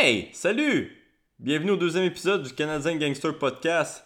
[0.00, 0.92] Hey, salut!
[1.40, 4.04] Bienvenue au deuxième épisode du Canadien Gangster Podcast.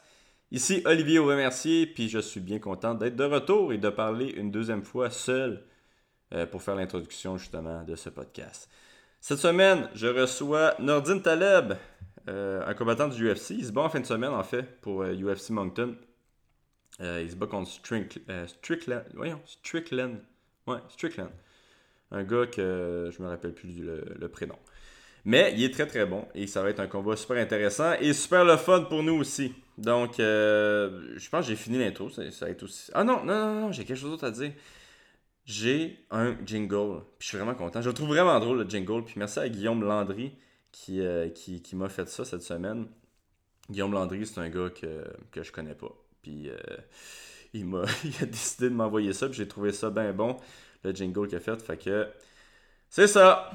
[0.50, 4.50] Ici Olivier Aubin-Mercier, puis je suis bien content d'être de retour et de parler une
[4.50, 5.66] deuxième fois seul
[6.32, 8.70] euh, pour faire l'introduction justement de ce podcast.
[9.20, 11.75] Cette semaine, je reçois Nordine Taleb,
[12.27, 13.50] euh, un combattant du UFC.
[13.50, 15.95] Il se bat en fin de semaine en fait pour UFC euh, Moncton.
[17.00, 19.04] il se bat contre Strickland.
[19.12, 20.22] Voyons, Strickland.
[20.66, 21.32] Ouais, Strickland.
[22.12, 24.56] Un gars que je me rappelle plus le prénom.
[25.25, 28.12] Mais il est très très bon et ça va être un combat super intéressant et
[28.12, 29.54] super le fun pour nous aussi.
[29.79, 32.11] Donc, euh, je pense que j'ai fini l'intro.
[32.11, 32.22] Ça,
[32.62, 32.91] aussi.
[32.95, 34.53] Ah non, non, non, non, j'ai quelque chose d'autre à dire.
[35.45, 37.03] J'ai un jingle.
[37.19, 37.81] Puis je suis vraiment content.
[37.83, 39.05] Je le trouve vraiment drôle le jingle.
[39.05, 40.33] Puis merci à Guillaume Landry
[40.72, 42.86] qui, euh, qui, qui m'a fait ça cette semaine.
[43.70, 45.92] Guillaume Landry, c'est un gars que, que je connais pas.
[46.23, 46.56] Puis euh,
[47.55, 49.28] il, m'a, il a décidé de m'envoyer ça.
[49.28, 50.36] Puis j'ai trouvé ça bien bon,
[50.84, 51.61] le jingle qu'il a fait.
[51.62, 52.09] Fait que
[52.89, 53.50] c'est ça.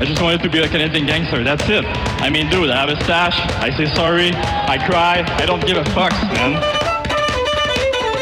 [0.00, 1.42] I just wanted to be a Canadian gangster.
[1.42, 1.84] That's it.
[2.22, 3.36] I mean, dude, I have a stash.
[3.60, 4.30] I say sorry.
[4.32, 5.24] I cry.
[5.36, 6.54] I don't give a fuck, man.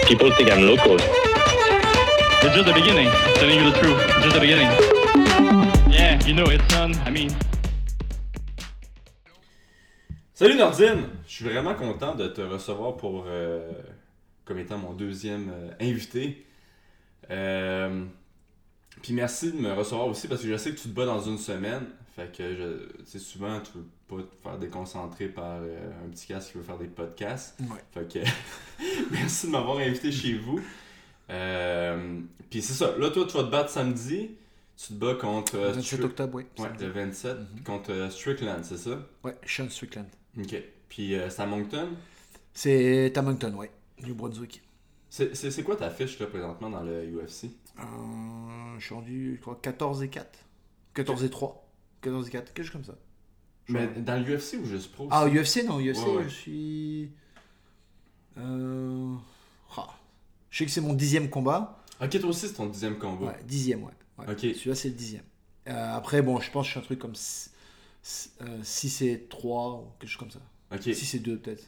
[0.09, 0.97] People think I'm local.
[0.97, 3.11] It's just the beginning.
[3.35, 4.01] Telling you the truth.
[4.01, 4.71] It's just the beginning.
[5.93, 6.95] Yeah, you know, it's done.
[7.05, 7.31] I mean.
[10.39, 11.09] Salut Nordine!
[11.27, 13.73] Je suis vraiment content de te recevoir pour euh,
[14.45, 16.45] comme étant mon deuxième euh, invité.
[17.31, 18.05] Euh,
[19.01, 21.23] puis merci de me recevoir aussi parce que je sais que tu te bats dans
[21.23, 21.87] une semaine.
[22.15, 26.53] Fait que je, sais, souvent tu veux pas te faire déconcentrer par un petit casque
[26.53, 27.59] qui veut faire des podcasts.
[27.95, 28.19] Fait que
[29.12, 30.61] merci de m'avoir invité chez vous.
[32.50, 34.33] puis c'est ça, là toi tu vas te battre samedi.
[34.77, 35.56] Tu te bats contre.
[35.56, 36.45] Le 27 octobre, oui.
[36.59, 37.39] Ouais, le 27.
[37.39, 37.62] Mhm.
[37.65, 38.98] Contre Strickland, c'est ça?
[39.25, 40.05] Ouais, Sean Strickland.
[40.39, 40.56] Ok.
[40.89, 41.89] Puis euh, c'est à Moncton
[42.53, 43.67] C'est à Moncton, oui.
[44.03, 44.62] New Brunswick.
[45.09, 47.45] C'est quoi ta fiche là, présentement dans le UFC
[47.78, 47.83] euh,
[48.78, 50.39] Je suis rendu, je crois, 14 et 4.
[50.95, 51.66] 14 et 3.
[52.03, 52.99] 14 et 4, quelque chose comme ça.
[53.69, 57.11] Mais dans l'UFC ou juste pro Ah, UFC, non, UFC, je suis.
[58.38, 59.15] Euh...
[59.77, 59.88] Ah.
[60.50, 61.82] Je sais que c'est mon dixième combat.
[62.00, 63.27] Ok, toi aussi, c'est ton dixième combat.
[63.27, 63.93] Ouais, dixième, ouais.
[64.28, 64.41] Ok.
[64.41, 65.25] Celui-là, c'est le dixième.
[65.69, 67.15] Euh, après, bon, je pense que je suis un truc comme
[68.43, 70.41] euh, si c'est 3 quelque chose comme ça.
[70.81, 71.65] Si c'est 2 peut-être.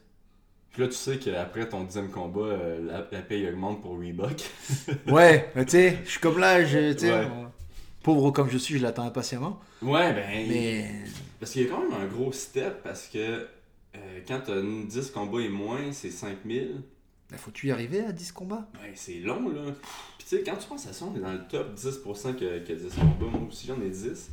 [0.71, 4.43] Puis là, tu sais qu'après ton dixième combat, euh, la, paye augmente pour Reebok.
[5.09, 7.27] ouais, mais tu sais, je suis comme là, je,
[8.03, 9.61] pauvre comme je suis, je l'attends impatiemment.
[9.83, 10.49] Ouais, ben.
[10.49, 10.91] Mais...
[11.41, 15.11] Parce qu'il y a quand même un gros step parce que euh, quand t'as 10
[15.11, 16.83] combats et moins, c'est 5000.
[17.31, 18.69] Ben, faut-tu y arriver à 10 combats?
[18.75, 19.73] Ouais, c'est long, là.
[20.19, 22.59] Puis tu sais, quand tu penses à ça, on est dans le top 10% que,
[22.65, 23.39] que 10 combats.
[23.39, 24.31] Moi aussi, j'en ai 10.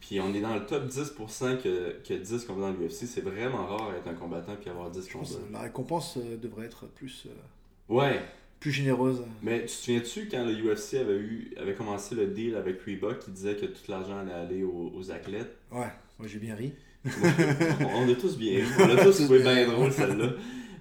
[0.00, 3.06] Puis on est dans le top 10% que, que 10 combats dans l'UFC.
[3.06, 5.26] C'est vraiment rare être un combattant puis avoir 10 combats.
[5.52, 7.26] La récompense euh, devrait être plus.
[7.26, 8.20] Euh, ouais.
[8.60, 9.22] Plus généreuse.
[9.42, 13.20] Mais tu te souviens-tu quand le UFC avait, eu, avait commencé le deal avec Reebok
[13.20, 15.56] qui disait que tout l'argent allait aller aux, athlètes?
[15.70, 16.72] Ouais, moi j'ai bien ri.
[17.04, 18.70] on, a tous bien ri.
[18.80, 20.30] On a tous trouvé bien drôle celle-là.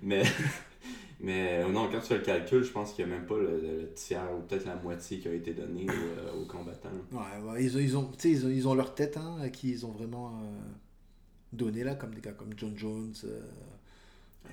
[0.02, 0.24] Mais.
[1.20, 3.38] Mais euh, non, quand tu fais le calcul, je pense qu'il n'y a même pas
[3.38, 5.88] le, tiers ou peut-être la moitié qui a été donné
[6.40, 6.90] aux, combattants.
[7.12, 9.86] Ouais, ils, ont, ils, ont, ils, ont, ils ont leur tête hein, à qui ils
[9.86, 10.60] ont vraiment euh,
[11.52, 13.14] donné, là, comme des gars comme John Jones.
[13.24, 13.40] Euh,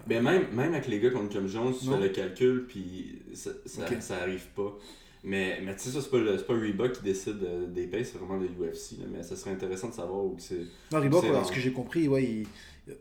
[0.07, 3.51] ben même, même avec les gars comme John Jones, tu fais le calcul, puis ça,
[3.67, 4.77] ça, arrive pas.
[5.23, 7.39] Mais, mais tu sais, ça, c'est pas, pas Reebok qui décide
[7.73, 8.97] des pays, c'est vraiment le UFC.
[9.13, 10.65] mais ça serait intéressant de savoir où c'est.
[10.93, 12.43] Non, Reebok, ce que j'ai compris, ouais,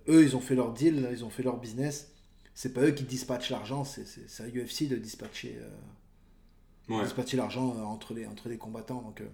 [0.09, 2.12] eux, ils ont fait leur deal, ils ont fait leur business
[2.53, 4.03] c'est pas eux qui dispatchent l'argent, c'est
[4.43, 9.01] à UFC de dispatcher, euh, dispatcher l'argent euh, entre, les, entre les combattants.
[9.01, 9.27] Donc, euh,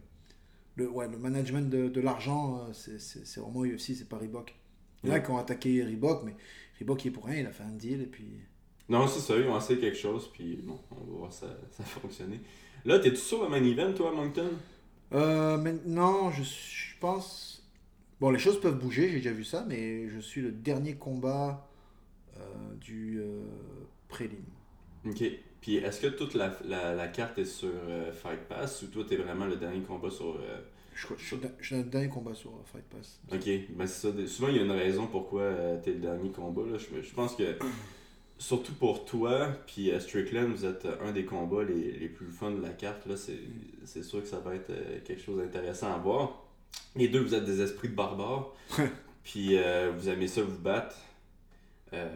[0.76, 4.56] le, ouais, le management de, de l'argent, c'est vraiment UFC, c'est pas Reebok.
[5.04, 6.36] Il y en a qui ont attaqué Reebok, mais
[6.80, 8.40] Reebok, il est pour rien, il a fait un deal et puis.
[8.88, 11.84] Non, c'est ça, ils ont essayé quelque chose, puis bon, on va voir ça, ça
[11.84, 12.40] fonctionner.
[12.86, 14.50] Là, t'es-tu sur le main event, toi, à Moncton?
[15.14, 17.68] Euh, Non, je, je pense.
[18.20, 21.69] Bon, les choses peuvent bouger, j'ai déjà vu ça, mais je suis le dernier combat
[22.80, 23.44] du euh,
[24.08, 24.44] prélim.
[25.06, 25.24] Ok.
[25.62, 29.18] Puis est-ce que toute la, la, carte est sur euh, Fight Pass ou toi t'es
[29.18, 30.40] vraiment le dernier combat sur.
[30.94, 33.20] je, je, je, suis le dernier combat sur Fight Pass.
[33.32, 34.28] Ok, ben c'est ça.
[34.28, 35.52] Souvent il y a une raison pourquoi
[35.84, 36.64] t'es le dernier combat.
[36.66, 36.78] Là.
[36.78, 37.58] Je, pense que
[38.38, 42.62] surtout pour toi, puis Strickland, vous êtes un des combats les, les plus fun de
[42.62, 43.06] la carte.
[43.06, 44.72] Là, c'est, sûr que ça va être
[45.04, 46.46] quelque chose d'intéressant à voir.
[46.96, 48.56] Les deux, vous êtes des esprits de barbares.
[49.24, 49.58] puis
[49.98, 50.96] vous aimez ça vous battre.
[51.94, 52.08] Euh,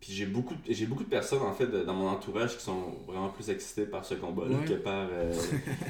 [0.00, 3.30] puis j'ai beaucoup, j'ai beaucoup de personnes en fait dans mon entourage qui sont vraiment
[3.30, 5.32] plus excitées par ce combat-là que par euh,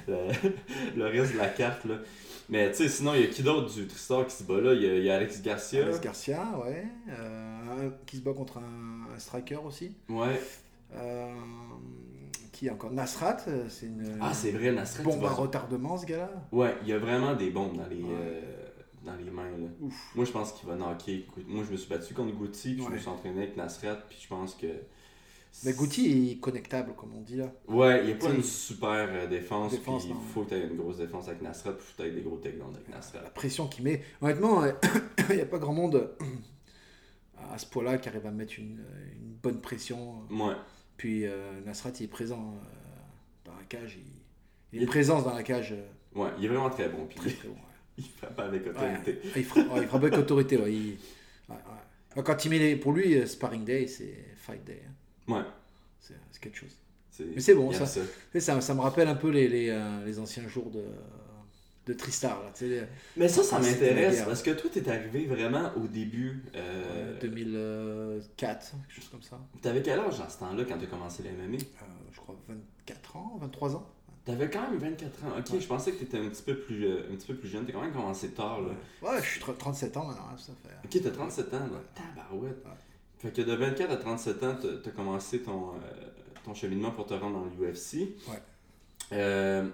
[0.96, 1.84] le, reste de la carte.
[1.84, 1.96] Là.
[2.48, 4.72] Mais tu sais, sinon, il y a qui d'autre du Tristar qui se bat là?
[4.72, 5.82] Il y a, Alex Garcia.
[5.82, 6.86] Alex Garcia, ouais.
[7.08, 9.96] Euh, qui se bat contre un, striker aussi.
[10.08, 10.40] Ouais.
[10.94, 11.32] Euh,
[12.52, 13.38] qui encore Nasrat,
[13.68, 15.02] c'est une Ah, c'est vrai, Nasrat.
[15.02, 16.30] bombe à retardement ce gars-là.
[16.52, 18.10] Ouais, il y a vraiment des bombes dans les, Ouais.
[18.12, 18.53] euh,
[19.04, 19.50] dans les mains.
[19.50, 19.68] Là.
[19.80, 20.12] Ouf.
[20.14, 21.26] Moi, je pense qu'il va knocker.
[21.46, 24.18] Moi, je me suis battu contre Goutti, puis je me suis entraîné avec Nasrat, puis
[24.20, 24.66] je pense que.
[25.64, 27.52] Mais Guti il est connectable comme on dit là.
[27.68, 29.78] Ouais, il n'y a pas une super euh, défense, il
[30.32, 32.22] faut que tu aies une grosse défense avec Nasrat, puis faut que tu aies des
[32.22, 33.22] gros takedowns avec Nasrat.
[33.22, 34.02] La pression qu'il met.
[34.20, 34.64] Honnêtement,
[35.30, 36.10] il n'y a pas grand monde
[37.52, 40.22] à ce point-là qui arrive à mettre une, une bonne pression.
[40.30, 40.54] Ouais.
[40.96, 43.96] Puis euh, Nasrat il est présent euh, dans la cage.
[43.96, 44.06] Il,
[44.78, 45.86] Il- une présence dans la cage euh,
[46.20, 47.54] Ouais, il est vraiment très bon, puis très très bon.
[47.98, 48.04] Ouais.
[48.04, 48.70] il frappe avec Ouais.
[48.70, 49.18] autorité.
[49.36, 50.56] Il frappe, ouais, il frappe avec autorité.
[50.58, 50.98] ouais, il-
[51.48, 51.56] ouais,
[52.16, 52.22] ouais.
[52.22, 54.82] Quand il met les, pour lui, euh, Sparring Day, c'est Fight Day.
[55.28, 55.32] hein.
[55.32, 55.42] Ouais.
[56.00, 56.76] C'est quelque chose.
[57.34, 57.86] Mais c'est bon, ça.
[57.86, 60.82] Ça, ça me rappelle un peu les, les, euh, les anciens jours de,
[61.86, 62.42] de Tristar.
[62.42, 65.86] Là, tu sais, Mais ça, ça Ah, m'intéresse parce que toi, t'es arrivé vraiment au
[65.86, 66.42] début.
[66.56, 69.38] Euh, euh, 2004, quelque chose comme ça.
[69.62, 73.16] T'avais quel âge à ce temps-là quand t'as commencé les MMA Euh, je crois 24
[73.16, 73.86] ans, 23 ans.
[74.24, 75.28] T'avais quand même 24 ans.
[75.38, 75.60] Ok, Ouais.
[75.60, 77.66] je pensais que t'étais un petit peu plus, euh, un petit peu plus jeune.
[77.66, 78.60] T'as quand même commencé tard.
[78.62, 78.68] Là.
[79.02, 80.74] Ouais, je suis tr- 37 ans maintenant, hein, ça fait.
[80.98, 81.58] Ok, t'as 37 ans.
[81.58, 81.80] Là.
[81.94, 82.64] Tabarouette.
[82.64, 82.70] Ouais.
[83.18, 85.78] Fait que de 24 à 37 ans, t'as commencé ton, euh,
[86.44, 88.14] ton cheminement pour te rendre dans l'UFC.
[88.28, 88.38] Ouais.
[89.12, 89.68] Euh,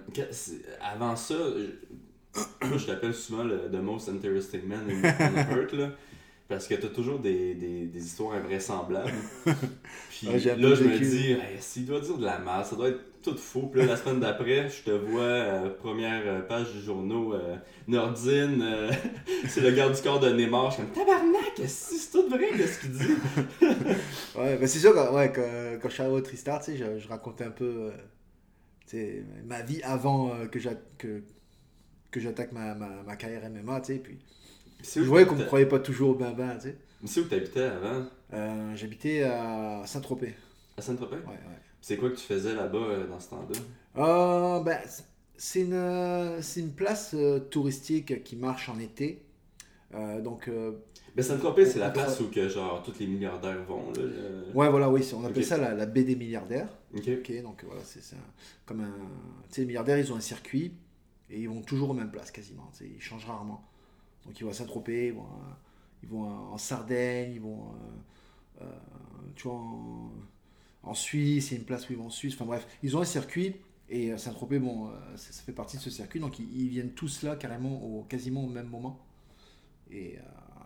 [0.81, 5.89] avant ça, je, je t'appelle souvent le The Most Interesting Man in, là.
[6.49, 9.13] Parce que t'as toujours des, des, des histoires invraisemblables.
[10.09, 12.89] Puis Ouais, là, je me dis, Hey, s'il doit dire de la merde, ça doit
[12.89, 13.67] être tout faux.
[13.67, 17.55] Puis là, la semaine d'après, je te vois, euh, première euh, page du journaux, euh,
[17.87, 18.91] Nordine, euh,
[19.47, 20.71] c'est le garde du corps de Neymar.
[20.71, 23.15] Je suis comme, tabarnak, c'est tout vrai, qu'est-ce qu'il dit?
[24.35, 25.41] Ouais, bah c'est sûr, quand, ouais, quand,
[25.81, 27.91] quand je suis arrivé au Tristar, tu sais, je, je racontais un peu
[29.45, 30.59] ma vie avant que
[30.97, 31.23] que,
[32.11, 34.19] que j'attaque ma, ma, ma carrière MMA, tu sais, puis
[34.83, 36.77] je voyais qu'on me croyait pas toujours ben ben, tu sais.
[37.05, 38.05] C'est où t'habitais avant?
[38.75, 40.33] J'habitais à Saint-Tropez.
[40.77, 41.17] À Saint-Tropez?
[41.17, 41.70] Ouais, ouais.
[41.81, 43.59] C'est quoi que tu faisais là-bas euh, dans ce temps-là?
[43.97, 44.79] Euh, ben,
[45.35, 49.23] c'est une, euh, une place euh, touristique qui marche en été.
[50.23, 50.49] Donc,
[51.15, 53.91] Ben, Saint-Tropez, c'est la place où que, genre, tous les milliardaires vont.
[53.91, 56.69] Là, le- ouais, voilà, oui, on appelle ça la, la baie des milliardaires.
[56.95, 57.41] Ok.
[57.43, 58.15] Donc voilà, c'est
[58.65, 58.93] comme un.
[59.49, 60.73] Tu sais, les milliardaires, ils ont un circuit
[61.29, 62.69] et ils vont toujours aux mêmes places quasiment.
[62.71, 63.67] tu sais, Ils changent rarement.
[64.25, 65.25] Donc ils vont à Saint-Tropez, ils vont,
[66.03, 67.65] ils en Sardaigne, ils vont.
[69.35, 70.11] tu vois, en,
[70.83, 72.33] en Suisse, il y a une place où ils vont en Suisse.
[72.35, 73.55] Enfin bref, ils ont un circuit
[73.89, 76.19] et euh, Saint-Tropez, bon, euh, ça, ça fait partie de ce circuit.
[76.19, 78.99] Donc ils, ils viennent tous là carrément au, quasiment au même moment.
[79.91, 80.21] Et, euh,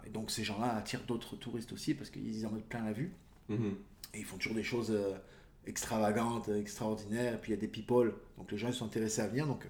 [0.06, 3.12] et donc ces gens-là attirent d'autres touristes aussi parce qu'ils en mettent plein la vue.
[3.50, 3.75] Mhm.
[4.13, 5.17] Et ils font toujours des choses euh,
[5.65, 7.33] extravagantes, extraordinaires.
[7.33, 8.13] Et puis il y a des people.
[8.38, 9.47] Donc les gens ils sont intéressés à venir.
[9.47, 9.67] Donc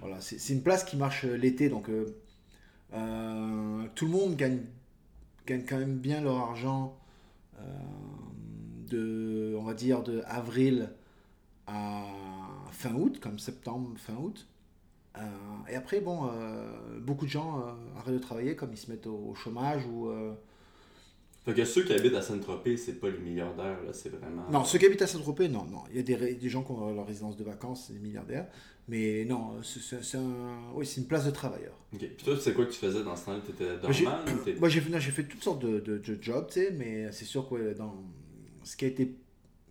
[0.00, 1.68] voilà, c'est une place qui marche l'été.
[1.68, 4.60] Donc euh, tout le monde gagne,
[5.46, 6.96] gagne quand même bien leur argent
[8.90, 10.90] de, on va dire, de avril
[11.66, 12.04] à
[12.72, 14.46] fin août, comme septembre, fin août.
[15.18, 15.20] Euh,
[15.68, 19.06] et après, bon, euh, beaucoup de gens euh, arrêtent de travailler comme ils se mettent
[19.06, 20.10] au, au chômage ou.
[21.44, 24.44] Fait que ceux qui habitent à Saint-Tropez, c'est pas les milliardaires, là, c'est vraiment.
[24.50, 25.82] Non, ceux qui habitent à Saint-Tropez, non, non.
[25.90, 28.46] Il y a des, des gens qui ont leur résidence de vacances, c'est des milliardaires.
[28.88, 31.72] Mais non, c'est un- oui, une place de travailleur.
[31.94, 32.00] Ok.
[32.00, 33.38] Puis toi, c'est quoi que tu faisais dans ce temps-là?
[33.46, 34.18] T'étais dormant
[34.58, 37.72] Moi, j'ai fait toutes sortes de, de- de jobs, tu sais, mais c'est sûr que
[37.72, 37.94] dans
[38.64, 39.14] ce qui a été,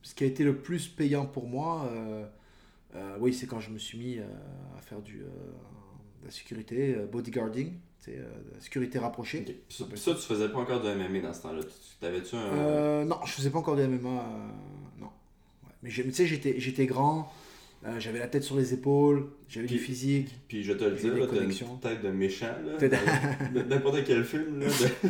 [0.02, 2.26] ce qui a été le plus payant pour moi, euh,
[2.96, 4.24] euh, oui, c'est quand je me suis mis euh,
[4.78, 7.74] à faire du, de la sécurité, bodyguarding,
[8.08, 9.62] la sécurité rapprochée.
[9.70, 11.62] Ça, ça, tu faisais pas encore de MMA dans ce temps-là?
[11.62, 13.06] Tu- T'avais-tu un.
[13.06, 14.10] Non, je faisais pas encore de MMA.
[15.00, 15.06] non.
[15.64, 15.72] Ouais.
[15.84, 17.32] Mais tu sais, j'étais, j'étais grand,
[18.00, 20.34] j'avais la tête sur les épaules, j'avais du physique.
[20.48, 22.48] Puis je te le dis, t'as une tête de méchant,
[23.70, 24.66] N'importe quel film, là.
[24.68, 25.10] de-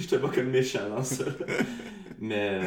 [0.00, 1.24] je te vois comme méchant dans ça.
[2.20, 2.60] Mais.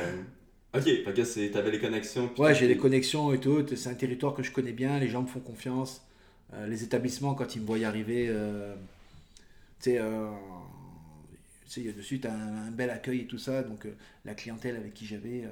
[0.73, 0.87] Ok,
[1.25, 2.31] c'est- t'avais les connexions.
[2.37, 3.65] Ouais, j'ai des puis- connexions et tout.
[3.75, 4.99] C'est un territoire que je connais bien.
[4.99, 6.05] Les gens me font confiance.
[6.53, 8.75] Euh, les établissements, quand ils me voient y arriver, euh,
[9.79, 10.29] tu sais, euh,
[11.65, 13.63] tu sais, il y a de suite un, un bel accueil et tout ça.
[13.63, 13.87] Donc,
[14.25, 15.43] la clientèle avec qui j'avais,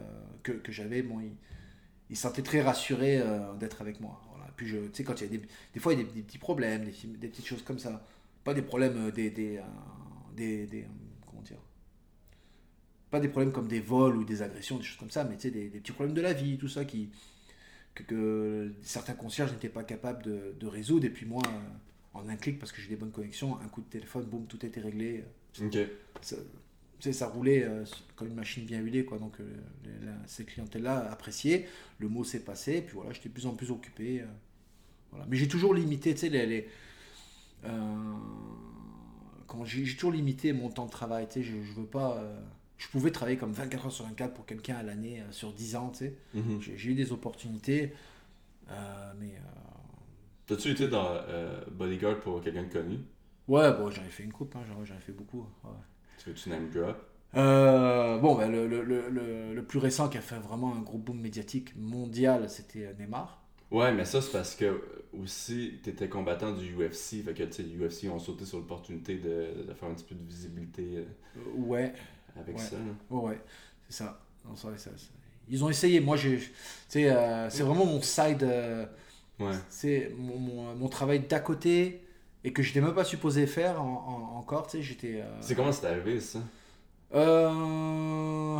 [0.43, 1.35] que, que j'avais, bon, ils,
[2.09, 3.21] ils se sentaient très rassurés
[3.59, 4.21] d'être avec moi.
[4.31, 4.51] Voilà.
[4.55, 5.41] Puis, je, tu sais, quand il y a des,
[5.73, 8.05] des fois, il y a des, des petits problèmes, des, des petites choses comme ça.
[8.43, 9.59] Pas des problèmes, des, des,
[10.35, 10.85] des, des, euh,
[11.27, 11.57] comment dire,
[13.17, 15.43] pas des problèmes comme des vols ou des agressions, des choses comme ça, mais tu
[15.43, 17.09] sais, des, des petits problèmes de la vie, tout ça qui
[17.95, 21.05] que, que certains concierges n'étaient pas capables de, de résoudre.
[21.05, 23.81] Et puis moi, euh, en un clic, parce que j'ai des bonnes connexions, un coup
[23.81, 25.23] de téléphone, boum, tout était réglé.
[25.61, 25.77] Ok.
[26.21, 26.35] Ça,
[26.99, 29.19] tu sais, ça roulait euh, comme une machine bien huilée, quoi.
[29.19, 29.45] Donc, euh,
[29.85, 31.67] les- la- ces clientèles-là appréciaient.
[31.99, 32.77] Le mot s'est passé.
[32.77, 34.21] Et puis voilà, j'étais de plus en plus occupé.
[34.21, 34.25] euh,
[35.11, 35.25] voilà.
[35.29, 36.67] Mais j'ai toujours limité, tu sais, les.
[37.65, 37.69] euh,
[39.65, 41.27] j'ai j'ai toujours limité mon temps de travail.
[41.27, 42.21] Tu sais, je, je veux pas.
[42.77, 45.75] Je pouvais travailler comme 24 heures sur 24 pour quelqu'un à l'année euh, sur 10
[45.75, 46.17] ans, tu sais.
[46.33, 46.59] Mhm.
[46.59, 47.93] J'ai j'ai eu des opportunités,
[48.71, 49.41] euh, mais euh,
[50.45, 52.99] T'as-tu été dans euh, Bodyguard pour quelqu'un de connu?
[53.47, 55.41] Ouais, bon, j'en ai fait une coupe, hein, j'en ai fait beaucoup.
[55.63, 55.71] ouais.
[56.17, 56.97] Tu veux-tu name drop?
[57.35, 60.97] Euh, bon, ben, le, le, le, le- plus récent qui a fait vraiment un gros
[60.97, 63.41] boom médiatique mondial, c'était Neymar.
[63.71, 64.81] Ouais, mais ça, c'est parce que
[65.13, 67.21] aussi, t'étais combattant du UFC.
[67.21, 70.15] Fait que, tu sais, UFC ont sauté sur l'opportunité de, de faire un petit peu
[70.15, 71.05] de visibilité
[71.37, 71.93] Euh, ouais,
[72.35, 72.63] avec Ouais.
[72.63, 72.75] ça.
[72.77, 72.83] là.
[73.09, 73.41] ouais, ouais,
[73.89, 74.19] c'est ça.
[74.45, 75.07] Non, vrai, ça- ça-
[75.49, 75.99] Ils ont essayé.
[76.01, 76.39] Moi, j'ai,
[76.95, 78.85] euh, c'est vraiment mon side, euh,
[79.39, 79.51] Ouais.
[79.69, 82.01] c'est mon, mon, mon travail d'à côté
[82.43, 84.67] et que je n'étais même pas supposé faire en- en- encore.
[84.67, 85.21] Tu sais, j'étais.
[85.21, 86.39] euh, C'est comment c'est arrivé, ça?
[87.13, 88.59] Euh...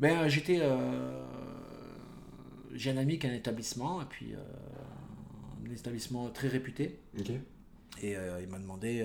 [0.00, 0.58] Ben, j'étais.
[0.60, 1.24] euh,
[2.74, 4.38] J'ai un ami qui a un établissement, et puis euh,
[5.66, 7.30] un établissement très réputé, Ok.
[8.02, 9.02] et euh, il m'a demandé.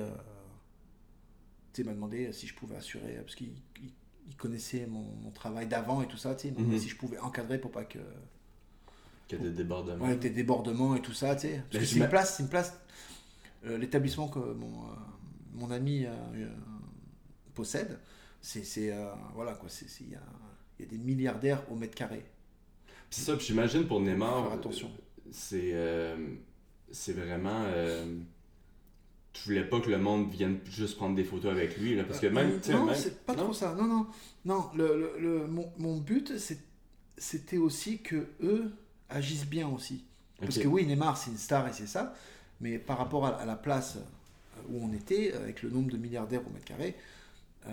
[1.73, 3.49] Euh, tu sais, il m'a demandé si je pouvais assurer, parce qu'il
[3.81, 3.91] il-
[4.29, 6.79] il connaissait mon, mon travail d'avant et tout ça, tu sais, Mhm.
[6.79, 7.99] si je pouvais encadrer pour pas que.
[9.27, 10.05] Qu'il y a des débordements.
[10.05, 11.63] Ouais, des débordements et tout ça, tu sais.
[11.71, 12.73] Parce que c'est une place, c'est une place.
[13.65, 14.95] euh, L'établissement que mon, euh,
[15.53, 16.47] mon ami euh, euh,
[17.53, 17.99] possède,
[18.41, 19.69] c'est, c'est, euh, voilà quoi,
[20.01, 20.19] il y a,
[20.79, 22.23] y a des milliardaires au mètre carré.
[23.09, 24.87] C'est ça, puis j'imagine pour Neymar, Faire attention.
[24.87, 26.17] euh, c'est euh,
[26.91, 27.63] c'est vraiment.
[29.33, 32.19] Tu voulais pas que le monde vienne juste prendre des photos avec lui, là, parce
[32.19, 32.51] que même.
[32.51, 33.43] Euh, sais, non, même- c'est pas non?
[33.45, 33.73] trop ça.
[33.75, 34.07] Non, non,
[34.45, 34.69] non.
[34.75, 36.33] Le, le- le- mon, mon but,
[37.17, 38.71] c'était aussi que eux
[39.09, 40.05] agissent bien aussi.
[40.39, 42.13] Parce que oui, Neymar, c'est une star et c'est ça,
[42.61, 45.97] mais par rapport à, à la place euh, où on était, avec le nombre de
[45.97, 46.95] milliardaires au mètre carré,
[47.67, 47.69] euh,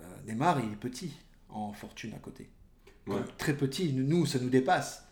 [0.00, 1.12] euh, Neymar, il est petit
[1.48, 2.48] en fortune à côté.
[3.06, 3.24] Comme.
[3.38, 5.04] Très petit, nous, ça nous dépasse.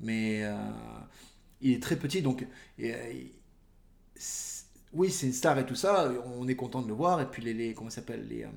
[0.00, 0.56] Mais euh,
[1.60, 2.46] il est très petit, donc
[2.78, 3.32] et, c'est-
[4.92, 7.42] oui, c'est une star et tout ça, on est content de le voir, et puis
[7.42, 8.48] les, les comment s'appelle, les, euh,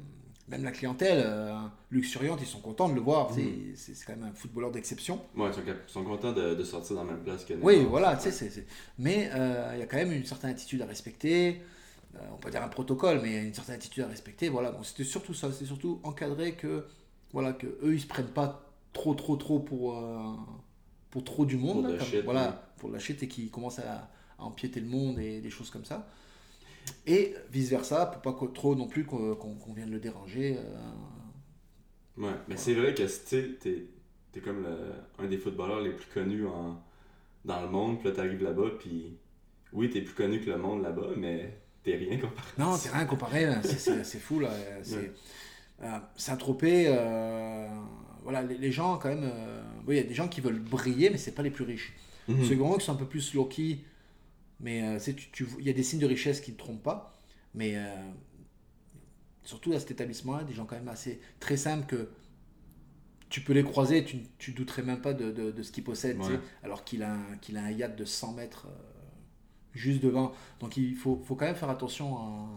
[0.48, 1.54] même la clientèle euh,
[1.92, 5.22] luxuriante, ils sont contents de le voir, c'est c'est quand même un footballeur d'exception.
[5.38, 8.32] Ouais, ils sont, contents de, de sortir dans la même place que Oui, voilà, tu
[8.32, 8.66] sais,
[8.98, 11.62] mais euh, il y a quand même une certaine attitude à respecter.
[12.32, 14.48] On peut dire un protocole, mais une certaine attitude à respecter.
[14.48, 16.86] Voilà, bon, c'était surtout ça, c'était surtout encadrer que,
[17.32, 20.00] voilà, que eux ils se prennent pas trop, trop, trop pour,
[21.10, 22.56] pour trop du monde, Pour là, comme- shit, voilà, ouais.
[22.78, 24.12] pour la et qui commencent à,
[24.44, 26.08] à empiéter le monde et des choses comme ça.
[27.08, 30.58] Et vice versa, pour pas trop non plus qu'on qu'on vienne le déranger.
[30.58, 33.86] euh, Ouais, mais c'est vrai que t'es
[34.36, 36.80] es comme le- un des footballeurs les plus connus en,
[37.46, 39.18] dans le monde, puis là t'arrives là-bas, puis
[39.72, 42.48] oui, t'es plus connu que le monde là-bas, mais t'es rien comparé.
[42.58, 43.64] Non, c'est rien comparé, là.
[43.64, 44.52] c'est- fou là.
[44.84, 45.12] C'est Ouais.
[45.84, 47.68] euh, Saint-Tropez, euh,
[48.24, 49.24] voilà, les, les gens quand même.
[49.24, 51.64] euh, oui, il y a des gens qui veulent briller, mais c'est pas les plus
[51.66, 51.94] riches.
[52.28, 52.44] Mhm.
[52.46, 53.80] Ceux qui sont un peu plus low-key,
[54.60, 56.84] mais euh, c'est- tu- tu- il y a des signes de richesse qui ne trompent
[56.84, 57.18] pas.
[57.56, 57.96] Mais euh,
[59.44, 62.10] surtout à cet établissement-là, des gens quand même assez très simples que
[63.30, 66.20] tu peux les croiser, tu, tu douterais même pas de, de- de ce qu'ils possèdent,
[66.20, 66.40] Ouais.
[66.64, 68.74] alors qu'il a, un- qu'il a un yacht de 100 mètres euh,
[69.74, 70.34] juste devant.
[70.60, 72.48] Donc il faut, faut quand même faire attention à,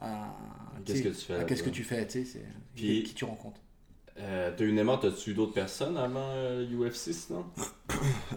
[0.00, 0.36] à-
[0.84, 2.06] Qu'est-ce que tu fais à qu'est-ce que tu fais,
[2.74, 3.60] Puis- qui tu rencontres.
[4.18, 7.44] Euh, Neymar, t'as-tu eu d'autres personnes avant euh, UFC sinon?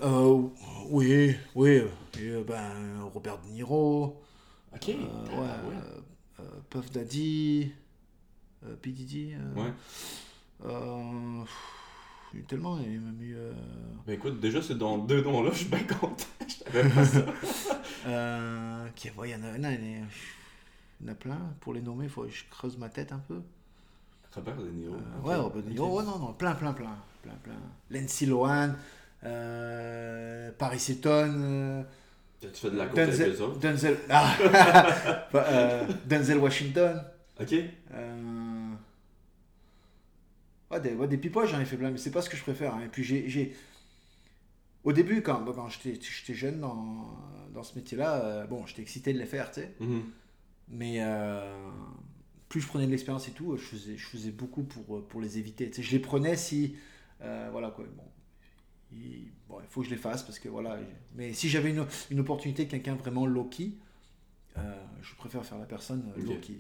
[0.02, 0.44] Euh,
[0.90, 1.88] oui, oui, euh,
[2.20, 4.22] et, euh, ben, Robert De Niro,
[4.74, 4.90] Ok.
[4.90, 5.76] euh, ouais, ouais.
[5.76, 6.00] euh,
[6.42, 7.72] euh, Puff Daddy,
[8.66, 8.92] euh, P.
[8.92, 9.74] Diddy, euh, Ouais.
[10.66, 11.44] euh,
[12.34, 13.52] il y a tellement, il y a même eu, euh,
[14.08, 16.16] Ben écoute, déjà, ces dons- deux dons-là, je suis bien content.
[16.48, 17.26] Je savais pas ça.
[18.08, 20.00] euh, il y en a- il
[21.02, 23.20] y en a plein, pour les nommer, il faut que je creuse ma tête un
[23.20, 23.42] peu.
[24.36, 24.96] Robert De Niro.
[24.96, 25.28] Euh.
[25.28, 27.54] Ouais, Robert De Niro, ouais, non, non, plein, plein, plein, plein, plein.
[27.90, 28.72] Lindsay Lohan,
[29.24, 31.84] euh, Paris Hilton, euh,
[32.40, 33.60] T'as-tu fait de la avec Denzel, autres?
[33.60, 34.38] Denzel, ah,
[35.36, 37.04] euh, Denzel Washington.
[37.40, 37.54] Ok.
[40.72, 42.76] Ouais, des, ouais, des j'en ai fait plein, mais c'est pas ce que je préfère.
[42.76, 42.82] hein.
[42.86, 43.56] Et puis j'ai.
[44.84, 47.08] Au début, quand, bah, quand j'étais jeune dans,
[47.54, 49.74] dans ce métier-là, euh, bon, j'étais excité de les faire, tu sais.
[49.80, 50.04] Mhm.
[50.70, 51.70] Mais euh,
[52.50, 55.38] plus je prenais de l'expérience et tout, je faisais, je faisais beaucoup pour, pour les
[55.38, 55.70] éviter.
[55.70, 56.76] Tu sais, je les prenais si.
[57.22, 57.86] euh, voilà quoi.
[57.96, 58.04] Bon.
[58.92, 60.80] Il, bon, il faut que je les fasse parce que voilà.
[61.16, 63.74] Mais si j'avais une, une opportunité de quelqu'un vraiment low-key,
[64.58, 64.62] euh,
[65.02, 66.56] je préfère faire la personne euh, low-key.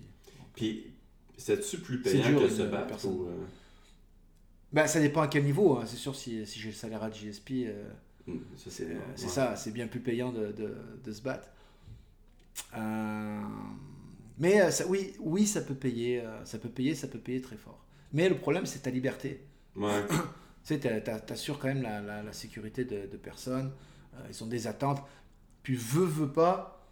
[0.56, 0.94] Puis,
[1.38, 3.32] c'est-tu plus C'est payant dur, que se battre ou, euh,
[4.72, 5.78] Bah, ça dépend à quel niveau.
[5.78, 5.86] hein.
[5.88, 7.90] C'est sûr, si, si j'ai le salaire à GSP, euh,
[8.28, 8.98] hmm, c'est ouais.
[9.18, 11.48] ça, c'est bien plus payant de, de- de se battre.
[12.76, 13.40] Euh,
[14.40, 17.42] mais euh, ça, oui, oui, ça peut payer, euh, ça peut payer, ça peut payer
[17.42, 17.84] très fort.
[18.14, 19.46] Mais le problème, c'est ta liberté.
[19.76, 20.04] Ouais.
[20.66, 23.72] Tu sais, t'a- t'a- t'assures quand même la, la- la sécurité de, de personnes.
[24.16, 25.02] Euh, ils ont des attentes.
[25.64, 26.86] Puis, veut, veut pas.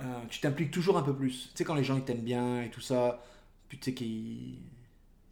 [0.00, 1.48] euh, tu t'impliques toujours un peu plus.
[1.50, 3.22] Tu sais, quand les gens ils t'aiment bien et tout ça,
[3.68, 4.58] puis tu sais qu'ils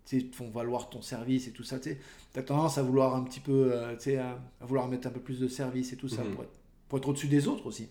[0.07, 1.97] tu sais, te font valoir ton service et tout ça, tu
[2.35, 5.11] as tendance à vouloir un petit peu, euh, tu sais, à, à vouloir mettre un
[5.11, 6.35] peu plus de service et tout ça Mhm.
[6.35, 7.89] pour être, pour être au-dessus des autres aussi,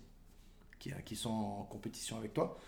[0.79, 2.59] qui, qui sont en compétition avec toi.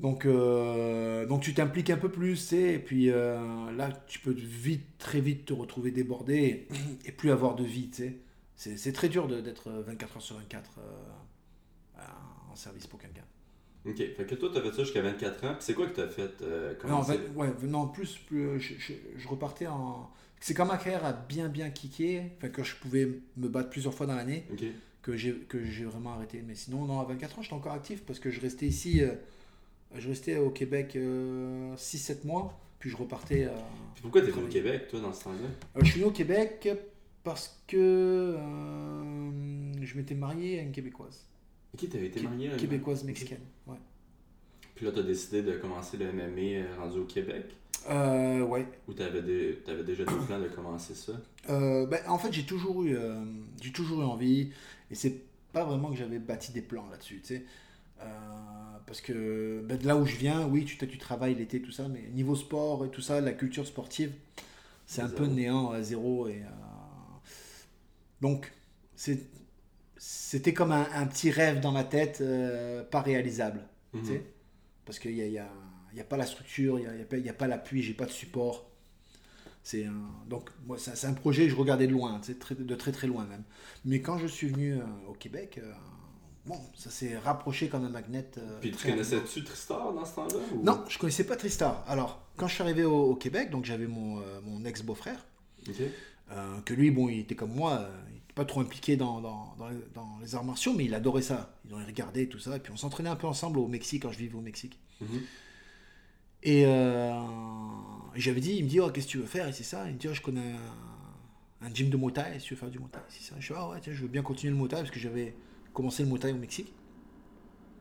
[0.00, 4.32] Donc, euh, donc tu t'impliques un peu plus, tu et puis euh, là, tu peux
[4.32, 6.68] vite, très vite te retrouver débordé et,
[7.08, 8.16] et plus avoir de vie, tu sais.
[8.56, 12.02] C'est c'est très dur de- d'être 24 heures sur 24 euh,
[12.50, 13.24] en service pour quelqu'un.
[13.84, 15.56] Ok, fait que toi, t'as fait ça jusqu'à 24 ans.
[15.58, 18.92] C'est quoi que t'as fait euh, comment Non, ouais, non, plus, plus euh, je, je-
[19.16, 20.08] je repartais en.
[20.40, 23.94] C'est quand ma carrière a bien bien kické, enfin que je pouvais me battre plusieurs
[23.94, 24.64] fois dans l'année, Ok.
[25.02, 26.42] que j'ai que j'ai vraiment arrêté.
[26.46, 29.12] Mais sinon, non, à 24 ans, j'étais encore actif parce que je restais ici, euh,
[29.96, 30.96] je restais au Québec
[31.76, 33.44] 6-7 mois, puis je repartais.
[33.44, 33.50] euh,
[33.94, 34.48] Puis pourquoi t'es venu au.
[34.48, 35.48] Québec, toi, dans ce temps-là?
[35.76, 36.68] Euh, je suis venu au Québec
[37.24, 41.24] parce que euh, je m'étais marié à une Québécoise.
[41.74, 43.76] Ok, t'avais été marié à une- Québécoise mexicaine, ouais.
[44.74, 47.44] Puis là, t'as décidé de commencer le MMA euh, rendu au Québec?
[47.90, 48.66] Euh, ouais.
[48.88, 51.12] Ou t'avais, des- t'avais déjà des plans de commencer ça?
[51.50, 53.22] Euh, ben, en fait, j'ai toujours eu, euh,
[53.60, 54.50] j'ai toujours eu envie,
[54.90, 55.20] et c'est
[55.52, 57.44] pas vraiment que j'avais bâti des plans là-dessus, tu sais.
[58.02, 61.72] Euh, parce que ben, de là où je viens, oui, tu, tu travailles l'été, tout
[61.72, 64.12] ça, mais niveau sport et tout ça, la culture sportive,
[64.86, 66.28] c'est un peu néant à zéro.
[66.28, 66.46] Et, euh,
[68.20, 68.52] donc,
[69.96, 73.60] c'était comme un, un petit rêve dans ma tête, euh, pas réalisable,
[73.92, 74.02] Mhm.
[74.02, 74.24] tu sais.
[74.84, 75.48] Parce qu'il n'y a, y a,
[75.94, 77.46] y a pas la structure, il n'y a, y a pas- il y a pas
[77.48, 78.68] l'appui, j'ai pas de support.
[79.64, 79.86] C'est
[80.28, 83.26] donc moi c'est un projet que je regardais de loin, très- de très très loin
[83.26, 83.44] même.
[83.84, 85.72] Mais quand je suis venu euh, au Québec, euh,
[86.46, 88.26] bon, ça s'est rapproché comme un magnet.
[88.38, 91.84] euh, Puis tu connaissais-tu Tristar dans ce temps-là ou- Non, je connaissais pas Tristar.
[91.88, 95.24] Alors quand je suis arrivé au, au Québec, donc j'avais mon, euh, mon ex beau-frère,
[95.68, 95.74] Ok.
[96.32, 99.20] euh, que lui, bon, il était comme moi, euh, il n'était pas trop impliqué dans,
[99.20, 101.54] dans, dans les, dans les arts martiaux, mais il adorait ça.
[101.68, 104.10] Il en regardait tout ça, et puis on s'entraînait un peu ensemble au Mexique quand
[104.12, 104.78] je vivais au Mexique.
[105.00, 105.20] Mhm.
[106.44, 106.64] Et
[108.16, 109.86] j'avais dit, il me dit, oh, qu'est-ce que tu veux faire Et c'est ça?
[109.88, 110.52] Il me dit, oh, je connais
[111.60, 113.00] un, un gym de Muay Thai, si tu veux faire du Muay Thai.
[113.08, 113.34] C'est ça.
[113.38, 115.34] Je dis, ah ouais, tiens, je veux bien continuer le Muay Thai parce que j'avais
[115.72, 116.72] commencé le Muay Thai au Mexique.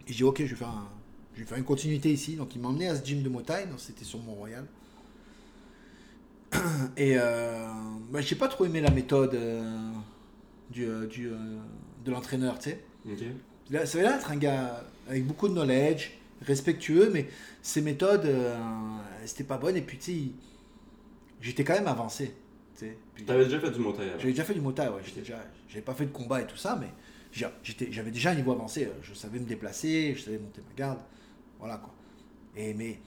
[0.07, 0.89] Et je dis, ok, je vais faire, un-
[1.35, 2.35] je vais faire une continuité ici.
[2.35, 4.65] Donc il m'a emmené à ce gym de Muay Thai, donc c'était sur Mont-Royal.
[6.97, 7.67] Et euh,
[8.11, 9.91] bah, j'ai pas trop aimé la méthode euh,
[10.69, 11.35] du, euh, du, euh,
[12.03, 12.83] de l'entraîneur, tu sais.
[13.69, 17.27] Là, Ça avait l'air d'être un gars avec beaucoup de knowledge, respectueux, mais
[17.61, 18.57] ses méthodes, euh,
[19.25, 19.77] c'était pas bonnes.
[19.77, 20.21] Et puis, tu sais,
[21.41, 22.33] j'étais quand même avancé.
[23.15, 25.01] tu T'avais déjà fait du montage J'avais déjà fait du motai, ouais.
[25.15, 25.37] Déjà,
[25.69, 26.87] j'avais pas fait de combat et tout ça, mais
[27.31, 28.85] j'avais déjà un niveau avancé.
[28.85, 30.99] euh, Je savais me déplacer, je savais monter ma garde.
[31.59, 31.93] Voilà, quoi.
[32.55, 32.99] Et, mais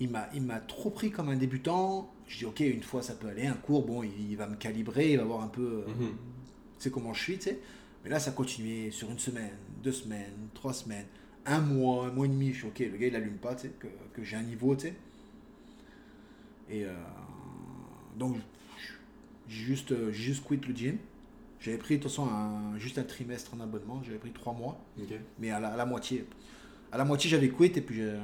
[0.00, 2.12] il m'a, il m'a trop pris comme un débutant.
[2.26, 4.56] Je dis, ok, une fois ça peut aller, un cours, bon, il, il va me
[4.56, 5.84] calibrer, il va voir un peu.
[5.86, 5.92] euh,
[6.86, 6.90] Mhm.
[6.92, 7.58] comment je suis, tu sais.
[8.04, 11.06] Mais là, ça continuait sur une semaine, deux semaines, trois semaines,
[11.44, 12.52] un mois, un mois et demi.
[12.52, 14.74] Je suis ok, le gars il allume pas, tu sais, que, que j'ai un niveau,
[14.76, 14.94] tu sais.
[16.68, 16.94] Et euh,
[18.16, 18.36] donc,
[19.48, 20.98] j'ai juste, j'ai juste quitté le gym.
[21.60, 24.00] J'avais pris, de toute façon, un- juste un trimestre en abonnement.
[24.04, 24.78] J'avais pris trois mois,
[25.38, 26.26] mais à la, à la moitié.
[26.92, 28.18] À la moitié, j'avais quitté et puis j'ai-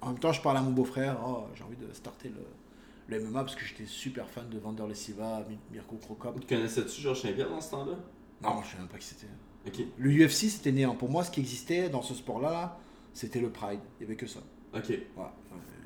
[0.00, 1.18] en même temps, je parlais à mon beau-frère.
[1.26, 4.84] Oh, j'ai envie de starter le, le MMA parce que j'étais super fan de Vander
[4.88, 6.40] Lesiva, Mi- Mirko Krokop.
[6.40, 7.94] Tu connaissais-tu Georges Saint-Pierre dans ce temps-là?
[8.42, 9.26] Non, je sais même pas qui c'était.
[9.98, 10.94] Le UFC, c'était néant.
[10.94, 12.78] Pour moi, ce qui existait dans ce sport-là, là,
[13.12, 13.80] c'était le Pride.
[13.98, 14.40] Il n'y avait que ça.
[14.74, 14.92] Ok.
[15.14, 15.34] Voilà.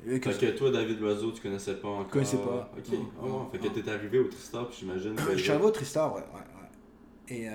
[0.05, 2.09] Fait que toi, David Loiseau, tu connaissais pas encore.
[2.09, 2.71] connaissais pas.
[2.77, 2.91] Ok.
[2.91, 2.99] Ouais.
[3.27, 5.15] non, Fait que t'es arrivé au Tristar, puis j'imagine.
[5.33, 6.21] Je suis arrivé au Tristar, ouais.
[6.21, 7.35] ouais, ouais.
[7.35, 7.53] Et euh,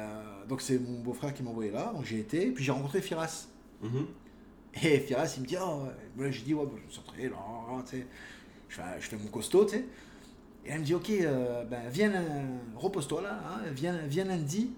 [0.49, 1.93] donc, c'est mon beau-frère qui m'a envoyé là.
[1.95, 2.51] Donc, j'ai été.
[2.51, 3.47] Puis, j'ai rencontré Firas.
[3.83, 4.07] Mhm.
[4.83, 5.85] Et Firas, il me dit, oh,
[6.19, 8.07] là, j'ai dit, ouais, bah, je me suis entraîné, là, là, tu sais.
[8.69, 9.85] Je fais, je fais mon costaud, tu sais.
[10.67, 14.73] Et elle me dit, ok, euh, ben, viens, euh, repose-toi là, hein, viens, viens lundi.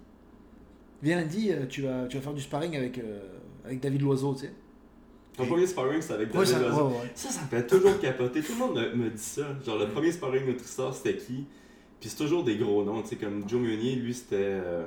[1.02, 3.00] Viens lundi, tu, vas, tu vas faire du sparring avec,
[3.64, 4.52] avec David Loiseau, tu sais.
[5.36, 6.88] Ton premier sparring, c'était avec Ouais, David ça, Loiseau.
[6.88, 7.10] ouais, ouais.
[7.14, 8.42] Ça, ça me fait toujours capoter.
[8.42, 9.42] Tout le monde me, me dit ça.
[9.64, 11.46] Genre, le premier sparring de Tristar, c'était qui?
[12.00, 13.00] Puis c'est toujours des gros noms.
[13.02, 14.36] Tu sais, comme Joe Meunier, lui, c'était.
[14.36, 14.84] euh,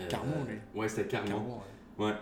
[0.00, 0.56] euh, Carmon, lui.
[0.78, 1.60] Ouais, c'était Carmon.
[1.98, 2.06] Ouais.
[2.06, 2.12] Ouais.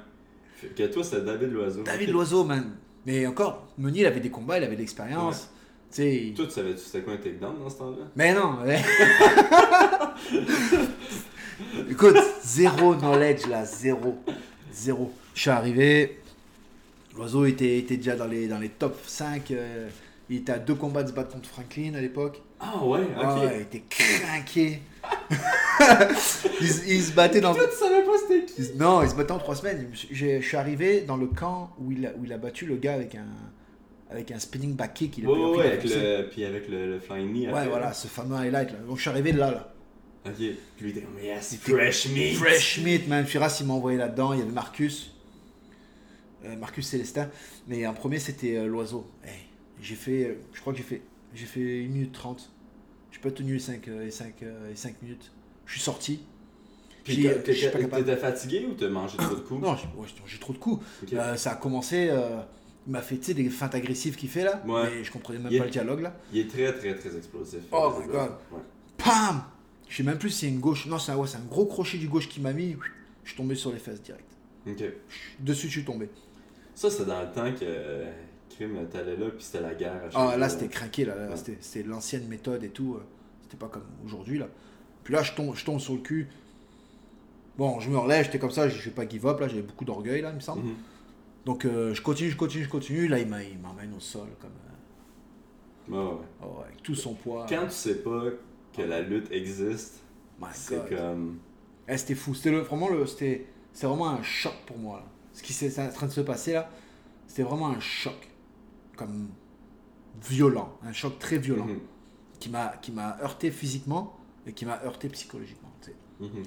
[0.55, 1.83] Fait que toi, c'était David Loiseau.
[1.83, 2.11] David.
[2.11, 2.77] Loiseau, man.
[3.07, 5.51] Mais encore, Meunier, il avait des combats, il avait de l'expérience.
[5.90, 6.14] Tu sais.
[6.27, 8.05] il- Toi, tu savais-tu c'était quoi un takedown dans ce temps-là?
[8.14, 8.81] Mais non, ouais.
[11.90, 14.16] Écoute, zéro knowledge là, zéro.
[14.73, 15.12] Zéro.
[15.35, 16.19] Je suis arrivé,
[17.16, 19.51] l'oiseau était, était déjà dans les, dans les top 5.
[19.51, 19.88] euh,
[20.29, 22.40] il était à deux combats de se battre contre Franklin à l'époque.
[22.61, 23.07] Ah ouais, ok.
[23.20, 24.79] Ah ouais, il était craqué.
[26.61, 27.55] il, se- il se battait dans.
[27.55, 29.88] Toi, tu savais pas c'était qui il- Non, il se battait en trois semaines.
[29.92, 32.77] Je, je suis arrivé dans le camp où il, a, où il a battu le
[32.77, 33.27] gars avec un,
[34.11, 35.18] avec un spinning back kick.
[35.18, 37.46] Il a pris- ouais, avec le, puis avec le, le flying knee.
[37.46, 37.92] Ouais, après, voilà, là.
[37.92, 38.79] ce fameux highlight là.
[38.87, 39.73] Donc je suis arrivé de là, là.
[40.27, 40.35] Ok.
[40.37, 40.46] Puis
[40.81, 42.37] lui, il était comme, yes, fresh meat.
[42.37, 43.25] Fresh meat, man.
[43.27, 44.33] Firas, il m'a envoyé là-dedans.
[44.35, 45.12] Il y avait Marcus.
[46.44, 47.29] Euh, Marcus Célestin.
[47.68, 49.07] Mais en premier, c'était euh, l'oiseau.
[49.24, 49.40] Hey,
[49.81, 51.03] j'ai fait, euh, je crois que j'ai fait,
[51.35, 52.50] j'ai fait 1 minute 30.
[53.12, 54.35] J'ai pas tenu les 5, les 5,
[54.68, 55.33] les 5 minutes.
[55.66, 56.20] Je suis sorti.
[57.05, 59.61] Puis je t'étais fatigué ou t'as mangé trop de coups?
[59.62, 60.85] Non, j'ai ouais, trop de coups.
[61.12, 62.09] Euh, ça a commencé.
[62.11, 62.40] euh,
[62.87, 64.62] il m'a fait, des feintes agressives qu'il fait là.
[64.66, 64.90] Ouais.
[64.90, 66.16] Mais je comprenais même Il- pas le dialogue là.
[66.33, 67.61] Il est très, très, très explosif.
[67.72, 68.31] Oh my God.
[68.53, 68.61] Ouais.
[68.96, 69.44] Pam
[69.88, 70.87] Je sais même plus si c'est une gauche.
[70.87, 72.76] Non, c'est un, un gros crochet du gauche qui m'a mis.
[73.24, 74.24] Je suis tombé sur les fesses direct.
[74.66, 74.83] Ok.
[75.40, 76.09] Dessus, je suis tombé.
[76.81, 78.11] Ça, c'était dans le temps que euh,
[78.49, 80.01] Crime, t'allais là, puis c'était la guerre.
[80.14, 81.14] Ah, là, c'était craqué, là.
[81.14, 81.37] là, Ouais.
[81.61, 82.95] C'était, l'ancienne méthode et tout.
[82.95, 83.03] euh,
[83.43, 84.49] C'était pas comme aujourd'hui, là.
[85.05, 86.29] Puis là, je tombe, je tombe sur le cul.
[87.59, 89.85] Bon, je me relève, j'étais comme ça, je vais pas give up, là, j'avais beaucoup
[89.85, 90.62] d'orgueil, là, il me semble.
[90.69, 90.75] Mhm.
[91.45, 93.09] Donc, euh, je continue, je continue, je continue.
[93.09, 94.51] Là, il, m'emmène au sol, comme.
[95.90, 96.27] euh, Ouais, ouais.
[96.43, 97.45] oh, avec tout son poids.
[97.47, 98.23] Quand tu sais pas
[98.75, 100.01] que la lutte existe,
[100.55, 101.40] c'est comme.
[101.87, 102.33] Eh, c'était fou.
[102.35, 105.05] C'était le- vraiment, le, c'était, c'était vraiment un choc pour moi, là.
[105.33, 106.71] Ce qui s'est en train de se passer, là,
[107.27, 108.29] c'était vraiment un choc.
[108.97, 109.29] Comme.
[110.29, 110.77] violent.
[110.83, 111.66] Un choc très violent.
[112.38, 114.16] Qui, m'a, qui m'a heurté physiquement
[114.47, 115.97] et qui m'a heurté psychologiquement, tu sais.
[116.21, 116.43] Mhm.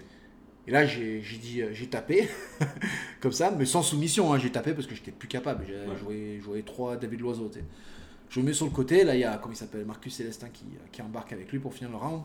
[0.65, 2.30] Et là, j'ai dit, euh, j'ai tapé,
[3.22, 4.34] comme ça, mais sans soumission.
[4.34, 5.65] hein, j'ai tapé parce que j'étais plus capable.
[5.67, 5.98] J'ai Ouais.
[5.98, 7.50] joué, joué trois David Loiseau.
[7.50, 7.65] tu sais.
[8.30, 9.04] Je me mets sur le côté.
[9.04, 11.74] Là, il y a, comment il s'appelle, Marcus Célestin qui, qui embarque avec lui pour
[11.74, 12.24] finir le round.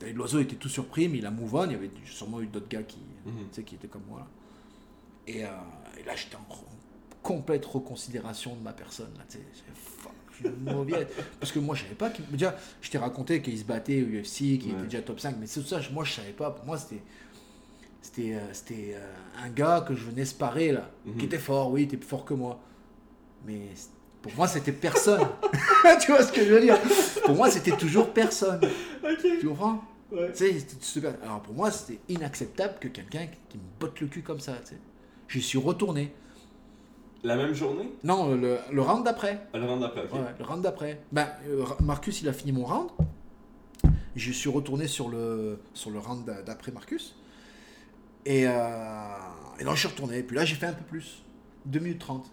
[0.00, 1.66] David Loiseau était tout surpris, mais il a move on.
[1.66, 4.20] Il y avait sûrement eu d'autres gars qui, tu sais, qui étaient comme moi.
[4.20, 4.26] Là.
[5.38, 5.48] Et, euh,
[5.98, 6.46] et là, j'étais en
[7.22, 9.10] complète reconsidération de ma personne.
[9.16, 9.44] Là, tu sais.
[9.54, 11.06] J'ai- fuck, je suis une mauvaise.
[11.40, 12.10] Parce que moi, je savais pas.
[12.10, 14.78] qu'il- Déjà, je t'ai raconté qu'il se battait au UFC, qu'il Ouais.
[14.78, 15.36] était déjà top 5.
[15.38, 16.50] Mais c'est tout ça, moi, je savais pas.
[16.50, 17.02] Pour moi, c'était.
[18.02, 21.16] C'était, euh, c'était euh, un gars que je venais sparer là, Mhm.
[21.18, 22.58] qui était fort, oui, il était plus fort que moi.
[23.44, 23.60] Mais
[24.22, 25.20] pour moi, c'était personne.
[26.00, 26.78] tu vois ce que je veux dire?
[27.26, 28.60] Pour moi, c'était toujours personne.
[29.40, 29.84] Tu comprends?
[30.10, 30.32] Ouais.
[30.32, 31.14] Tu sais, c'était super.
[31.22, 34.54] Alors pour moi, c'était inacceptable que quelqu'un qui me botte le cul comme ça.
[35.30, 36.12] J'y suis retourné.
[37.22, 37.92] La même journée?
[38.02, 39.46] Non, le, le round d'après.
[39.54, 40.12] Le round d'après, ok.
[40.14, 41.00] Ouais, le round d'après.
[41.12, 42.88] Ben, euh, Marcus, il a fini mon round.
[44.16, 47.14] Je suis retourné sur le, sur le round d'a- d'après Marcus.
[48.26, 48.52] Et, euh,
[49.60, 50.22] et non, je suis retourné.
[50.22, 51.22] Puis là, j'ai fait un peu plus.
[51.66, 52.26] 2 minutes 30,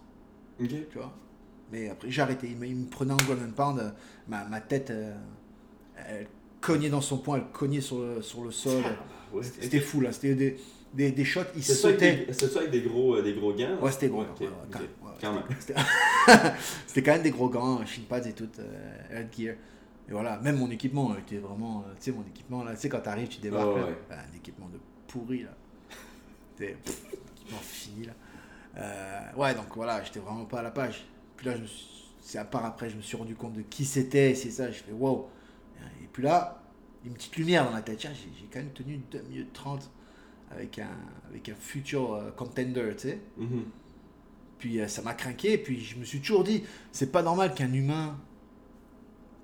[0.60, 0.68] Ok.
[0.68, 1.12] tu vois?
[1.70, 2.48] Mais après, j'ai arrêté.
[2.50, 3.94] Il me, il me prenait en golden pound.
[4.26, 5.14] Ma, ma tête, euh,
[6.08, 6.26] elle
[6.62, 8.82] cognait dans son poing, elle cognait sur le, sur le sol.
[9.32, 9.42] Ouais.
[9.42, 10.10] C'était c'était fou, là.
[10.12, 10.58] C'était des,
[10.94, 12.26] des, des shots, ils sautaient.
[12.32, 14.22] c'est ça avec des gros, euh, des gros gants Ouais, c'était gros.
[14.22, 14.70] ok, ouais, ouais, ok.
[14.72, 15.42] quand même, ouais, Quand même.
[15.60, 15.74] C'était
[16.86, 19.54] c'était quand même des gros gants, shin pads et tout, euh, headgear.
[20.08, 21.84] Et voilà, même mon équipement euh, était vraiment.
[21.86, 23.98] euh, tu sais, mon équipement, là, tu sais, quand t'arrives, tu débarques, Ouais, là, ouais.
[24.08, 25.50] bah, un équipement de pourri, là.
[26.56, 26.76] C'était
[27.34, 28.12] équipement fini, là.
[28.78, 31.04] Euh, ouais, donc voilà, j'étais vraiment pas à la page.
[31.36, 34.34] Puis là, suis- c'est à part après, je me suis rendu compte de qui c'était,
[34.34, 35.28] c'est ça, je fais wow.
[36.02, 36.62] Et puis là,
[37.04, 37.98] une petite lumière dans la tête.
[37.98, 39.90] Tiens, j'ai j'ai quand même tenu 2 minutes 30
[40.50, 40.88] avec un,
[41.28, 43.20] avec un futur euh, contender, tu sais.
[43.36, 43.64] Mhm.
[44.58, 47.72] Puis euh, ça m'a craqué, puis je me suis toujours dit, c'est pas normal qu'un
[47.72, 48.18] humain,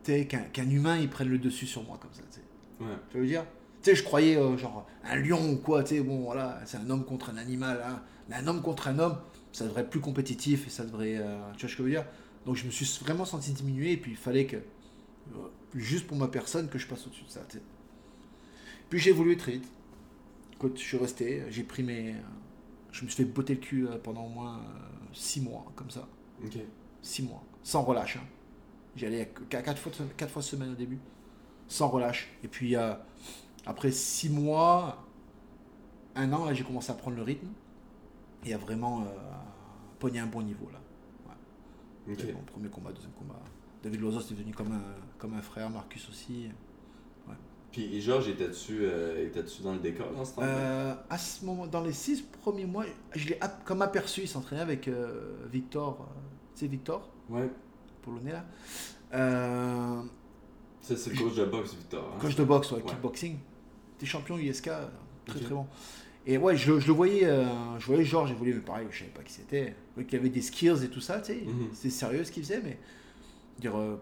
[0.03, 2.85] tu sais, qu'un qu'un humain il prenne le dessus sur moi comme ça, tu sais.
[2.85, 2.97] Ouais.
[3.11, 3.45] Tu veux dire?
[3.83, 6.79] Tu sais, je croyais euh, genre un lion ou quoi, tu sais, bon voilà, c'est
[6.79, 8.03] un homme contre un animal, hein.
[8.29, 9.19] mais un homme contre un homme,
[9.53, 11.91] ça devrait être plus compétitif et ça devrait, euh, tu vois ce que je veux
[11.91, 12.07] dire?
[12.47, 16.17] Donc je me suis vraiment senti diminué et puis il fallait que, euh, juste pour
[16.17, 17.63] ma personne, que je passe au-dessus de ça, tu sais.
[18.91, 19.69] Puis j'ai évolué très vite.
[20.55, 22.13] Écoute, je suis resté, j'ai pris mes.
[22.15, 22.19] euh,
[22.93, 24.61] Je me suis fait botter le cul euh, pendant au moins
[25.13, 26.09] 6 mois, comme ça.
[26.45, 26.59] Ok.
[27.03, 28.17] 6 mois, sans relâche.
[28.17, 28.27] Hein.
[28.97, 30.99] J'y allais 4 fois, quatre fois semaine au début,
[31.69, 32.31] sans relâche.
[32.45, 32.95] Et puis euh,
[33.67, 35.05] après 6 mois,
[36.15, 37.49] un an, là, j'ai commencé à prendre le rythme
[38.45, 39.07] et à vraiment euh,
[39.99, 40.69] pogner un bon niveau.
[40.73, 40.81] là.
[42.07, 43.41] Mon premier combat, deuxième combat.
[43.83, 44.83] David Lozo, c'était devenu comme un,
[45.19, 46.49] comme un frère, Marcus aussi.
[47.75, 49.29] Puis Georges, était-tu euh,
[49.65, 52.85] dans le décor dans ce Euh, à ce moment, dans les 6 premiers mois,
[53.17, 56.05] je l'ai comme aperçu, il s'entraînait avec euh, Victor, euh,
[56.55, 57.51] tu sais Victor, Ouais.
[58.03, 58.45] polonais là.
[59.15, 60.03] Euh,
[60.83, 62.13] Ça, c'est le coach de boxe, Victor.
[62.15, 62.19] hein?
[62.21, 62.85] Coach de boxe, ouais, Ouais.
[62.85, 63.39] kickboxing.
[63.99, 64.87] T'es champion USK, euh,
[65.27, 65.67] très très bon.
[66.27, 67.45] Et ouais, je, je le voyais, euh,
[67.81, 69.75] je voyais Georges évoluer, mais pareil, je savais pas qui c'était.
[69.91, 71.41] Je voyais qu'il avait des skills et tout ça, tu sais.
[71.45, 71.71] Mhm.
[71.73, 72.79] C'était sérieux ce qu'il faisait, mais
[73.59, 73.97] dire, euh,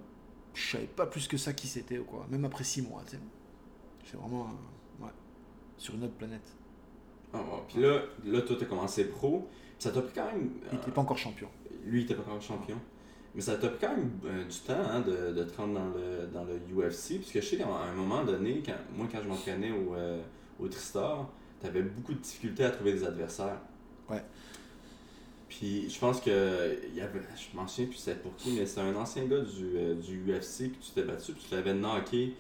[0.53, 2.27] je savais pas plus que ça qui c'était ou quoi.
[2.31, 3.23] Même après 6 mois, tu sais.
[4.13, 4.47] C'est vraiment,
[5.01, 5.11] euh, ouais,
[5.79, 6.53] sur une autre planète.
[7.33, 7.63] Ah, ouais.
[7.67, 9.49] Puis là, là toi, t'as commencé pro.
[9.79, 10.51] Ça t'a pris quand même.
[10.71, 11.49] Il euh, était pas encore champion.
[11.87, 12.77] Lui, il était pas encore champion.
[13.35, 15.87] Mais ça t'a pris quand même euh, du temps hein, de, de te rendre dans
[15.87, 17.19] le, dans le UFC.
[17.19, 20.21] Parce que je sais qu'à un moment donné, quand, moi, quand je m'entraînais au, euh,
[20.61, 23.61] au Tristar, t'avais beaucoup de difficultés à trouver des adversaires.
[24.11, 24.23] Ouais.
[25.49, 26.79] Puis je pense que.
[26.91, 29.41] Il y avait, je m'en souviens plus c'était pour qui, mais c'est un ancien gars
[29.41, 31.33] du, euh, du UFC que tu t'es battu.
[31.33, 32.35] Puis tu l'avais knocké.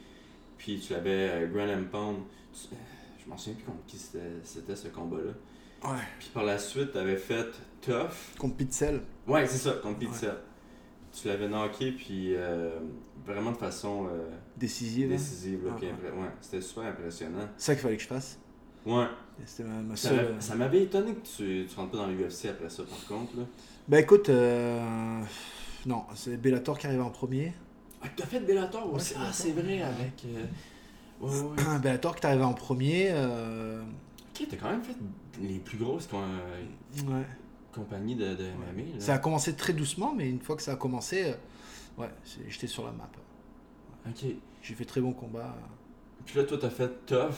[0.62, 2.18] Puis tu avais euh, Graham Pound.
[2.53, 2.77] Tu- euh,
[3.25, 5.33] Je m'en souviens plus contre qui c'était ce combat-là.
[5.90, 5.98] Ouais.
[6.20, 7.46] Puis par la suite, tu avais fait
[7.81, 8.37] Tough.
[8.38, 9.01] Contre Pitzel.
[9.27, 10.37] Ouais, c'est ça, contre Pizza.
[11.12, 12.79] Tu l'avais knocké, puis euh,
[13.27, 15.09] vraiment de façon euh, Décisive.
[15.11, 15.16] hein?
[15.16, 15.61] décisive.
[15.70, 16.29] Ah, ouais.
[16.40, 17.48] c'était super impressionnant.
[17.57, 18.38] C'est ça qu'il fallait que je fasse.
[18.87, 19.07] Ouais.
[19.61, 20.35] Ma, ma Ça seule.
[20.35, 23.37] m'a- ça m'avait étonné que tu, tu rentres pas dans l'UFC après ça, par contre.
[23.37, 23.42] Là.
[23.88, 25.20] Bah écoute, euh,
[25.87, 27.53] non, c'est Bellator qui arrive en premier.
[28.02, 29.14] Ah, t'as fait Bellator aussi?
[29.16, 30.24] Ah, c'est vrai, avec.
[30.26, 30.44] euh,
[31.20, 31.30] Ouais,
[31.66, 31.78] ouais.
[31.80, 33.08] Bellator qui est arrivé en premier.
[33.10, 33.82] euh,
[34.34, 34.96] Ok, t'as quand même fait
[35.40, 36.20] les plus grosses com-
[37.06, 37.22] ouais.
[37.72, 38.94] compagnies de, de MMA.
[38.94, 39.00] Là.
[39.00, 41.34] Ça a commencé très doucement, mais une fois que ça a commencé, euh,
[41.98, 42.08] ouais,
[42.48, 43.08] j'étais sur la map.
[44.08, 44.24] Ok.
[44.62, 45.54] J'ai fait très bon combat.
[46.26, 47.34] Puis là, toi, t'as fait Tough.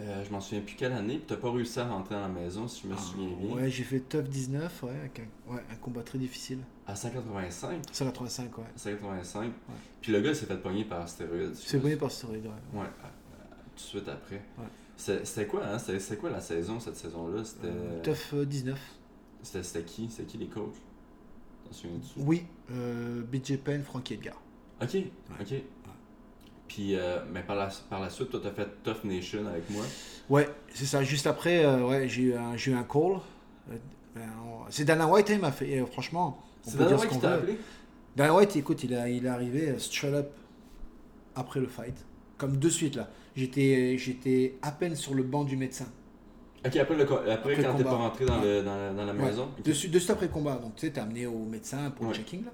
[0.00, 2.28] Euh, je m'en souviens plus quelle année, puis t'as pas réussi à rentrer dans la
[2.28, 3.54] maison, si je me souviens bien.
[3.56, 6.58] Ouais, j'ai fait Tough 19, ouais, avec un, ouais, un combat très difficile.
[6.86, 7.82] À 185.
[7.92, 8.64] 185, ouais.
[8.76, 9.52] 185.
[10.02, 11.54] Puis le gars s'est fait pogner par stéroïdes.
[11.54, 12.80] C'est bonné par stéroïde, ouais.
[12.80, 13.10] Ouais, à- à-
[13.74, 14.42] tout de suite après.
[14.96, 15.78] C'était quoi, hein?
[15.78, 17.44] C'était quoi la saison, cette saison-là?
[17.44, 18.78] C'était Euh, Tough euh, 19.
[19.42, 20.08] c'était- c'était qui?
[20.10, 20.72] C'était qui les coachs?
[21.66, 22.20] T'en souviens-tu?
[22.20, 24.40] Oui, euh, BJ Penn, Frankie Edgar.
[24.80, 24.96] Ok,
[25.40, 25.54] ok.
[26.68, 29.84] Puis, euh, mais par la, par la suite, toi, t'as fait Tough Nation avec moi.
[30.28, 31.02] Ouais, c'est ça.
[31.04, 33.20] Juste après, euh, ouais, j'ai eu un, j'ai eu un call.
[33.70, 33.76] Euh,
[34.14, 34.22] ben,
[34.70, 35.84] c'est Dana White, hein, il m'a fait.
[35.86, 37.42] franchement, on peut Dana dire ce White qu'on qui t'a veut.
[37.42, 37.58] appelé?
[38.16, 40.30] Dana White, écoute, il, a, il est arrivé straight up
[41.36, 41.94] après le fight.
[42.38, 43.08] Comme de suite, là.
[43.36, 45.86] J'étais, j'étais à peine sur le banc du médecin.
[46.66, 48.56] Ok, après, le, après, quand t'es pas rentré dans, Ouais.
[48.58, 49.22] le, dans, la- dans la Ouais.
[49.26, 49.48] maison?
[49.62, 50.56] De, suite- de suite après le combat.
[50.56, 52.50] Donc, tu sais, t'es amené au médecin pour le checking, là.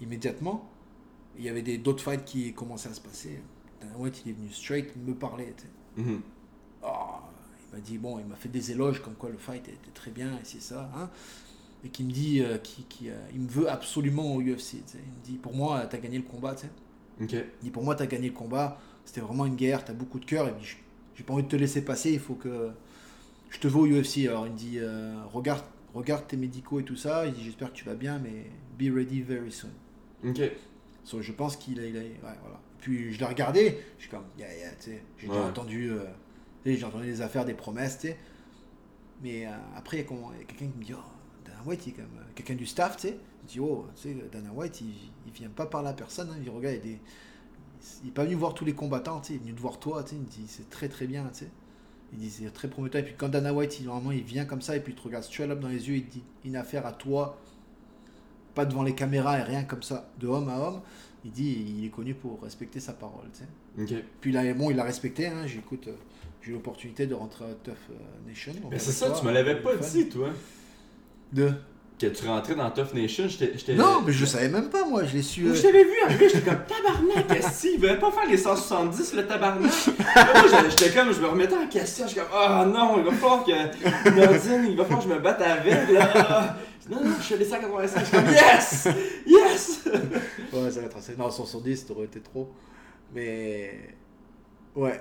[0.00, 0.68] Immédiatement,
[1.38, 3.40] il y avait des, d'autres fights qui commençaient à se passer.
[3.80, 5.54] Dana White, il est venu straight me parler.
[5.96, 6.20] Mhm.
[6.82, 7.20] Ah,
[7.70, 10.10] il m'a dit, bon, il m'a fait des éloges comme quoi le fight était très
[10.10, 10.90] bien et c'est ça.
[10.96, 11.10] Hein,
[11.84, 14.74] et qui me dit, euh, qui, qui, euh, il me veut absolument au UFC.
[14.74, 16.54] Il me dit, pour moi, tu as gagné le combat.
[16.54, 16.72] tu sais.
[17.22, 17.32] Ok.
[17.32, 18.80] Il dit, pour moi, tu as gagné le combat.
[19.04, 20.48] C'était vraiment une guerre, tu as beaucoup de cœur.
[20.48, 20.76] Et puis,
[21.14, 22.70] j'ai pas envie de te laisser passer, il faut que
[23.48, 24.26] je te veux au UFC.
[24.26, 27.26] Alors, il me dit, euh, regarde, regarde tes médicaux et tout ça.
[27.26, 29.70] Il dit, j'espère que tu vas bien, mais be ready very soon.
[31.08, 32.60] So, je pense qu'il a, il a- ouais, voilà.
[32.80, 35.46] Puis je l'ai regardé, je suis comme, yeah, yeah, tu sais, j'ai déjà Ouais.
[35.46, 36.04] entendu, euh,
[36.66, 38.18] j'ai entendu des affaires, des promesses, tu sais.
[39.22, 40.98] Mais euh, après, il y a quelqu'un qui me dit, oh,
[41.46, 44.02] Dana White, il est quand même, euh, quelqu'un du staff, tu sais, dit, oh, tu
[44.02, 44.92] sais, Dana White, il,
[45.26, 46.34] il vient pas parler à personne, hein.
[46.36, 46.98] il dit, regarde, il,
[48.04, 50.02] n'est pas venu voir tous les combattants, tu sais, il est venu te voir toi,
[50.02, 51.50] tu sais, il me dit, c'est très très bien, tu sais.
[52.12, 53.00] Il dit, c'est très prometteur.
[53.00, 55.02] Et puis quand Dana White, il, normalement, il vient comme ça, et puis il te
[55.02, 57.38] regarde straight up dans les yeux, il te dit, une affaire à toi,
[58.58, 60.80] pas devant les caméras et rien comme ça, de homme à homme.
[61.24, 63.26] Il dit il est connu pour respecter sa parole.
[63.32, 63.44] tu
[63.86, 63.94] sais.
[63.94, 64.02] Ok.
[64.20, 65.28] Puis là, bon, il l'a respecté.
[65.28, 65.92] Hein, j'écoute, euh,
[66.42, 68.52] j'ai eu l'opportunité de rentrer à Tough euh, Nation.
[68.68, 70.30] Mais c'est ça, tu me l'avais pas dit, toi.
[71.32, 71.52] De...
[71.98, 73.52] Que tu rentrais dans Tough Nation, j'étais.
[73.56, 75.02] j'étais- Non, mais je savais même pas, moi.
[75.04, 75.46] Je l'ai su.
[75.48, 79.14] Euh, Je t'avais vu arriver, j'étais comme tabarnak, qu'est-ce qu'il veut pas faire les 170
[79.14, 79.72] le tabarnak.
[79.96, 83.04] Moi, j'étais- j'étais comme, je me remettais en question, je suis comme, ah non, il
[83.04, 86.56] va falloir que Nadine, il va falloir que je me batte avec, là.
[86.88, 88.88] Non, non, je suis les 185, je suis comme, yes!
[89.26, 89.80] Yes!
[90.52, 91.16] Ouais, ça va être assez.
[91.16, 92.48] Non, 110, ça aurait été trop.
[93.14, 93.94] Mais.
[94.74, 95.00] Ouais.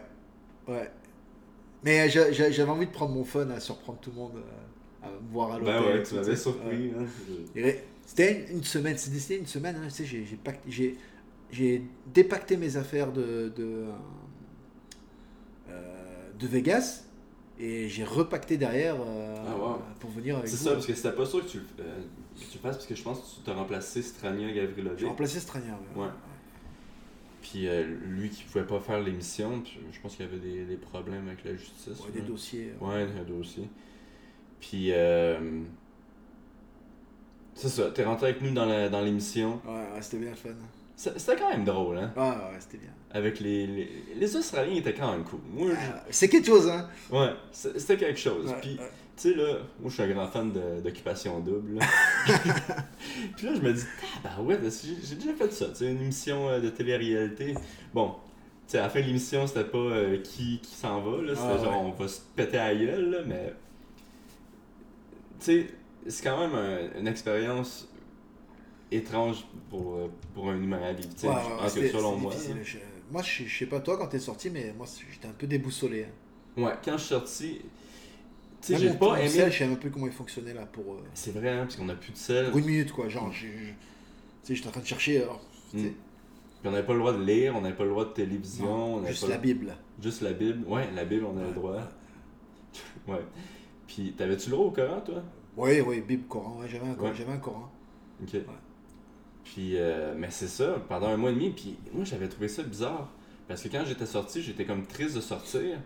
[0.68, 0.92] Ouais.
[1.84, 4.42] Mais j'a- j'avais envie de prendre mon fun à surprendre tout le monde, euh,
[5.04, 5.74] à voir à l'hôtel.
[5.76, 6.92] Ben ouais, tu m'avais surpris.
[6.98, 7.06] hein.
[8.06, 10.98] C'était une semaine, c'est décidé une semaine, hein, tu sais, j'ai, j'ai, pacté- j'ai,
[11.52, 11.82] j'ai
[12.14, 13.86] dépacté mes affaires de, de,
[15.70, 17.04] euh, de Vegas
[17.60, 19.82] et j'ai repacté derrière euh, Ah, wow.
[20.00, 22.00] pour venir avec C'est ça, parce que c'était pas sûr que tu, le- euh,
[22.36, 25.00] que tu le fasses, parce que je pense que tu t'as remplacé Strania Gavrilovic.
[25.00, 25.78] J'ai remplacé Strania.
[25.96, 26.04] ouais.
[26.04, 26.10] Ouais.
[27.42, 30.76] Puis euh, lui qui pouvait pas faire l'émission, je pense qu'il y avait des, des
[30.76, 31.88] problèmes avec la justice.
[31.88, 32.26] Ouais, des là.
[32.28, 32.72] dossiers.
[32.82, 33.68] euh, Ouais, un dossier.
[34.60, 35.38] Puis, euh,
[37.56, 39.60] c'est ça, t'es rentré avec nous dans la- dans l'émission.
[39.66, 40.50] Ouais, ouais, c'était bien le fun.
[40.96, 42.12] C'était quand même drôle, hein?
[42.16, 42.90] Ouais, ouais, c'était bien.
[43.12, 45.40] Avec les, les, les Australiens étaient quand même cool.
[45.54, 46.88] Moi, je- Ah, c'est quelque chose, hein?
[47.12, 48.48] ouais, c'était quelque chose.
[48.48, 48.92] Ouais, Puis, ouais.
[49.16, 50.52] tu sais, là, moi, je suis un grand fan
[50.84, 51.80] d'Occupation Double.
[53.38, 53.84] Puis là, je me dis,
[54.24, 54.58] bah ouais,
[55.04, 57.54] j'ai déjà fait ça, tu sais, une émission euh, de télé-réalité?
[57.94, 58.10] Bon,
[58.68, 61.36] tu sais, à la fin de l'émission, c'était pas euh, qui, qui s'en va, là,
[61.36, 61.92] c'était Ah, genre, ouais.
[61.96, 63.54] on va se péter à la gueule, là, mais.
[65.40, 65.68] Tu sais,
[66.08, 67.88] c'est quand même un- une expérience
[68.92, 72.34] étrange pour, euh, pour un humain à vivre, Ouais, ouais, en selon moi.
[72.64, 72.78] Je-
[73.12, 76.06] moi, je, je sais pas toi quand t'es sorti, mais moi, j'étais un peu déboussolé.
[76.06, 76.62] hein.
[76.62, 77.62] Ouais, quand je suis sorti,
[78.62, 79.30] tu sais, j'ai pas aimé.
[79.30, 80.94] sel, je savais un peu comment il fonctionnait là pour.
[80.96, 82.50] euh, C'est vrai, hein, parce qu'on a plus de sel.
[82.50, 83.08] pour une minute, quoi.
[83.10, 83.76] Genre, tu
[84.44, 85.22] sais, j'étais en train de chercher.
[85.24, 85.42] alors,
[85.74, 85.82] Mm.
[85.82, 88.66] Puis on n'avait pas le droit de lire, on n'avait pas le droit de télévision,
[88.66, 89.76] non, on n'avait juste pas la le- Bible.
[90.02, 90.66] Juste la Bible.
[90.68, 91.76] Ouais, la Bible, on a le droit.
[93.10, 93.22] ouais.
[93.88, 95.24] Puis, t'avais-tu le droit au Coran, toi?
[95.56, 96.60] Oui, oui, Bible, Coran.
[96.60, 97.16] Ouais, j'avais un, Coran, Ouais.
[97.18, 97.72] j'avais un Coran.
[98.22, 98.36] Ok.
[99.44, 102.64] Puis, euh, mais c'est ça, pendant un mois et demi, puis moi, j'avais trouvé ça
[102.64, 103.10] bizarre.
[103.48, 105.80] Parce que quand j'étais sorti, j'étais comme triste de sortir.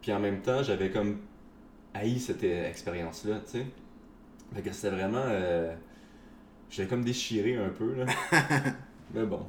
[0.00, 1.18] Puis en même temps, j'avais comme
[1.92, 3.66] haï cette expérience-là, tu sais.
[4.54, 5.22] Fait que c'était vraiment.
[5.26, 5.74] Euh,
[6.70, 8.06] j'avais comme déchiré un peu, là.
[9.14, 9.44] Mais bon.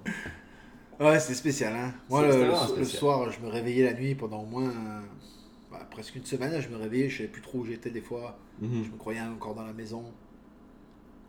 [0.99, 1.93] Ouais, c'était spécial, hein.
[2.09, 2.99] Moi, C'est- le, le spécial.
[2.99, 5.01] soir, je me réveillais la nuit pendant au moins euh,
[5.91, 6.59] presque une semaine.
[6.59, 8.37] Je me réveillais, je savais plus trop où j'étais des fois.
[8.59, 8.83] Mhm.
[8.85, 10.03] Je me croyais encore dans la maison.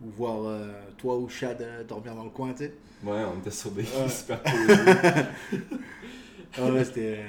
[0.04, 2.74] Ou voir euh, toi ou Chad euh, dormir dans le coin, tu sais.
[3.04, 3.88] Ouais, on était sur des Ouais.
[6.58, 7.20] Ah ouais, c'était.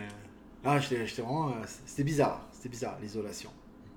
[0.64, 1.50] Ah, j'étais vraiment.
[1.50, 1.54] euh,
[1.86, 2.48] C'était bizarre.
[2.52, 3.50] C'était bizarre, l'isolation.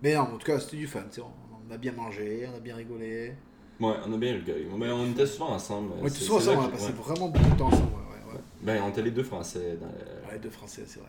[0.03, 1.22] Mais non, en tout cas, c'était du fun, tu sais.
[1.22, 3.33] On, a bien mangé, on a bien rigolé.
[3.81, 4.66] ouais, on a bien rigolé.
[4.77, 5.92] Mais on était souvent ensemble.
[6.01, 6.92] On était C'est- souvent ensemble, on a passé ouais.
[6.92, 7.92] vraiment beaucoup de temps ensemble.
[7.92, 8.40] Ouais, ouais, ouais.
[8.62, 9.77] Ben, on était les deux français.
[9.81, 11.09] Dans le- Ouais, deux français, c'est vrai.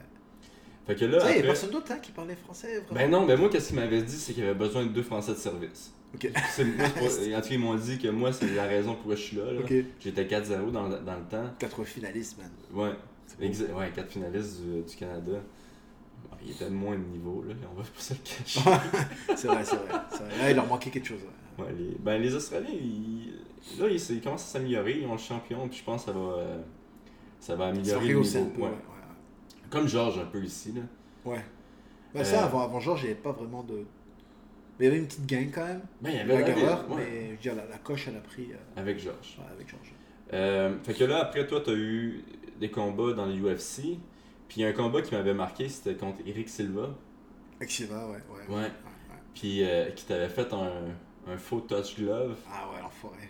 [0.88, 2.80] Fait que là, Tu sais, il y a après- personne d'autre hein, qui parlait français,
[2.80, 2.94] vraiment.
[2.96, 5.34] Ben non, ben moi, qu'est-ce qu'il m'avait dit, c'est qu'il avait besoin de deux français
[5.34, 5.94] de service.
[6.16, 6.32] Ok.
[6.34, 9.22] Moi, pour- en tout cas, ils m'ont dit que moi, c'est la raison pourquoi je
[9.22, 9.52] suis là.
[9.52, 9.60] là.
[10.00, 11.50] J'étais 4-0 dans, le- dans le temps.
[11.60, 12.50] Quatre finalistes, man.
[12.74, 12.94] Ouais.
[13.46, 15.34] Exa- ouais, 4 finalistes du, du Canada.
[16.32, 18.62] Bon, il était de moins de niveau, là, on va pas se le cacher.
[19.36, 20.38] C'est vrai, c'est vrai.
[20.40, 21.20] Là, il leur manquait quelque chose.
[21.22, 21.66] ouais.
[21.66, 23.34] Ouais, les, ben, les Australiens, ils,
[23.80, 26.18] là, ils, ils commencent à s'améliorer, ils ont le champion, puis je pense que ça
[26.18, 26.62] va, euh,
[27.40, 28.40] ça va Ça améliorer le niveau.
[28.58, 28.64] ouais.
[28.64, 28.70] ouais.
[29.70, 30.72] Comme Georges, un peu ici.
[30.74, 30.82] Là.
[31.26, 31.36] Ouais.
[31.38, 31.44] ouais.
[32.14, 33.86] Bah, ça, Euh, avant, avant Georges, il n'y avait pas vraiment de.
[34.80, 35.82] Mais il y avait une petite gang quand même.
[36.02, 38.22] Ben, il y avait la ouais, mais je veux dire, la, la coche, elle a
[38.22, 39.38] pris euh, avec Georges.
[39.40, 39.92] ouais, avec Georges.
[40.34, 42.24] Euh, fait que là, après, toi, tu as eu
[42.60, 43.98] des combats dans le UFC.
[44.48, 46.90] Puis il y a un combat qui m'avait marqué, c'était contre Eric Silva.
[47.58, 48.18] Avec Shiva, ouais.
[48.30, 48.62] ouais, Ouais.
[48.62, 48.72] ouais.
[49.34, 50.72] Puis euh, qui t'avait fait un,
[51.28, 52.38] un faux touch glove.
[52.50, 53.28] Ah ouais, l'enfoiré.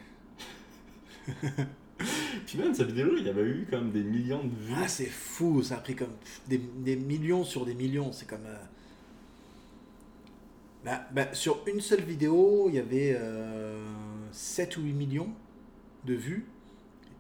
[2.46, 4.74] Puis même, cette vidéo, il y avait eu comme des millions de vues.
[4.76, 6.14] Ah, c'est fou, ça a pris comme
[6.48, 8.12] des, des millions sur des millions.
[8.12, 8.46] C'est comme.
[8.46, 8.56] euh,
[10.86, 13.84] bah, bah, sur une seule vidéo, il y avait euh,
[14.32, 15.30] 7 ou 8 millions
[16.06, 16.46] de vues.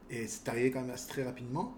[0.09, 1.73] Et c'est arrivé quand même assez très rapidement.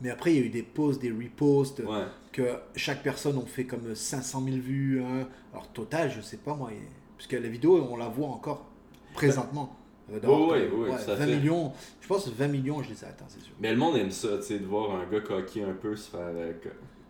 [0.00, 2.04] Mais après, il y a eu des posts, des reposts, Ouais.
[2.32, 5.02] que chaque personne ont fait comme 500 000 vues.
[5.02, 5.28] hein.
[5.52, 6.70] Alors, total, je sais pas moi.
[7.16, 8.66] Parce que la vidéo, on la voit encore
[9.14, 9.76] présentement.
[10.12, 11.36] Euh, d'avoir Ouais, comme- ouais, ouais, tout à 20 fait.
[11.36, 11.72] millions.
[12.00, 13.54] Je pense 20 millions, je les ai atteints, c'est sûr.
[13.60, 16.10] Mais le monde aime ça, tu sais, de voir un gars coquer un peu se
[16.10, 16.20] faire.
[16.22, 16.68] euh, co-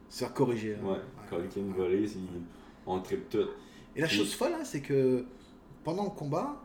[0.09, 0.77] Se faire corriger.
[0.81, 0.87] hein.
[0.87, 2.09] ouais, coquer une volée,
[2.87, 3.49] on tripe tout.
[3.97, 5.25] Et la Puis- chose folle, hein, c'est que
[5.83, 6.61] pendant le combat,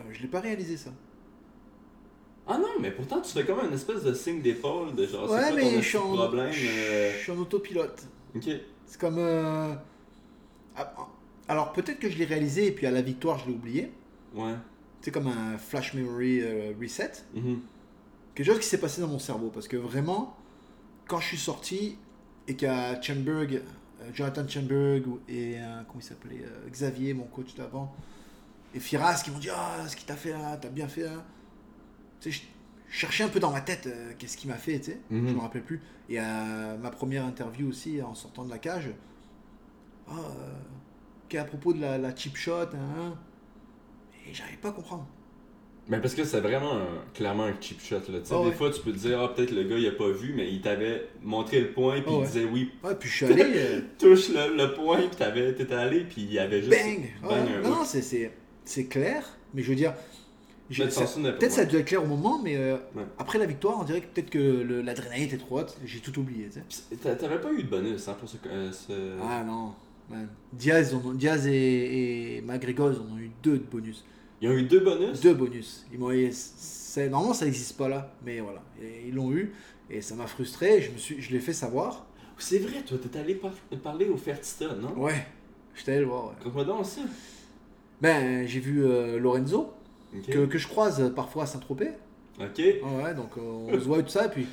[0.00, 0.90] euh, je l'ai pas réalisé ça.
[2.46, 5.52] Ah non, mais pourtant, tu fais comme un espèce de signe d'épaule, de genre, ouais,
[5.54, 8.02] mais ton je suis, en, problème euh, je suis en autopilote.
[8.34, 8.48] Ok.
[8.86, 9.18] C'est comme.
[9.20, 9.78] ah,
[10.76, 10.94] ah,
[11.48, 13.92] Alors peut-être que je l'ai réalisé et puis à la victoire, je l'ai oublié.
[14.34, 14.54] Ouais.
[15.00, 17.12] C'est comme un flash memory euh, reset.
[17.34, 17.60] Mhm.
[18.34, 19.50] Quelque chose qui s'est passé dans mon cerveau.
[19.50, 20.36] Parce que vraiment,
[21.06, 21.96] quand je suis sorti
[22.46, 23.62] et qu'à Chamberg,
[24.00, 27.94] euh, Jonathan Chamberg et euh, comment il s'appelait euh, Xavier, mon coach d'avant,
[28.74, 31.24] et Firas qui m'ont dit Ah, ce qu'il t'a fait là, t'as bien fait là.
[32.20, 32.42] Tu sais,
[32.88, 35.00] je cherchais un peu dans ma tête euh, qu'est-ce qu'il m'a fait, tu sais.
[35.10, 35.28] Mhm.
[35.28, 35.80] Je me rappelle plus.
[36.08, 38.90] Et à ma première interview aussi, en sortant de la cage,
[40.08, 40.12] ah,
[41.28, 43.14] qui est à propos de la, la cheap shot, hein, hein.
[44.30, 45.06] Et j'arrivais pas à comprendre.
[45.88, 47.96] Mais parce que c'est vraiment un- clairement un cheap shot.
[47.96, 48.18] Là.
[48.18, 48.52] Ah des ouais.
[48.52, 50.60] fois, tu peux te dire, ah, peut-être le gars, il a pas vu, mais il
[50.60, 52.26] t'avait montré le point, puis Ah il ouais.
[52.26, 53.42] disait, oui, Ouais, puis je suis allé.
[53.44, 56.70] euh, touche le, le point, puis t'avais- t'étais allé, puis il y avait juste.
[56.70, 57.08] Bang!
[57.22, 58.30] bang, un non, c'est- c'est
[58.64, 59.94] c'est clair, mais je veux dire,
[60.68, 63.02] peut-être ça dû être clair au moment, mais euh, Ouais.
[63.18, 66.48] après la victoire, on dirait que peut-être que l'adrénaline était trop haute, j'ai tout oublié.
[67.02, 68.36] T'avais pas eu de bonus hein, pour ce.
[68.46, 69.72] euh, ce- Ah non,
[70.08, 70.28] man.
[70.52, 74.04] Diaz, ont- Diaz et, et McGregor, ils en ont eu deux de bonus.
[74.40, 75.86] Ils ont eu deux bonus Deux bonus.
[75.92, 76.10] Ils m'ont,
[77.10, 79.52] normalement, ça n'existe pas là, mais voilà, Et ils l'ont eu
[79.90, 80.80] et ça m'a frustré.
[80.80, 82.06] Je me suis, je l'ai fait savoir.
[82.38, 84.96] C'est vrai, toi, t'es allé par- parler au Fertiston, non?
[84.98, 85.26] Ouais,
[85.74, 86.28] j'étais allé le voir.
[86.28, 86.34] ouais.
[86.38, 87.02] Raconte-moi donc ça.
[88.00, 89.72] Ben, j'ai vu euh, Lorenzo
[90.26, 91.90] que, que je croise parfois à Saint-Tropez.
[92.40, 92.56] Ok.
[92.58, 94.46] Ouais, donc euh, on se voit et tout ça, et puis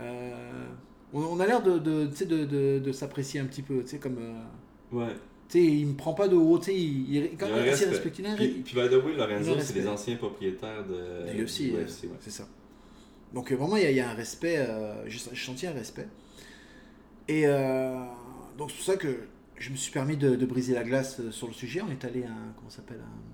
[0.00, 0.66] euh,
[1.12, 3.98] on, on a l'air de, de, de, de, de s'apprécier un petit peu, tu sais,
[3.98, 4.18] comme.
[4.18, 5.14] euh, Ouais.
[5.52, 7.88] Tu sais, il me prend pas de haut, il, il quand Il même assez respect.
[7.90, 8.24] respectueux.
[8.24, 11.32] il a un Puis, puis by the way, Lorenzo, c'est les anciens propriétaires de.
[11.36, 11.86] de UFC, ouais.
[12.20, 12.48] c'est ça.
[13.34, 15.72] Donc euh, vraiment, il y, a- il y a un respect, euh, j'ai senti un
[15.72, 16.08] respect.
[17.28, 17.94] Et euh,
[18.58, 19.16] donc c'est pour ça que
[19.58, 21.80] je me suis permis de, de briser la glace euh, sur le sujet.
[21.86, 23.31] On est allé à comment s'appelle, un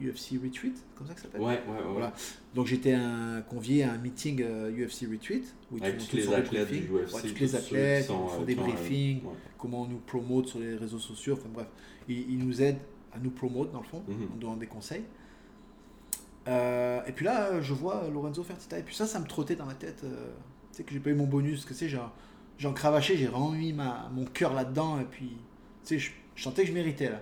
[0.00, 1.92] UFC Retreat, comme ça que ça s'appelle Ouais, ouais, ouais.
[1.92, 2.12] Voilà.
[2.54, 6.68] Donc j'étais un, convié à un meeting euh, UFC Retreat où Avec tous les athlètes
[6.68, 6.86] briefing.
[6.86, 7.14] du UFC.
[7.14, 9.32] Ouais, tous les athlètes, ils font euh, des briefings, ouais.
[9.58, 11.66] comment on nous promote sur les réseaux sociaux, enfin bref,
[12.08, 12.78] ils, ils nous aident
[13.14, 14.28] à nous promote dans le fond, Mhm.
[14.34, 15.04] en donnant des conseils.
[16.48, 19.66] Euh, et puis là, je vois Lorenzo Fertitta, et puis ça, ça me trottait dans
[19.66, 20.30] ma tête, euh,
[20.70, 22.12] tu sais que j'ai pas eu mon bonus, que c'est genre,
[22.58, 25.36] j'en cravaché, j'ai vraiment mis ma, mon cœur là-dedans, et puis, tu
[25.82, 27.20] sais, je, je sentais que je méritais là.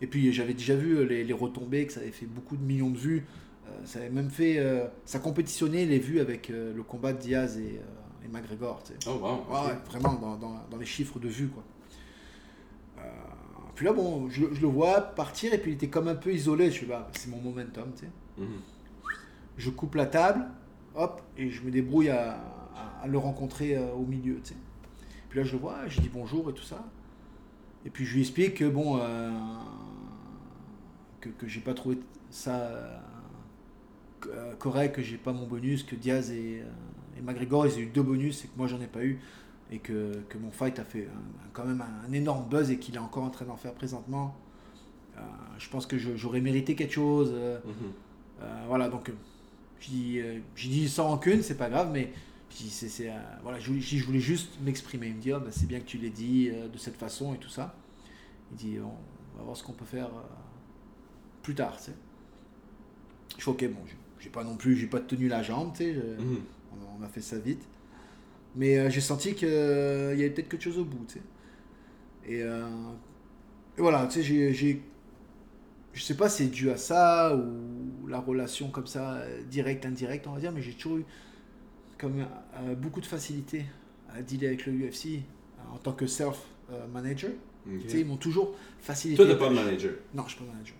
[0.00, 2.62] Et puis j'avais déjà vu euh, les, les retombées, que ça avait fait beaucoup de
[2.64, 3.24] millions de vues
[3.66, 4.58] Euh, ça avait même fait.
[4.58, 7.80] euh, ça compétitionnait les vues avec euh, le combat de Diaz et,
[8.24, 8.82] et McGregor.
[8.82, 8.98] tu sais.
[9.08, 9.54] Oh, wow.
[9.54, 11.48] Ouais, ouais, vraiment dans, dans- dans les chiffres de vues.
[11.48, 11.62] Quoi.
[13.74, 16.32] Puis là, bon, je, je le vois partir et puis il était comme un peu
[16.32, 16.66] isolé.
[16.66, 17.90] Je suis bah, c'est mon momentum.
[17.96, 18.10] tu sais.
[18.38, 18.60] Mhm.
[19.56, 20.46] Je coupe la table,
[20.94, 22.32] hop, et je me débrouille à,
[22.76, 24.36] à- à le rencontrer au milieu.
[24.44, 24.56] tu sais.
[25.28, 26.84] Puis là, je le vois, je dis bonjour et tout ça.
[27.86, 28.98] Et puis je lui explique que bon,
[31.24, 31.98] que, que j'ai pas trouvé
[32.30, 32.98] ça euh,
[34.28, 37.80] euh, correct, que j'ai pas mon bonus, que Diaz et, euh, et McGregor ils ont
[37.80, 39.18] eu deux bonus et que moi j'en ai pas eu.
[39.70, 42.78] Et que, que mon fight a fait un- quand même un, un énorme buzz et
[42.78, 44.36] qu'il est encore en train d'en faire présentement.
[45.16, 45.20] Euh,
[45.58, 47.30] je pense que j'aurais mérité quelque chose.
[47.32, 47.72] euh, Mhm.
[48.42, 49.10] euh, voilà, donc
[49.80, 52.12] j'ai dit, sans rancune, c'est pas grave, mais
[52.50, 53.10] c'est,
[53.42, 55.08] voilà, je, voulais- je juste m'exprimer.
[55.08, 57.38] Il me dit, Ah, bah, c'est bien que tu l'aies dit de cette façon et
[57.38, 57.74] tout ça.
[58.52, 60.08] Il dit, on va voir ce qu'on peut faire
[61.44, 61.76] plus tard.
[61.76, 61.92] tu sais.
[63.38, 63.80] Je fais, ok, bon,
[64.20, 66.40] j'ai, pas non plus, j'ai pas tenu la jambe, tu sais, Mhm.
[66.72, 67.62] on, on a fait ça vite.
[68.56, 71.22] Mais euh, j'ai senti qu'il y avait peut-être quelque chose au bout, tu sais.
[72.26, 72.66] Et, euh,
[73.76, 74.82] et voilà, tu sais, j'ai,
[75.92, 79.86] Je sais pas si c'est dû à ça ou la relation comme ça, euh, directe,
[79.86, 81.04] indirecte, on va dire, mais j'ai toujours eu
[81.98, 82.20] comme
[82.58, 83.64] euh, beaucoup de facilité
[84.12, 87.30] à dealer avec le UFC euh, en tant que self-manager.
[87.66, 87.80] Ok.
[87.82, 89.22] Tu sais, ils m'ont toujours facilité.
[89.24, 89.92] Toi, t'es pas manager.
[90.14, 90.74] Non, je suis pas manager.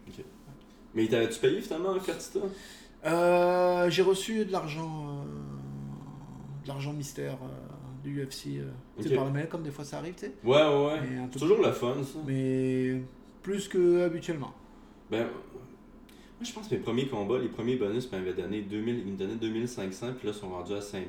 [0.94, 2.40] Mais t'avais-tu payé finalement Fertita
[3.06, 8.58] Euh, j'ai reçu de l'argent, euh, de l'argent mystère euh, du UFC.
[8.58, 9.14] euh, tu sais, Ok.
[9.16, 10.32] par le mail, comme des fois ça arrive, tu sais.
[10.44, 11.00] Ouais, ouais, ouais.
[11.32, 12.18] C'est toujours le fun, ça.
[12.26, 13.02] Mais
[13.42, 14.52] plus que habituellement.
[15.10, 19.12] Ben, moi, je pense que mes premiers combats, les premiers bonus m'avaient donné 2000, ils
[19.12, 21.06] me donnaient 2500, puis là, ils sont rendus à 5000.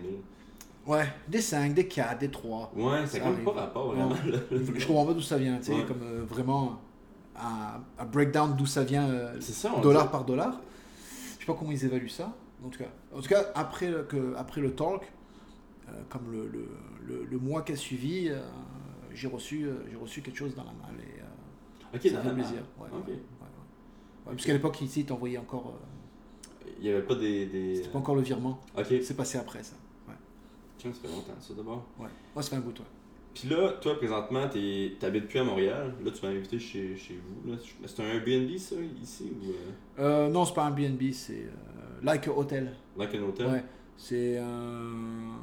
[0.86, 2.72] Ouais, des 5, des 4, des 3.
[2.76, 3.44] Ouais, Ça arrive.
[3.44, 4.16] pas rapport, vraiment.
[4.52, 5.86] Je comprends pas d'où ça vient, tu sais, Ouais.
[5.88, 6.80] comme euh, vraiment
[7.40, 10.60] un, un breakdown d'où ça vient, euh, ça, dollar par dollar.
[11.36, 12.34] Je sais pas comment ils évaluent ça.
[12.64, 15.12] En tout cas, en tout cas après, le- que, après le talk,
[15.90, 16.68] euh, comme le, le,
[17.06, 18.40] le, le mois qui a suivi, euh,
[19.14, 22.34] j'ai reçu, euh, j'ai reçu quelque chose dans la et euh, Ok, ça fait la
[22.34, 22.64] plaisir.
[22.80, 23.08] Ouais, Ok.
[23.08, 23.18] ouais, ouais, ouais.
[24.26, 25.74] Ouais, parce qu'à l'époque, ici, ils t'envoyaient encore.
[26.80, 27.46] Il y avait pas des.
[27.46, 27.76] des...
[27.76, 28.60] C'était pas encore le virement.
[28.78, 29.76] Ok, C'est passé après ça.
[30.78, 31.86] Tiens, ça fait longtemps, ça d'abord.
[32.00, 32.10] Ouais.
[32.36, 32.86] Ça fait un bout, ouais.
[33.36, 35.94] Puis là, toi, présentement, t'es- t'habites plus à Montréal.
[36.04, 37.54] Là, tu m'as invité chez, chez vous.
[37.86, 39.50] C'est un Airbnb, ça, ici ou.
[39.52, 42.72] euh, Euh, non, c'est pas un BNB, c'est euh, like a hotel.
[42.98, 43.48] Like un hôtel?
[43.48, 43.64] Ouais.
[43.98, 45.38] C'est un-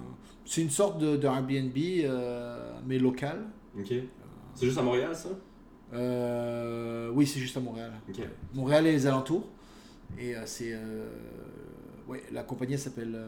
[0.45, 3.45] c'est une sorte de, de Airbnb, euh, mais local.
[3.79, 3.93] Ok.
[4.55, 5.29] C'est juste à Montréal, ça?
[5.93, 7.93] Euh, oui, c'est juste à Montréal.
[8.09, 8.19] Ok.
[8.19, 8.29] Ouais.
[8.55, 9.47] Montréal et les alentours.
[10.19, 10.75] Et c'est.
[12.09, 13.19] ouais, la compagnie elle s'appelle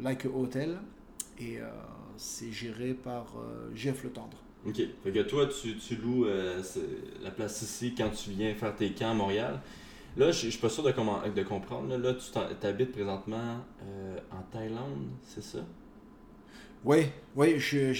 [0.00, 0.76] Like a Hotel.
[1.40, 1.58] Et
[2.16, 4.36] c'est géré par euh, Jeff Le Tendre.
[4.66, 4.80] Ok.
[5.02, 6.62] Fait que toi, tu, tu loues euh,
[7.22, 9.60] la place ici quand tu viens faire tes camps à Montréal.
[10.16, 11.88] Là, je je suis pas sûr de, comment, de comprendre.
[11.88, 12.14] Là, Là,
[12.60, 15.58] tu habites présentement euh, en Thaïlande, c'est ça?
[16.84, 17.92] Oui, oui, je,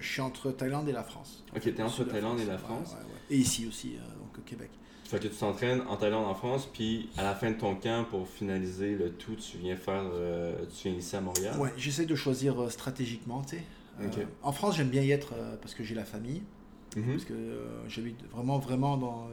[0.00, 1.44] suis entre Thaïlande et la France.
[1.54, 2.92] Ok, t'es entre Sud de Thaïlande et la Ouais, France.
[2.92, 3.20] ouais, ouais.
[3.30, 4.70] Et ici aussi, euh, donc au Québec.
[5.10, 8.06] Fait que tu t'entraînes en Thaïlande, en France, puis à la fin de ton camp,
[8.08, 11.58] pour finaliser le tout, tu viens faire, euh, tu viens ici à Montréal?
[11.58, 13.64] Ouais, j'essaie de choisir euh, stratégiquement, tu sais.
[14.00, 14.24] Euh.
[14.44, 16.42] En France, j'aime bien y être parce que j'ai la famille.
[16.96, 17.10] Mhm.
[17.10, 17.34] Parce que
[17.88, 19.28] j'habite vraiment, vraiment dans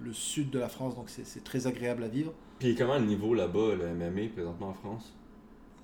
[0.00, 2.32] le sud de la France, donc c'est, très agréable à vivre.
[2.60, 5.12] Puis comment le niveau là-bas, le MMA, présentement en France?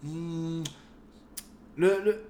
[0.04, 0.62] Hmm,
[1.76, 2.22] le, le-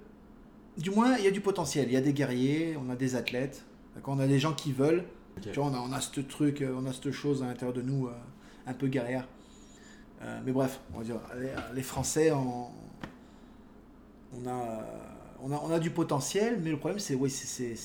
[0.79, 1.85] du moins, il y a du potentiel.
[1.87, 3.63] Il y a des guerriers, on a des athlètes,
[4.07, 5.05] on a des gens qui veulent.
[5.39, 5.51] Ok.
[5.51, 7.73] Tu vois, on a, on a ce truc, euh, on a cette chose à l'intérieur
[7.73, 8.13] de nous, euh,
[8.67, 9.27] un peu guerrière.
[10.21, 12.67] Euh, mais bref, on va dire, les, les Français, on,
[14.33, 14.85] on, a,
[15.41, 17.75] on, a, on a du potentiel, mais le problème, c'est oui, c'est,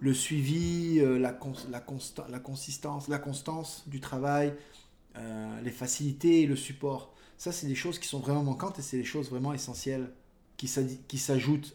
[0.00, 4.54] le suivi, euh, la, cons- la, consta- la consistance, la constance du travail,
[5.16, 7.14] euh, les facilités et le support.
[7.36, 10.10] Ça, c'est des choses qui sont vraiment manquantes et c'est des choses vraiment essentielles
[10.56, 11.74] qui, s'ajoutent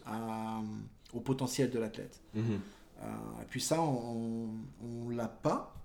[1.14, 2.20] au potentiel de l'athlète.
[2.36, 2.60] Mhm.
[3.02, 5.76] Euh, et puis ça, on l'a pas.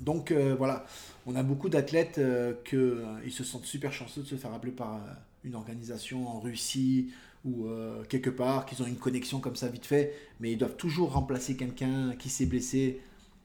[0.00, 0.84] Donc euh, voilà,
[1.26, 4.72] on a beaucoup d'athlètes euh, que ils se sentent super chanceux de se faire appeler
[4.72, 5.00] par
[5.44, 7.12] une organisation en Russie
[7.44, 10.76] ou euh, quelque part, qu'ils ont une connexion comme ça vite fait, mais ils doivent
[10.76, 13.00] toujours remplacer quelqu'un qui s'est blessé.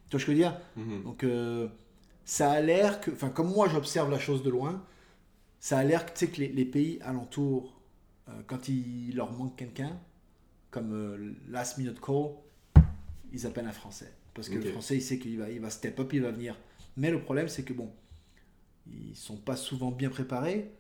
[0.10, 0.60] Tu vois ce que je veux dire?
[0.76, 1.04] Mhm.
[1.04, 1.68] Donc euh,
[2.26, 4.84] ça a l'air que, enfin comme moi j'observe la chose de loin,
[5.60, 7.80] ça a l'air que tu sais que les, les pays alentours,
[8.30, 9.98] euh, quand il leur manque quelqu'un,
[10.70, 12.32] comme last minute call,
[13.42, 14.12] ils appellent un Français.
[14.34, 16.56] Parce que le Français, il sait qu'il va, il va step up, il va venir.
[16.96, 17.90] Mais le problème, c'est que bon,
[18.92, 20.72] ils sont pas souvent bien préparés.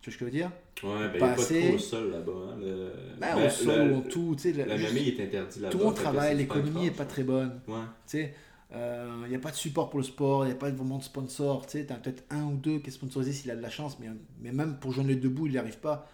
[0.00, 0.50] Tu vois ce que je veux dire?
[0.84, 1.60] Ouais, ben Pas n'y a pas de assez.
[1.66, 2.32] cours au sol là-bas.
[2.32, 2.92] Hein, le...
[3.20, 5.76] Ben, Ben, Au sol ou en tout, tu sais, la- La juste- est interdit là-bas.
[5.76, 7.60] tout le travaille, l'économie est super pas très bonne.
[7.66, 7.74] Ouais.
[8.06, 8.34] Tu sais,
[8.72, 11.02] Il n'y a pas de support pour le sport, il n'y a pas vraiment de
[11.02, 11.66] sponsor.
[11.66, 13.98] Tu sais, as peut-être un ou deux qui est sponsorisé s'il a de la chance,
[13.98, 14.08] mais,
[14.40, 16.08] mais même pour joindre les debout, il n'y arrive pas.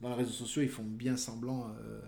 [0.00, 2.00] Dans les réseaux sociaux, ils font bien semblant euh,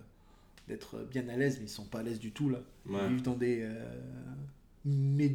[0.69, 2.59] d'être bien à l'aise, mais ils sont pas à l'aise du tout là.
[2.87, 5.27] Ils vivent dans des euh,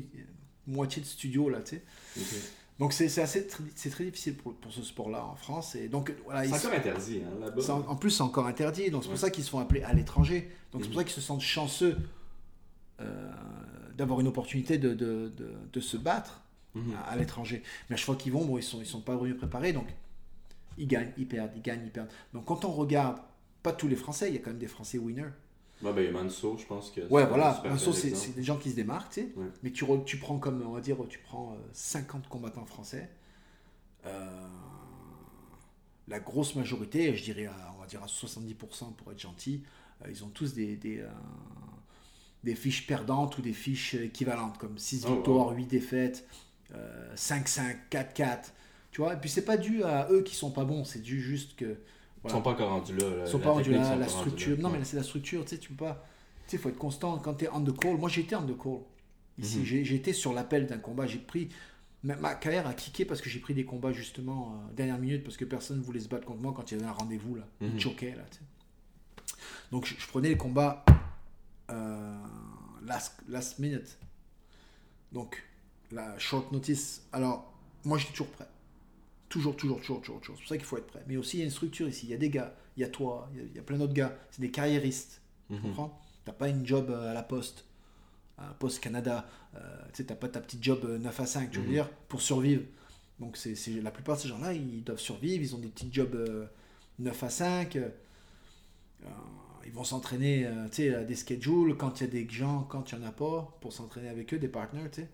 [0.67, 2.41] moitiés de studio là, tu sais.
[2.79, 6.45] Donc c'est assez c'est très difficile pour, pour ce sport-là en France et donc voilà.
[6.45, 7.85] C'est encore interdit hein, là-bas.
[7.89, 10.51] En, plus c'est encore interdit, donc c'est pour ça qu'ils se font appeler à l'étranger.
[10.73, 11.03] Donc c'est pour mhm.
[11.03, 11.97] ça qu'ils se sentent chanceux
[13.01, 13.33] euh,
[13.97, 15.33] d'avoir une opportunité de, de,
[15.73, 16.43] de, se battre
[16.75, 16.95] mhm.
[17.09, 17.63] à, l'étranger.
[17.89, 19.87] Mais à chaque fois qu'ils vont, bon, ils sont ils sont pas mieux préparés, donc
[20.79, 22.11] ils gagnent, ils perdent, ils gagnent, ils perdent.
[22.33, 23.19] Donc quand on regarde,
[23.65, 25.33] pas tous les Français, il y a quand même des Français winners.
[25.83, 27.01] Ouais, ben, Manso, je pense que.
[27.09, 29.35] Ouais, voilà, Manso, c'est des gens qui se démarquent, tu sais.
[29.65, 33.11] Mais tu, tu prends comme, on va dire, tu prends 50 euh, combattants français.
[34.07, 34.47] Euh,
[36.07, 39.65] la grosse majorité, je dirais, on va dire à 70% pour être gentil,
[40.03, 41.03] euh, ils ont tous des, des,
[42.45, 46.29] des, fiches perdantes ou des fiches équivalentes, comme 6 victoires, 8 défaites,
[47.17, 48.51] 5-5, 4-4.
[48.91, 51.21] Tu vois, et puis c'est pas dû à eux qui sont pas bons, c'est dû
[51.21, 51.79] juste que
[52.25, 53.07] ils sont pas encore rendus là.
[53.25, 54.59] Ils sont pas rendus là, la structure.
[54.59, 56.07] Non, mais c'est la structure, tu sais, tu peux pas.
[56.47, 57.19] Tu sais, il faut être constant.
[57.19, 58.81] Quand tu es on the call, moi j'étais on the call.
[59.39, 61.49] Ici, j'ai été sur l'appel d'un combat, j'ai pris.
[62.03, 65.39] Ma, carrière a kické parce que j'ai pris des combats justement euh, dernière minute parce
[65.39, 67.45] que personne ne voulait se battre contre moi quand il y avait un rendez-vous là.
[67.63, 68.25] Mm choquait là.
[69.73, 70.85] Donc je, prenais les combats
[71.71, 72.15] euh,
[72.85, 73.97] last, last minute.
[75.13, 75.43] Donc
[75.93, 77.07] la short notice.
[77.11, 77.55] Alors
[77.85, 78.49] moi j'étais toujours prêt.
[79.35, 80.37] Toujours, toujours, toujours, toujours, toujours.
[80.37, 81.03] C'est pour ça qu'il faut être prêt.
[81.09, 82.07] Mais aussi, il y a une structure ici.
[82.07, 84.17] Il y a des gars, il y a toi, il y a, plein d'autres gars.
[84.31, 85.23] C'est des carriéristes.
[85.49, 85.63] Tu mhm.
[85.63, 86.01] comprends?
[86.25, 87.65] T'as pas une job euh, à la poste,
[88.39, 89.27] à Poste Canada.
[89.57, 89.59] Euh,
[89.89, 91.73] tu sais, t'as pas ta petite job 9 euh, à 5, tu veux mhm.
[91.73, 92.63] dire, pour survivre.
[93.19, 95.43] Donc, c'est, la plupart de ces gens-là, ils doivent survivre.
[95.43, 96.17] Ils ont des petits jobs
[97.01, 97.77] 9 à 5.
[99.67, 102.93] ils vont s'entraîner tu sais, à des schedules quand il y a des gens, quand
[102.93, 104.89] il n'y en a pas, pour s'entraîner avec eux, des partenaires.
[104.93, 105.09] Tu sais.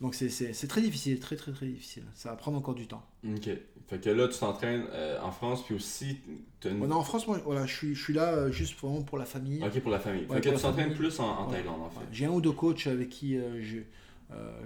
[0.00, 2.04] Donc c'est très difficile, très très très difficile.
[2.14, 3.02] Ça va prendre encore du temps.
[3.26, 3.48] Ok.
[3.88, 6.18] Fait que là, tu t'entraînes euh, en France, puis aussi.
[6.66, 9.24] non, en France, moi, voilà, je suis, je suis là euh, juste vraiment pour la
[9.24, 9.64] famille.
[9.64, 10.26] Ok, pour la famille.
[10.26, 12.06] fait que tu t'entraînes plus en, Thaïlande, en fait.
[12.12, 13.78] J'ai un ou deux coachs avec qui euh, je,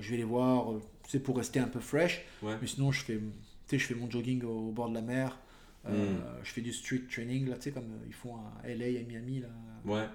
[0.00, 0.66] je vais les voir.
[1.08, 2.24] c'est pour rester un peu fresh.
[2.42, 3.20] Mais sinon, je fais,
[3.70, 5.38] je fais mon jogging au, bord de la mer.
[5.84, 6.18] Hmm.
[6.42, 9.40] Je fais du street training, là, tu sais, comme ils font à LA, à Miami.
[9.40, 9.48] Là.
[9.84, 10.08] Ouais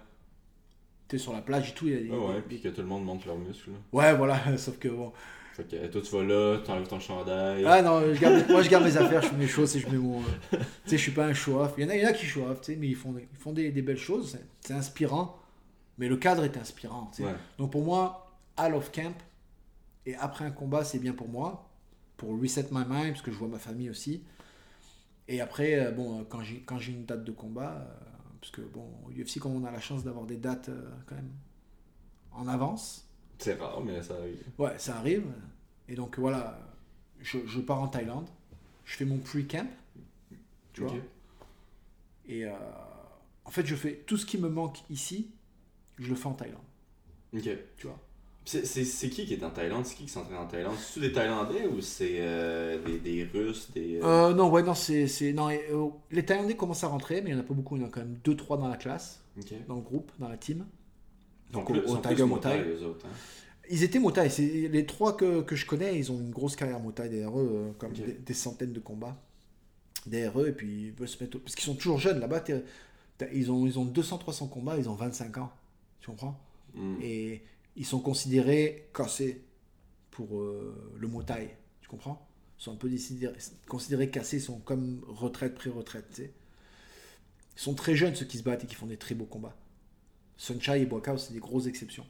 [1.16, 1.88] es sur la plage et tout.
[1.88, 3.72] Y ouais, puis que tout le monde monte leurs muscles.
[3.91, 5.12] Ouais, voilà, sauf que bon.
[5.53, 7.66] Fait que toi, tu vas là, tu enlèves ton chandail.
[7.66, 9.89] Ah non, je garde, moi je garde mes affaires, je fais mes choses et je
[9.89, 10.22] mets mon.
[10.51, 11.74] tu sais, je suis pas un show-off.
[11.78, 13.16] Il y en a, il y en a qui show-off, tu sais, mais ils font,
[13.18, 15.39] ils font des, des belles choses, c'est inspirant.
[15.97, 17.10] Mais le cadre est inspirant.
[17.16, 17.30] Tu sais.
[17.58, 19.16] Donc pour moi, All of Camp
[20.05, 21.70] et après un combat, c'est bien pour moi,
[22.16, 24.24] pour reset my mind, parce que je vois ma famille aussi.
[25.28, 26.39] Et après, euh, bon, quand
[26.80, 28.16] j'ai une date de combat, euh,
[28.47, 31.15] parce que, bon, au UFC, quand on a la chance d'avoir des dates euh, quand
[31.15, 31.31] même
[32.31, 33.05] en avance.
[33.39, 34.43] C'est rare, mais ça arrive.
[34.57, 35.25] Ouais, ça arrive.
[35.89, 36.57] Et donc, voilà,
[37.19, 38.29] je, je pars en Thaïlande.
[38.85, 39.67] Je fais mon pre-camp.
[40.71, 40.93] Tu vois
[42.27, 42.53] Et euh,
[43.43, 45.29] en fait, je fais tout ce qui me manque ici,
[45.97, 46.61] je le fais en Thaïlande.
[47.33, 47.49] Ok.
[47.75, 47.99] Tu vois
[48.47, 49.85] c'est qui qui est en Thaïlande?
[49.85, 50.75] C'est qui qui s'entraîne en Thaïlande?
[50.79, 54.33] C'est des Thaïlandais ou c'est euh, des, des, Russes des, euh...
[54.33, 55.33] Non, ouais, non, c'est.
[55.33, 57.75] Non, euh, les Thaïlandais commencent à rentrer, mais il n'y en a pas beaucoup.
[57.75, 59.21] Il y en a quand même 2-3 dans la classe,
[59.67, 60.65] dans le groupe, dans la team.
[61.51, 62.49] Donc, au, au Tiger Motai.
[62.49, 62.93] Hein?
[63.69, 64.29] Ils étaient Motai.
[64.69, 67.71] Les trois que, que, je connais, ils ont une grosse carrière Motai derrière eux, euh,
[67.77, 69.17] comme des, centaines de combats
[70.05, 71.37] derrière eux, et puis ils veulent se mettre.
[71.39, 72.43] Parce qu'ils sont toujours jeunes là-bas.
[73.33, 75.51] Ils ont, ils ont 200-300 combats, ils ont 25 ans.
[75.99, 76.39] Tu comprends?
[76.75, 76.95] Hmm.
[77.01, 77.41] Et
[77.78, 79.43] ils sont considérés cassés
[80.11, 81.51] pour euh, le mot taille.
[81.80, 82.28] Tu comprends?
[82.59, 82.89] Ils sont un peu
[83.67, 86.19] considérés cassés, ils sont comme retraite, pré-retraite.
[86.19, 89.55] Ils sont très jeunes ceux qui se battent et qui font des très beaux combats.
[90.38, 92.05] Sunshine et Boakao, c'est des grosses exceptions.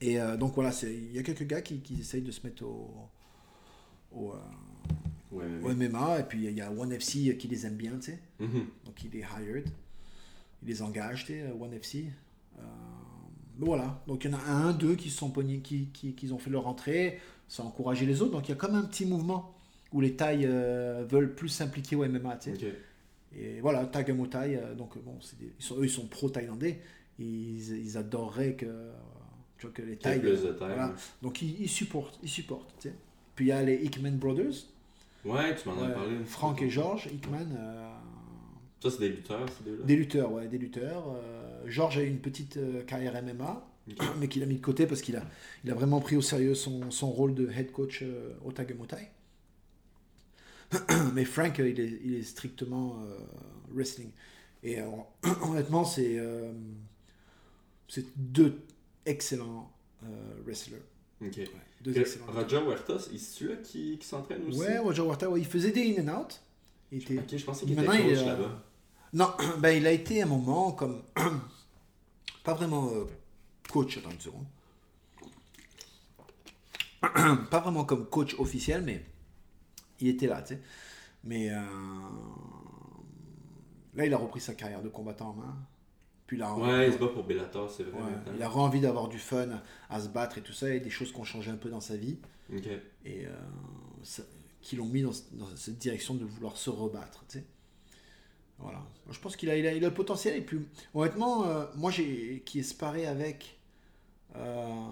[0.00, 3.08] Et euh, donc voilà, il y a quelques gars qui, essayent de se mettre au,
[4.12, 4.32] au,
[5.34, 6.20] euh, MMA.
[6.20, 8.20] Et puis il y a One FC qui les aime bien, tu sais.
[8.40, 8.64] Mm-hmm.
[8.84, 9.68] Donc il est hired.
[10.62, 12.06] Il les engage, tu sais, One FC.
[13.60, 15.30] Voilà, donc il y en a un, deux qui sont
[15.62, 18.32] qui, qui, ont fait leur entrée, ça a encouragé les autres.
[18.32, 19.54] Donc il y a comme un petit mouvement
[19.92, 22.38] où les Thaïs euh, veulent plus s'impliquer au MMA.
[23.36, 25.18] Et voilà, Tagamo Thai, euh, donc bon,
[25.58, 26.80] ils sont, eux ils sont pro-thaïlandais,
[27.18, 28.90] ils, ils, adoreraient que,
[29.58, 30.22] tu vois, que les Thaïs.
[31.22, 32.88] Donc ils, supportent, ils supportent.
[33.36, 34.66] Puis il y a les Hickman Brothers.
[35.24, 36.16] Ouais, tu m'en as parlé.
[36.24, 37.46] Franck et Georges Hickman.
[38.84, 39.46] Euh, ça, c'est des lutteurs,
[39.84, 41.04] Des lutteurs, ouais, des lutteurs.
[41.66, 43.66] Georges a eu une petite euh, carrière MMA,
[44.18, 45.24] mais qu'il a mis de côté parce qu'il a,
[45.64, 49.08] il a vraiment pris au sérieux son, son rôle de head coach euh, au Tagemotai.
[51.14, 53.18] mais Frank, il est, il est strictement euh,
[53.74, 54.10] wrestling.
[54.62, 54.78] Et
[55.42, 56.20] honnêtement, c'est
[57.88, 58.60] c'est deux
[59.06, 59.72] excellents
[60.46, 60.82] wrestler.
[61.22, 61.36] Ok.
[61.36, 61.48] Ouais,
[61.80, 62.26] deux excellents.
[62.28, 64.58] Roger Huerta, c'est celui-là qui, qui s'entraîne aussi?
[64.58, 66.40] Ouais, Roger Huerta, ouais, il faisait des in and out.
[66.92, 67.18] Il était...
[67.18, 68.64] Ok, je pensais qu'il était coach euh, là-bas.
[69.12, 71.02] Non, ben, il a été un moment comme.
[72.44, 73.04] pas vraiment euh,
[73.70, 74.46] coach, attends une seconde.
[77.50, 79.04] pas vraiment comme coach officiel, mais
[80.00, 80.60] il était là, tu sais.
[81.24, 81.60] Mais euh,
[83.94, 85.56] là, il a repris sa carrière de combattant en main.
[86.26, 88.00] Puis là, Ouais, il se bat pour Bellator, c'est vrai.
[88.00, 89.48] Ouais, il a envie d'avoir du fun
[89.88, 91.80] à se battre et tout ça, et des choses qui ont changé un peu dans
[91.80, 92.18] sa vie,
[92.54, 92.68] Ok.
[93.04, 93.30] et euh,
[94.04, 94.22] ça-
[94.62, 97.24] qui l'ont mis dans, dans cette direction de vouloir se rebattre.
[97.28, 97.44] Tu sais.
[98.60, 98.82] Voilà.
[99.10, 100.58] Je pense qu'il a, il a, il a le potentiel, et puis
[100.94, 103.58] honnêtement, euh, moi j'ai, qui ai sparé avec,
[104.36, 104.86] euh,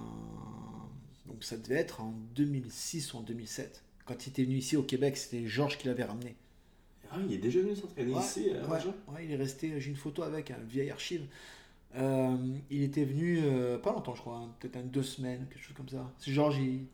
[1.26, 3.84] donc ça devait être en 2006 ou en 2007.
[4.06, 6.34] Quand il était venu ici au Québec, c'était Georges qui l'avait ramené.
[7.10, 9.80] Ah, il est déjà venu s'entraîner Ouais, ici, euh, ouais, Roger ouais, il est resté.
[9.80, 11.26] J'ai une photo avec un vieil archive.
[11.94, 12.36] Euh,
[12.70, 13.40] il était venu
[13.82, 16.12] pas longtemps, je crois, hein, peut-être deux semaines, quelque chose comme ça.
[16.18, 16.86] C'est Georges, il,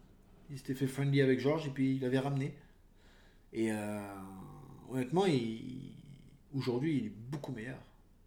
[0.51, 2.55] il s'était fait friendly avec Georges et puis il l'avait ramené.
[3.53, 3.70] Et
[4.91, 5.95] honnêtement, il,
[6.55, 7.76] aujourd'hui, il est beaucoup meilleur.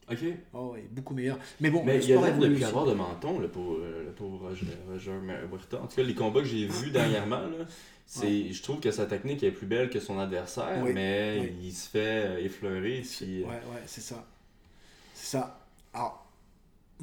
[0.10, 0.20] Ok.
[0.54, 1.38] Oh, il est beaucoup meilleur.
[1.60, 3.80] Mais bon, Mais le il a sport l'air de plus avoir de menton, le pauvre,
[3.82, 5.12] euh, le pauvre Roger, Roger
[5.52, 5.82] Huerta.
[5.82, 7.66] En tout cas, les combats que j'ai vus dernièrement, là,
[8.16, 11.52] je trouve que sa technique est plus belle que son adversaire, Oui, mais oui.
[11.64, 13.02] il se fait euh, effleurer.
[13.02, 14.26] Puis, Ouais, ouais, c'est ça.
[15.14, 15.60] C'est ça.
[15.94, 16.26] Alors,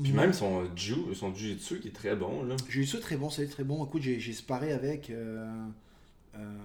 [0.02, 2.42] puis moi- même son jiu, son jiu-jitsu qui est très bon.
[2.44, 2.56] Là.
[2.86, 3.84] Ça très bon, c'est très bon.
[3.84, 5.10] Écoute, j'ai j'ai sparé avec.
[5.10, 5.46] euh,
[6.36, 6.56] euh,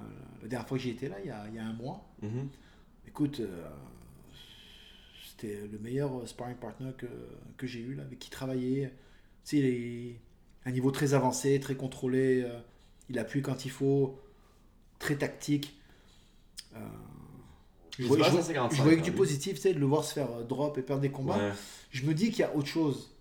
[0.42, 2.04] la dernière fois que j'y étais là, il y a, il y a un mois.
[2.22, 2.48] Mhm.
[3.08, 3.68] Écoute, euh,
[5.40, 7.08] c'était le meilleur sparring partner que,
[7.58, 8.90] que j'ai eu, là, avec qui travailler.
[8.90, 8.92] Tu
[9.44, 10.20] sais, il est
[10.66, 12.42] à un niveau très avancé, très contrôlé.
[12.44, 12.60] euh,
[13.10, 14.20] il appuie quand il faut,
[15.00, 15.80] très tactique.
[16.76, 16.80] Euh,
[17.98, 19.86] je voyais, je à voyais- 55, je voyais que du positif, tu sais, de le
[19.86, 21.38] voir se faire euh, drop et perdre des combats.
[21.38, 21.54] Ouais.
[21.92, 23.16] Je me dis qu'il y a autre chose.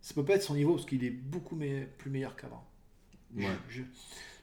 [0.00, 2.64] Ça peut pas être son niveau parce qu'il est beaucoup me- plus meilleur qu'avant.
[3.34, 3.46] Ouais.
[3.68, 3.82] Je,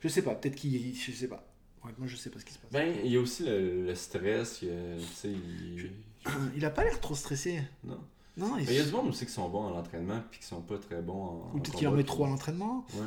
[0.01, 0.93] je, sais pas, peut-être qu'il.
[0.95, 1.47] Je sais pas.
[1.83, 2.71] Honnêtement, je sais pas ce qui se passe.
[2.71, 5.89] Ben, il y a aussi le, le stress, il y a- tu sais, il...
[6.55, 7.61] Il a pas l'air trop stressé.
[7.83, 7.99] Non?
[8.37, 10.61] Non, il, y a du monde aussi qui sont bons à l'entraînement puis qui sont
[10.61, 11.51] pas très bons en.
[11.53, 12.85] ou peut-être qu'il en met trop à l'entraînement.
[12.93, 13.05] Ouais.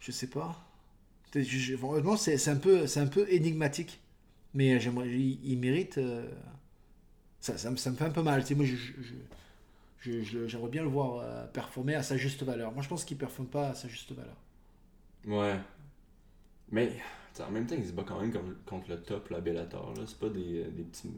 [0.00, 0.58] Je sais pas.
[1.34, 4.00] Honnêtement, c'est un, peu- un peu énigmatique.
[4.54, 5.98] Mais j'aimerais, il, il mérite.
[5.98, 6.30] euh,
[7.40, 8.40] ça, ça, me, ça me fait un peu mal.
[8.42, 8.64] Tu sais, moi,
[10.00, 12.72] j'aimerais bien le voir euh, performer à sa juste valeur.
[12.72, 14.36] Moi, je pense qu'il performe pas à sa juste valeur.
[15.26, 15.58] Ouais.
[16.70, 16.90] Mais
[17.46, 18.32] en même temps, il se bat quand même
[18.66, 19.92] contre le top, la Bellator.
[20.06, 21.10] C'est pas des, euh, des petits.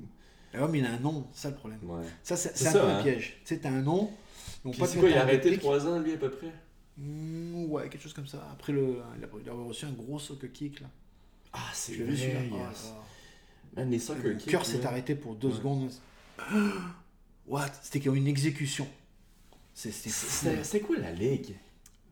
[0.55, 1.81] Ouais, mais il a un nom, c'est ça le problème.
[1.83, 2.05] Ouais.
[2.23, 2.99] Ça, c'est C'est c'est un ça, peu hein.
[2.99, 3.41] un piège.
[3.45, 4.11] Tu sais, t'as un nom.
[4.63, 5.61] Puis pas c'est quoi, il a arrêté déclic.
[5.61, 6.53] 3 ans, lui, à peu près?
[6.99, 8.49] Mm, ouais, quelque chose comme ça.
[8.53, 10.87] Après, le, il, a, reçu un gros soccer kick là.
[11.53, 12.41] Ah, c'est l'ai vu celui-là.
[12.53, 12.93] Ah, yes.
[12.97, 13.05] ah.
[13.77, 15.55] Man, les soccer kicks, cœur s'est arrêté pour deux Ouais.
[15.55, 15.91] secondes.
[17.47, 17.71] What?
[17.83, 18.89] C'était comme une exécution.
[19.75, 20.11] C'est- C'était.
[20.11, 21.55] C'était c'était quoi la ligue?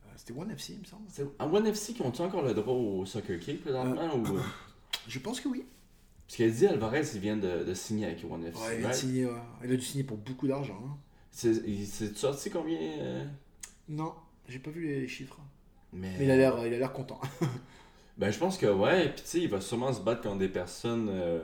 [0.07, 1.05] Euh, C'était One FC, il me semble.
[1.11, 4.25] C'est- En One FC, qui ont-tu encore le droit au soccer kick présentement ou...
[5.09, 5.65] Je pense que oui.
[6.35, 8.61] Parce qu'elle dit Alvarez, il vient de, de signer avec One FC.
[8.61, 8.97] Ouais, il, right?
[8.97, 9.33] signé, ouais.
[9.65, 10.81] il a dû signer pour beaucoup d'argent.
[10.85, 10.97] hein.
[11.31, 13.25] C'est sorti combien euh,
[13.89, 14.13] Non,
[14.49, 15.39] j'ai pas vu les chiffres.
[15.93, 17.21] Mais, Mais il a l'air, il a l'air content.
[18.19, 19.11] Ben, je pense que ouais.
[19.11, 21.41] Puis, tu sais, il va sûrement se battre contre des personnes euh,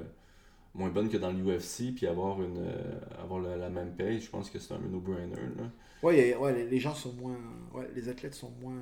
[0.74, 4.20] moins bonnes que dans l'UFC, puis avoir, une, euh, avoir la, la même paye.
[4.20, 5.34] Je pense que c'est un no-brainer.
[5.56, 5.64] là.
[6.02, 7.36] Ouais, a- ouais, les- gens sont moins,
[7.74, 8.80] ouais, les athlètes sont moins,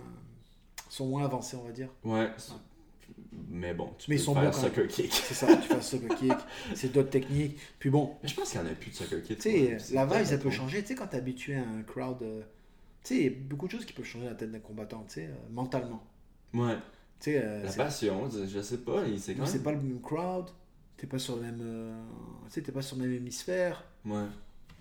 [0.90, 1.88] sont moins avancés, on va dire.
[2.04, 2.30] Ouais.
[3.50, 5.12] Mais bon, tu Mais peux ils sont faire soccer kick.
[5.12, 6.32] C'est ça, tu fais un soccer kick,
[6.74, 7.58] c'est d'autres techniques.
[7.78, 9.38] Puis bon, Mais je pense qu'il n'y en a plus de soccer kick.
[9.38, 10.82] Tu sais, la vibe, ça peut changer.
[10.82, 12.22] Tu sais, quand t'es habitué à un crowd.
[12.22, 12.42] euh,
[13.04, 15.04] tu sais, il y a beaucoup de choses qui peuvent changer la tête d'un combattant,
[15.08, 16.02] tu sais, euh, mentalement.
[16.52, 16.74] Ouais.
[17.20, 19.04] Tu sais, euh, La passion, je sais pas.
[19.18, 20.46] C'est quand c'est pas le même crowd.
[20.96, 21.60] T'es pas sur le même.
[21.62, 21.94] euh,
[22.46, 23.84] tu sais, t'es pas sur le même hémisphère.
[24.04, 24.24] Ouais.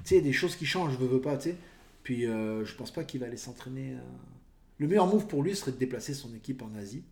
[0.03, 1.55] Tu sais, des choses qui changent, je veux, veux pas, tu sais.
[2.03, 3.95] Puis je pense pas qu'il va aller s'entraîner.
[4.79, 7.03] Le meilleur move pour lui serait de déplacer son équipe en Asie.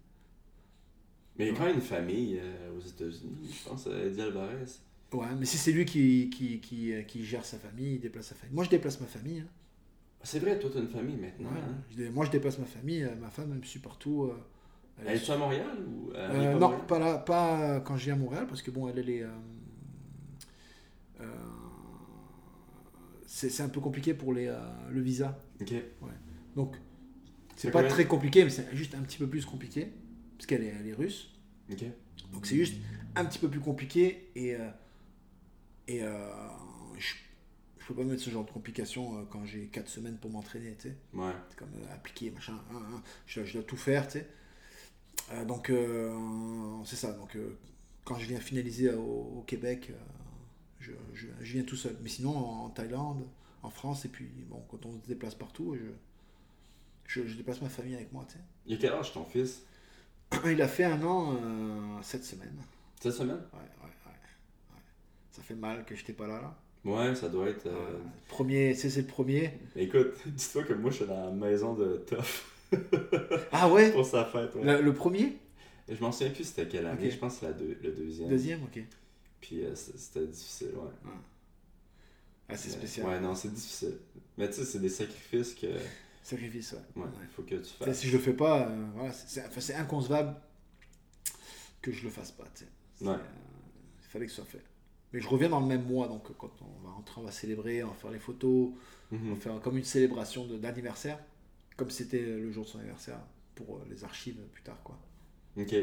[1.38, 4.22] Mais il y a quand même une famille euh, aux États-Unis, je pense, à Eddie
[4.22, 4.66] Alvarez.
[5.14, 8.28] Ouais, mais si c'est lui qui, qui, qui, euh, qui gère sa famille, il déplace
[8.28, 8.56] sa famille.
[8.56, 9.40] Moi, je déplace ma famille.
[9.40, 9.48] hein.
[10.24, 11.52] C'est vrai, toi, t'as une famille maintenant.
[11.52, 11.76] Ouais, hein?
[11.96, 13.04] je moi, je déplace ma famille.
[13.04, 14.24] euh, Ma femme, elle me suit partout.
[14.24, 14.38] euh,
[15.00, 16.82] elle est Elle est à Montréal ou Euh, pas non, Montréal?
[16.88, 19.24] pas là, pas quand je viens à Montréal, parce que bon, elle, elle est.
[19.24, 19.30] euh,
[21.22, 21.26] euh,
[23.26, 24.58] c'est c'est un peu compliqué pour les, euh,
[24.92, 25.38] le visa.
[25.62, 25.74] Ok.
[26.56, 26.78] Donc,
[27.56, 29.92] c'est pas très compliqué, mais c'est juste un petit peu plus compliqué,
[30.38, 31.32] parce qu'elle est, elle est russe.
[32.32, 32.76] Donc, c'est juste
[33.16, 34.70] un petit peu plus compliqué, et, euh,
[35.88, 36.30] et euh,
[36.98, 37.14] je,
[37.80, 40.76] je peux pas mettre ce genre de complications euh, quand j'ai 4 semaines pour m'entraîner,
[40.76, 40.96] tu sais.
[41.14, 41.32] Ouais.
[41.50, 42.60] C'est comme appliquer, machin.
[42.74, 43.02] hein, hein.
[43.26, 44.28] Je, je dois tout faire, tu sais.
[45.48, 45.72] Donc,
[46.86, 47.14] c'est ça.
[47.14, 47.36] Donc,
[48.04, 49.92] quand je viens finaliser au, au Québec,
[50.80, 51.98] je, je- viens tout seul.
[52.04, 53.26] Mais sinon, en, Thaïlande,
[53.64, 55.76] en France, et puis, bon, quand on se déplace partout,
[57.08, 58.44] je, Je, déplace ma famille avec moi, tu sais.
[58.68, 59.64] Il a quel âge ton fils?
[60.46, 62.56] Il a fait un an euh, cette semaine.
[63.00, 63.36] Cette semaine?
[63.54, 64.12] Ouais, ouais, ouais.
[64.74, 64.82] ouais.
[65.32, 66.56] Ça fait mal que j'étais pas là, là.
[66.84, 67.66] Ouais, ça doit être.
[67.68, 67.98] euh.
[68.28, 69.52] Premier, c'est le premier.
[69.76, 72.52] Écoute, dis-toi que moi je suis dans la maison de Toff
[73.52, 73.92] Ah ouais?
[73.92, 74.54] Pour sa fête.
[74.56, 74.64] Ouais.
[74.78, 75.38] le, le premier?
[75.90, 78.30] Je m'en souviens plus c'était quelle année, je pense que c'est deux- le deuxième.
[78.30, 78.80] Deuxième, ok.
[79.42, 81.12] Puis euh, c'était difficile, ouais.
[82.50, 83.08] Ah, c'est Euh, spécial.
[83.08, 83.98] Ouais, non, c'est difficile.
[84.38, 85.68] Mais tu sais, c'est des sacrifices que.
[86.26, 86.80] Sacrifice, ouais.
[86.96, 87.12] Ouais, Ouais.
[87.22, 88.00] il faut que tu fasses.
[88.00, 90.36] Si je le fais pas, euh, voilà, c'est- c'est c'est inconcevable
[91.84, 92.46] que je le fasse pas.
[92.56, 92.70] tu sais.
[92.96, 93.14] C'est, Ouais.
[93.14, 93.18] euh,
[94.02, 94.64] il fallait que ce soit fait.
[95.14, 97.32] Mais je reviens dans le même mois, donc euh, quand on va rentrer, on va
[97.32, 98.72] célébrer, on va faire les photos,
[99.12, 99.34] on Mhm.
[99.34, 101.20] va faire comme une célébration d'anniversaire,
[101.78, 103.20] comme c'était le jour de son anniversaire
[103.54, 104.82] pour euh, les archives plus tard.
[104.84, 104.98] quoi.
[105.58, 105.76] Ok.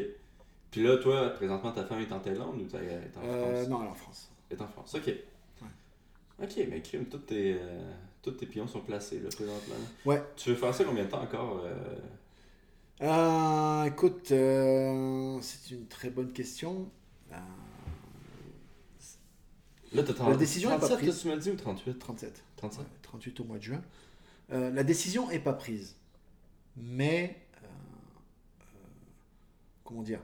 [0.71, 3.69] Puis là, toi, présentement, ta femme est en Thaïlande ou t'es t'es en Euh, France?
[3.69, 4.31] non, elle est en France.
[4.49, 5.13] Elle est en France, ok.
[6.41, 7.93] Ok, mais crime, tous tes, euh,
[8.23, 9.75] tous tes pions sont placés là, présentement.
[10.05, 10.23] Ouais.
[10.37, 11.97] Tu veux faire ça combien de temps encore euh,
[13.01, 16.89] Euh, écoute, euh, c'est une très bonne question.
[19.91, 20.01] La
[20.37, 21.15] décision est pas 37, prise.
[21.17, 22.43] que tu m'as dit ou 38 37.
[22.55, 22.79] 37.
[22.79, 23.81] Ouais, 38 au mois de juin.
[24.49, 25.95] La décision n'est pas prise.
[26.77, 27.67] Mais, euh,
[29.83, 30.21] comment dire,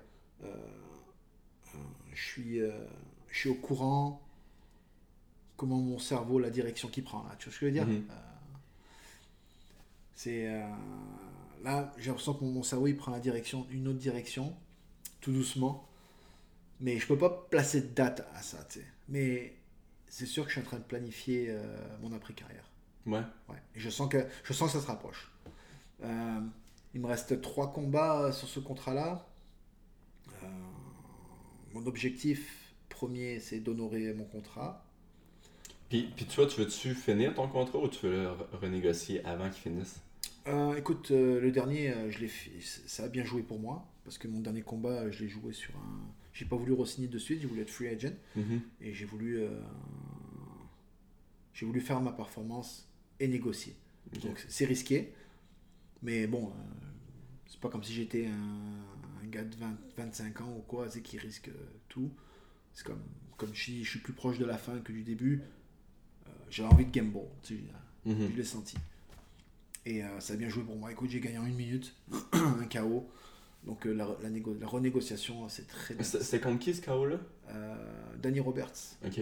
[2.14, 4.22] je, suis, je suis au courant
[5.60, 7.22] comment mon cerveau, la direction qu'il prend.
[7.24, 7.36] Là.
[7.38, 8.08] Tu vois ce que je veux dire Mhm.
[8.10, 8.14] Euh,
[10.16, 10.68] C'est euh,
[11.64, 14.56] là, j'ai l'impression que mon, mon cerveau il prend la direction, une autre direction,
[15.22, 15.88] tout doucement.
[16.82, 18.66] Mais je peux pas placer de date à ça.
[19.10, 19.54] Mais
[20.08, 22.64] c'est sûr que je suis en train de planifier euh, mon après-carrière.
[23.06, 23.22] Ouais.
[23.50, 23.58] Ouais.
[23.76, 25.30] Et je sens que je sens que ça se rapproche.
[26.02, 29.28] Il me reste trois combats sur ce contrat-là.
[31.74, 34.89] Mon objectif premier, c'est d'honorer mon contrat.
[35.90, 39.50] Puis, puis toi, tu veux-tu finir ton contrat ou tu veux le re- renégocier avant
[39.50, 40.00] qu'il finisse?
[40.48, 43.86] Euh, écoute, euh, le dernier, euh, je l'ai fait- ça a bien joué pour moi
[44.04, 46.02] parce que mon dernier combat, je l'ai joué sur un.
[46.34, 48.62] J'ai pas voulu re-signer de suite, j'ai voulu être free agent Mhm.
[48.82, 49.40] et j'ai voulu,
[51.54, 52.88] j'ai voulu faire ma performance
[53.20, 53.76] et négocier.
[54.24, 55.14] Donc c'est risqué,
[56.02, 56.52] mais bon,
[57.48, 61.02] c'est pas comme si j'étais un, un gars de 20, 25 ans ou quoi, sais,
[61.02, 61.50] qui risque
[61.90, 62.12] tout.
[62.74, 63.04] C'est comme,
[63.38, 65.42] comme je suis plus proche de la fin que du début.
[66.30, 67.64] Euh, J'avais envie de game ball, tu sais,
[68.06, 68.30] Mhm.
[68.32, 68.78] je l'ai senti.
[69.86, 70.92] Et euh, ça a bien joué pour moi.
[70.92, 71.94] Écoute, j'ai gagné en une minute,
[72.34, 73.10] un KO.
[73.66, 76.04] Donc euh, la, la la renégociation, c'est très bien.
[76.04, 77.18] C'était contre qui ce KO là?
[77.50, 77.76] Euh,
[78.22, 79.20] Danny Roberts, Ok.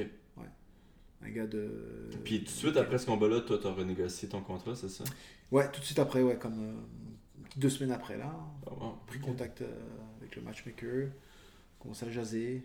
[1.23, 2.09] un gars de.
[2.23, 5.03] Puis tout de suite après ce combat-là, toi, t'as renégocié ton contrat, c'est ça?
[5.51, 6.73] Ouais, tout de suite après, ouais, comme euh,
[7.55, 8.31] deux semaines après là,
[8.69, 8.97] wow.
[9.07, 9.67] pris contact euh,
[10.19, 11.09] avec le matchmaker,
[11.79, 12.63] commencé à jaser.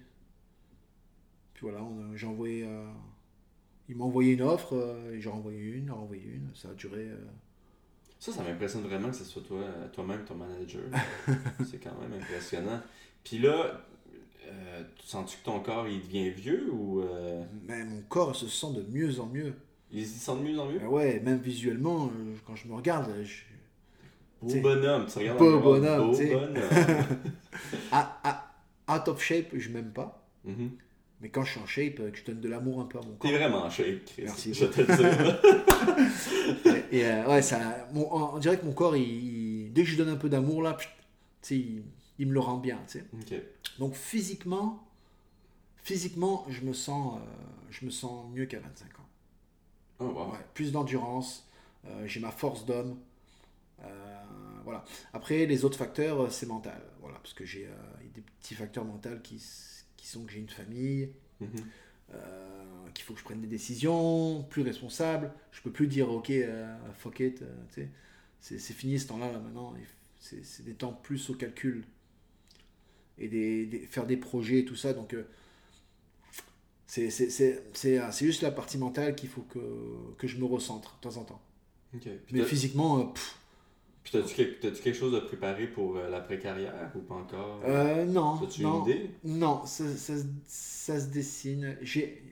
[1.55, 1.81] Puis voilà,
[2.15, 2.65] j'ai envoyé.
[2.67, 2.87] euh,
[3.93, 6.49] il m'a envoyé une offre, euh, j'ai renvoyé une, j'ai renvoyé une.
[6.55, 7.03] Ça a duré.
[7.03, 7.17] euh,
[8.19, 9.63] Ça, ça m'impressionne vraiment que ce soit toi,
[9.93, 10.83] toi-même ton manager.
[11.71, 12.81] c'est quand même impressionnant.
[13.23, 13.83] Puis là,
[14.49, 18.49] euh, tu sens-tu que ton corps il devient vieux ou euh, mais mon corps se
[18.49, 19.55] sent de mieux en mieux.
[19.91, 20.81] il se sent de mieux en mieux?
[20.83, 23.43] Ah ouais, même visuellement, euh, quand je me regarde, je...
[24.41, 26.35] Beau t'sais, bonhomme, tu regardes beau dans le miroir, bonhomme, beau t'sais.
[26.35, 27.07] bonhomme.
[27.93, 30.27] ah, ah, out of shape, je m'aime pas.
[30.45, 30.71] Mhm.
[31.23, 33.03] Mais quand je suis en shape, euh, que je donne de l'amour un peu à
[33.03, 33.31] mon corps.
[33.31, 34.23] T'es vraiment shape, Chris.
[34.25, 34.53] Merci.
[34.55, 36.87] Je te le dis.
[36.97, 39.03] Et euh, ouais, ça, mon- on, on dirait que mon corps, il,
[39.67, 40.77] il- dès que je donne un peu d'amour, là,
[41.51, 41.83] il,
[42.19, 42.79] il me le rend bien.
[42.89, 43.05] tu sais.
[43.15, 43.41] ok.
[43.79, 44.85] Donc physiquement,
[45.85, 47.25] physiquement, je me sens, euh,
[47.71, 49.09] je me sens mieux qu'à 25 ans.
[50.01, 50.33] Oh, wow.
[50.33, 51.49] Ouais, plus d'endurance,
[51.87, 52.99] euh, j'ai ma force d'homme.
[54.65, 54.85] voilà.
[55.13, 56.81] Après, les autres facteurs, c'est mental.
[57.01, 57.69] Voilà, parce que j'ai
[58.15, 59.43] des petits facteurs mentaux qui,
[60.03, 61.49] qui sont que j'ai une famille, Mhm.
[62.15, 65.33] euh, qu'il faut que je prenne des décisions plus responsables.
[65.53, 67.87] Je peux plus dire ok, euh, fuck it, euh,
[68.41, 69.73] c'est fini ce temps-là là, maintenant.
[70.19, 71.85] C'est des temps plus au calcul
[73.17, 74.93] et des, des- faire des projets et tout ça.
[74.93, 75.15] Donc
[76.87, 79.61] c'est c'est- c'est- c'est, c'est juste la partie mentale qu'il faut que,
[80.19, 81.43] que je me recentre de temps en temps.
[82.33, 83.37] Mais physiquement, pff,
[84.03, 87.61] puis t'as-tu quelque, quelque chose de préparé pour euh, l'après-carrière ou pas encore?
[87.65, 89.11] Euh, non, As-tu une idée?
[89.25, 91.77] Non, ça, ça se- ça se dessine.
[91.83, 92.23] J'ai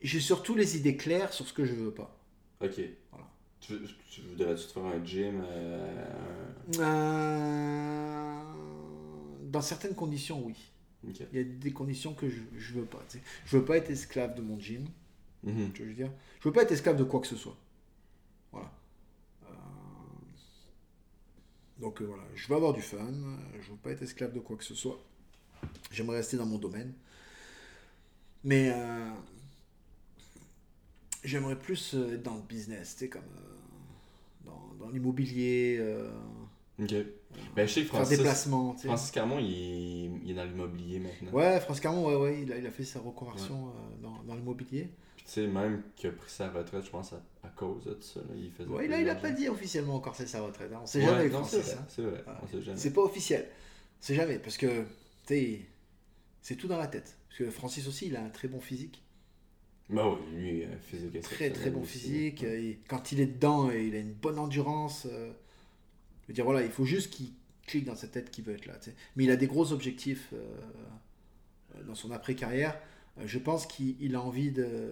[0.00, 2.16] j'ai surtout les idées claires sur ce que je veux pas.
[2.62, 2.80] Ok.
[3.10, 3.26] Voilà.
[3.60, 3.74] Tu,
[4.10, 6.04] tu voudrais-tu te faire un gym euh,
[6.78, 8.42] Euh,
[9.44, 10.54] Dans certaines conditions, oui.
[11.04, 13.02] Il y a des conditions que je, je veux pas.
[13.08, 13.24] tu sais.
[13.46, 14.84] Je veux pas être esclave de mon gym.
[15.44, 15.72] Mhm.
[15.72, 16.12] Tu vois, je veux dire?
[16.40, 17.56] Je veux pas être esclave de quoi que ce soit.
[18.52, 18.70] Voilà.
[19.44, 19.48] Euh,
[21.80, 22.98] Donc euh, voilà, je veux avoir du fun.
[23.60, 25.00] Je veux pas être esclave de quoi que ce soit.
[25.90, 26.92] J'aimerais rester dans mon domaine.
[28.44, 29.10] Mais euh,
[31.24, 35.80] j'aimerais plus euh, être dans le business, tu sais, comme euh, dans, dans l'immobilier,
[36.82, 36.94] Ok.
[37.54, 38.88] Ben, je sais que Francis, tu sais.
[38.88, 41.30] Francis Carmon, il est, il est dans l'immobilier maintenant.
[41.32, 43.70] Ouais, France Carmon, ouais, ouais, il, a, il a fait sa reconversion
[44.02, 44.88] dans, dans l'immobilier.
[45.20, 47.98] Puis tu sais, même qu'il a pris sa retraite, je pense, à, à cause de
[48.00, 48.20] ça.
[48.20, 49.20] Là, il faisait plus là, il a d'argent.
[49.28, 50.72] pas dit officiellement encore c'est sa retraite.
[50.72, 50.80] hein.
[50.82, 51.86] On sait Ouais, jamais non, c'est vrai, hein.
[51.88, 52.78] c'est vrai, on sait jamais.
[52.78, 53.46] C'est pas officiel.
[54.00, 54.82] C'est jamais, parce que,
[55.26, 55.60] tu sais,
[56.40, 57.18] c'est tout dans la tête.
[57.28, 59.02] Parce que Francis aussi, il a un très bon physique.
[59.90, 61.98] Ben oui, lui, physique Très, très bon aussi.
[61.98, 62.46] physique.
[62.88, 65.06] quand il est dedans, euh, il a une bonne endurance.
[65.10, 65.32] euh,
[66.22, 67.32] je veux dire, voilà, il faut juste qu'il
[67.66, 68.74] clique dans sa tête qu'il veut être là.
[68.80, 68.96] tu sais.
[69.16, 72.78] Mais il a des gros objectifs euh, dans son après-carrière.
[73.20, 74.90] Euh, je pense qu'il il a envie de.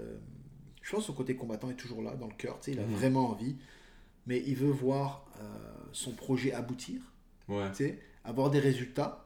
[0.82, 2.58] Je pense que son côté combattant est toujours là, dans le cœur.
[2.60, 2.94] tu sais, Il a Mhm.
[2.94, 3.56] vraiment envie.
[4.26, 5.42] Mais il veut voir euh,
[5.92, 7.00] son projet aboutir.
[7.48, 7.68] Ouais.
[7.70, 9.24] tu sais, avoir des résultats,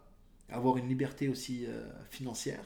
[0.49, 2.63] avoir une liberté aussi euh, financière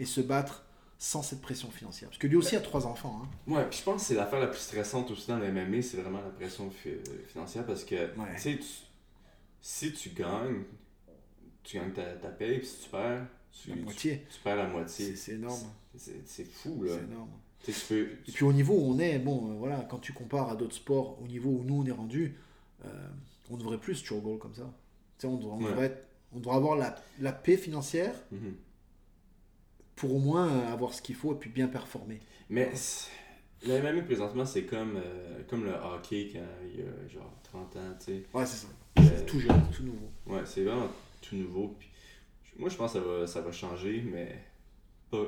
[0.00, 0.64] et se battre
[0.98, 2.08] sans cette pression financière.
[2.10, 3.22] Parce que lui aussi a trois enfants.
[3.22, 3.28] hein.
[3.52, 5.98] Ouais, puis je pense que c'est l'affaire la plus stressante aussi dans le MMA, c'est
[5.98, 6.96] vraiment la pression fi-
[7.28, 8.34] financière parce que, Ouais.
[8.34, 8.64] tu sais, tu-
[9.60, 10.64] si tu gagnes,
[11.62, 14.26] tu gagnes ta, ta paye, puis si tu perds, tu, La tu- moitié.
[14.32, 15.16] tu perds la moitié.
[15.16, 15.70] c'est énorme.
[15.96, 16.92] C'est fou, là.
[16.94, 17.30] C'est énorme.
[17.64, 18.08] Tu tu peux.
[18.26, 20.76] Et puis au niveau où on est, bon, euh, voilà, quand tu compares à d'autres
[20.76, 22.36] sports, au niveau où nous on est rendu,
[22.86, 22.88] euh,
[23.50, 24.72] on devrait plus struggle comme ça.
[25.18, 25.70] Tu sais, on, devrait, on, Ouais.
[25.70, 28.54] devrait être- on devrait avoir la, la paix financière Mhm.
[29.96, 32.20] pour au moins euh, avoir ce qu'il faut et puis bien performer.
[32.48, 32.70] Mais
[33.66, 36.40] le MMA présentement, c'est comme, euh, comme le hockey quand
[36.72, 38.22] il y a genre 30 ans, tu sais.
[38.32, 38.68] Ouais, c'est ça.
[38.98, 40.08] Euh, C'est tout jeune, tout nouveau.
[40.26, 40.88] Ouais, c'est vraiment
[41.20, 41.76] tout nouveau.
[41.78, 41.89] Puis,
[42.58, 44.38] moi, je pense que ça va, ça va changer, mais
[45.10, 45.18] pas,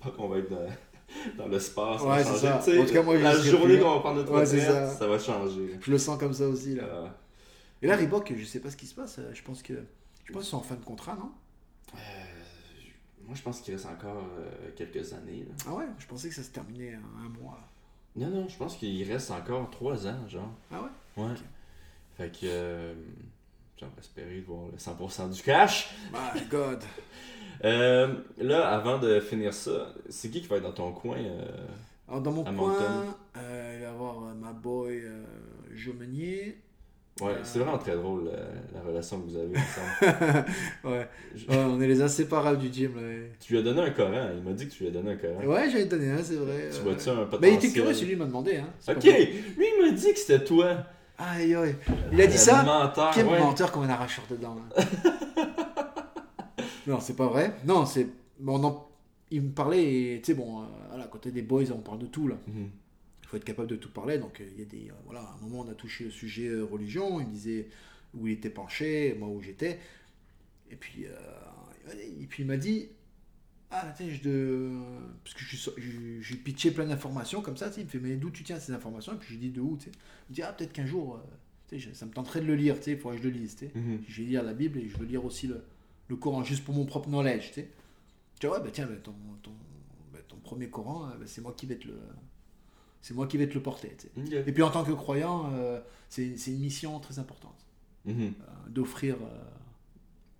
[0.00, 0.66] pas qu'on va être dans,
[1.38, 2.06] dans le sport.
[2.06, 2.60] Ouais, c'est ça.
[2.64, 4.88] Tu sais, En tout cas, moi, la journée qu'on va prendre notre Ouais, retraite, ça.
[4.88, 5.06] ça.
[5.06, 5.78] va changer.
[5.80, 6.74] Je le sens comme ça aussi.
[6.76, 6.84] Là.
[6.84, 7.08] Euh,
[7.82, 9.18] Et là, Reebok, je sais pas ce qui se passe.
[9.18, 9.74] euh, Je pense que
[10.24, 11.30] je pense qu'ils sont en fin de contrat, non?
[11.94, 11.98] Euh,
[13.24, 15.44] moi, je pense qu'il reste encore euh, quelques années.
[15.48, 15.54] là.
[15.68, 15.84] Ah ouais?
[15.98, 17.60] Je pensais que ça se terminait un, un mois.
[18.16, 20.50] Non, non, je pense qu'il reste encore 3 ans, genre.
[20.72, 21.22] Ah ouais?
[21.24, 21.34] Ouais.
[22.16, 22.94] Fait que.
[23.78, 25.94] J'aimerais espérer voir le 100% du cash.
[26.12, 26.82] My God
[27.64, 31.42] Euh, là, avant de finir ça, c'est qui qui va être dans ton coin euh,
[32.06, 35.02] Alors, dans mon À coin, euh, il va y avoir ma boy
[35.74, 36.58] Joe Meunier.
[37.18, 40.44] Ouais, c'est vraiment très drôle la, la relation que vous avez ensemble.
[40.84, 41.08] ouais.
[41.34, 42.94] Je- Ouais, on est les inséparables du gym.
[42.94, 43.26] Là.
[43.40, 45.16] Tu lui as donné un Coran, il m'a dit que tu lui as donné un
[45.16, 45.42] Coran.
[45.46, 46.68] Ouais, j'avais donné un, c'est vrai.
[46.70, 48.58] Tu vois-tu un potentiel Mais il était curieux, celui il m'a demandé.
[48.58, 48.68] Hein.
[48.86, 50.76] Ok, lui il m'a dit que c'était toi.
[51.18, 51.76] Aïe, aïe.
[52.12, 53.38] Il a dit ça menteur, Quel ouais.
[53.40, 54.56] menteur comme un arracheur dedans.
[56.86, 57.52] Non, c'est pas vrai.
[57.64, 58.06] Non, c'est.
[58.38, 58.84] Bon,
[59.30, 62.06] il me parlait, et tu sais, bon, euh, à côté des boys, on parle de
[62.06, 62.36] tout là.
[62.46, 62.70] Mhm.
[63.22, 64.18] Il faut être capable de tout parler.
[64.18, 64.88] Donc, euh, il y a des.
[64.90, 67.18] euh, voilà, à un moment, on a touché le sujet religion.
[67.20, 67.66] Il me disait
[68.14, 69.80] où il était penché, moi où j'étais.
[70.70, 72.88] Et puis, euh, et puis il m'a dit
[73.70, 74.22] Ah, tu sais, je.
[74.22, 74.72] De...
[75.24, 77.68] Parce que je suis je- j'ai pitché plein d'informations comme ça.
[77.68, 79.12] tu sais, Il me fait Mais d'où tu tiens ces informations?
[79.14, 79.92] Et puis, j'ai dit De où tu sais?
[80.28, 81.18] Il me dit Ah, peut-être qu'un jour, euh,
[81.68, 82.76] tu sais, je- ça me tenterait de le lire.
[82.76, 83.56] tu sais, Il faudrait que je le lise.
[83.56, 83.72] tu sais.
[83.74, 84.02] Mhm.
[84.08, 85.64] Je vais lire la Bible et je veux lire aussi le,
[86.08, 87.48] le Coran, juste pour mon propre knowledge.
[87.48, 87.68] Tu sais.
[88.38, 89.52] Tu vois, bah, tiens, bah, ton, ton,
[90.12, 91.98] bah, ton premier Coran, euh, bah, c'est moi qui vais te le.
[93.02, 93.96] C'est moi qui vais te le porter.
[93.98, 94.44] tu sais.
[94.48, 97.64] Et puis en tant que croyant, euh, c'est une mission très importante
[98.04, 98.14] Mhm.
[98.40, 99.44] euh, d'offrir euh,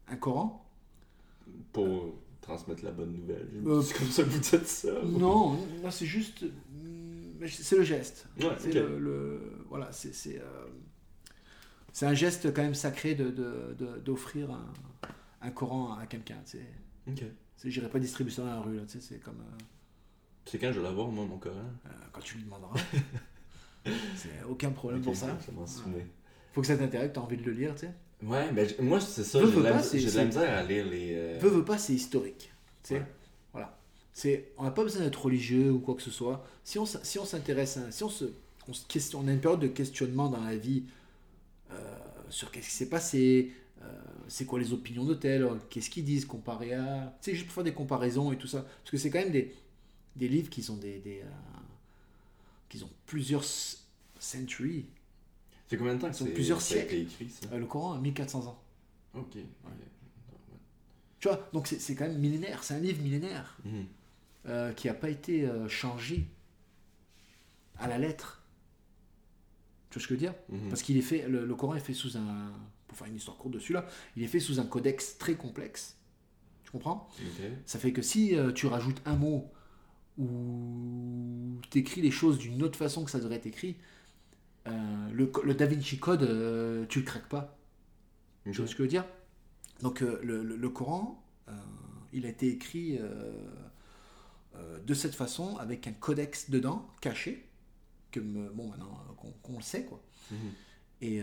[0.08, 0.64] un Coran.
[1.72, 2.14] Pour
[2.46, 3.48] transmettre la bonne nouvelle.
[3.66, 4.88] Euh, c'est comme ça que vous dites ça.
[5.04, 8.26] Non, non, c'est juste, mm, c'est le geste.
[8.40, 10.66] Ouais, c'est le, le- voilà, c'est c'est euh,
[12.06, 13.30] un geste quand même sacré de
[14.04, 14.72] d'offrir un,
[15.42, 16.38] un Coran à quelqu'un.
[16.44, 16.66] tu sais.
[17.08, 17.24] Ok.
[17.64, 18.76] J'irai pas distribuer ça dans la rue.
[18.76, 19.58] là, tu sais, C'est comme euh,
[20.44, 21.56] C'est quand je vais l'avoir, moi, mon Coran?
[21.86, 22.74] euh, quand tu lui demanderas.
[24.14, 25.36] c'est aucun problème pour ça.
[25.66, 26.04] Souviens.
[26.52, 27.74] Faut que ça t'intéresse, tu as envie de le lire.
[27.74, 27.92] tu sais.
[28.22, 29.40] Ouais, j- moi, c'est ça.
[29.44, 29.72] J'ai de, la
[30.22, 31.12] de misère à lire les.
[31.14, 32.50] euh, Veux, veux pas, c'est historique.
[32.82, 32.94] Tu sais.
[33.00, 33.06] Ouais.
[33.52, 33.78] Voilà.
[34.12, 36.44] C'est, on n'a pas besoin d'être religieux ou quoi que ce soit.
[36.64, 38.24] Si on, si on s'intéresse, à, si on se,
[38.68, 40.84] on, se question, on a une période de questionnement dans la vie
[41.72, 41.96] euh,
[42.30, 43.52] sur qu'est-ce qui s'est passé,
[43.82, 43.86] euh,
[44.28, 47.54] c'est quoi les opinions de tel, qu'est-ce qu'ils disent comparé à, tu sais, juste pour
[47.56, 49.54] faire des comparaisons et tout ça, parce que c'est quand même des,
[50.16, 51.26] des livres qui sont des, des euh,
[52.68, 53.44] qui ont plusieurs
[54.18, 54.86] centuries.
[55.68, 57.02] Fait combien de temps que c'est- plusieurs ça a été siècles.
[57.24, 58.62] écrit, ça Euh, le Coran a 1400 ans.
[59.14, 59.36] Ok.
[61.18, 62.62] Tu vois, donc c'est, c'est quand même millénaire.
[62.62, 63.56] C'est un livre millénaire.
[63.64, 63.86] Mhm.
[64.48, 66.24] euh, qui n'a pas été euh, changé
[67.78, 68.44] à la lettre.
[69.90, 70.34] Tu vois ce que je veux dire?
[70.50, 70.68] Mhm.
[70.68, 72.52] Parce qu'il est fait, le, le Coran est fait sous un,
[72.86, 75.96] pour faire une histoire courte dessus là, il est fait sous un codex très complexe.
[76.62, 77.08] Tu comprends?
[77.64, 79.50] Ça fait que si euh, tu rajoutes un mot
[80.16, 83.74] ou tu écris les choses d'une autre façon que ça devrait être écrit,
[84.66, 87.58] euh, le, le Da Vinci Code, euh, tu le craques pas.
[88.44, 89.04] Tu vois ce que je veux dire?
[89.82, 91.22] Donc euh, le, le- le Coran,
[92.12, 92.98] il a été écrit
[94.86, 97.46] de cette façon, avec un codex dedans, caché,
[98.10, 98.98] que bon, maintenant
[99.42, 100.00] qu'on le sait, quoi.
[100.30, 100.38] Mhm.
[101.02, 101.22] Et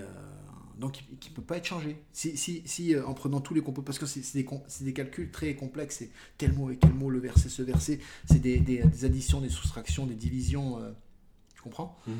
[0.78, 1.98] donc, qui ne peut pas être changé.
[2.12, 5.98] Si, si, si en prenant tous les compos, parce que c'est des, calculs très complexes,
[6.00, 9.42] c'est tel mot et quel mot, le verset, ce verset, c'est des, des- des additions,
[9.42, 10.78] des soustractions, des divisions,
[11.56, 11.98] tu comprends?
[12.06, 12.16] Mhm.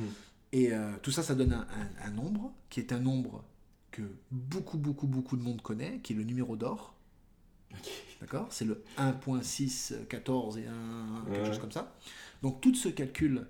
[0.54, 3.44] Et euh, tout ça, ça donne un, un- un nombre, qui est un nombre
[3.92, 6.94] que beaucoup, beaucoup, beaucoup de monde connaît, qui est le numéro d'or.
[8.22, 8.48] D'accord?
[8.52, 11.46] C'est le 1.614 et 1, quelque Ouais.
[11.48, 11.94] chose comme ça.
[12.42, 13.48] Donc, tout ce calcul,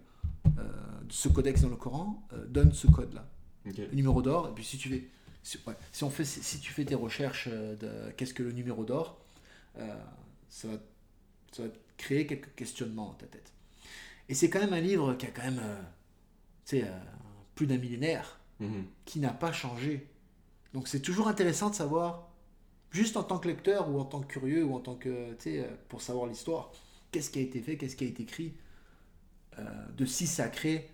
[0.57, 0.61] euh,
[1.09, 3.27] ce codex dans le Coran, euh, donne ce code-là
[3.65, 4.49] le numéro d'or.
[4.49, 5.07] Et puis si tu fais,
[5.41, 8.51] si, ouais, si on fait, si, si tu fais tes recherches de qu'est-ce que le
[8.51, 9.19] numéro d'or,
[10.49, 10.73] ça, va,
[11.51, 13.51] ça va créer quelques questionnements dans ta tête.
[14.29, 15.61] Et c'est quand même un livre qui a quand même,
[16.65, 16.99] sais, euh,
[17.55, 18.85] plus d'un millénaire, Mhm.
[19.05, 20.07] qui n'a pas changé.
[20.73, 22.29] Donc c'est toujours intéressant de savoir,
[22.91, 25.35] juste en tant que lecteur ou en tant que curieux ou en tant que, tu
[25.39, 26.71] sais, euh, pour savoir l'histoire,
[27.11, 28.53] qu'est-ce qui a été fait, qu'est-ce qui a été écrit
[29.59, 29.63] euh,
[29.97, 30.89] de si sacré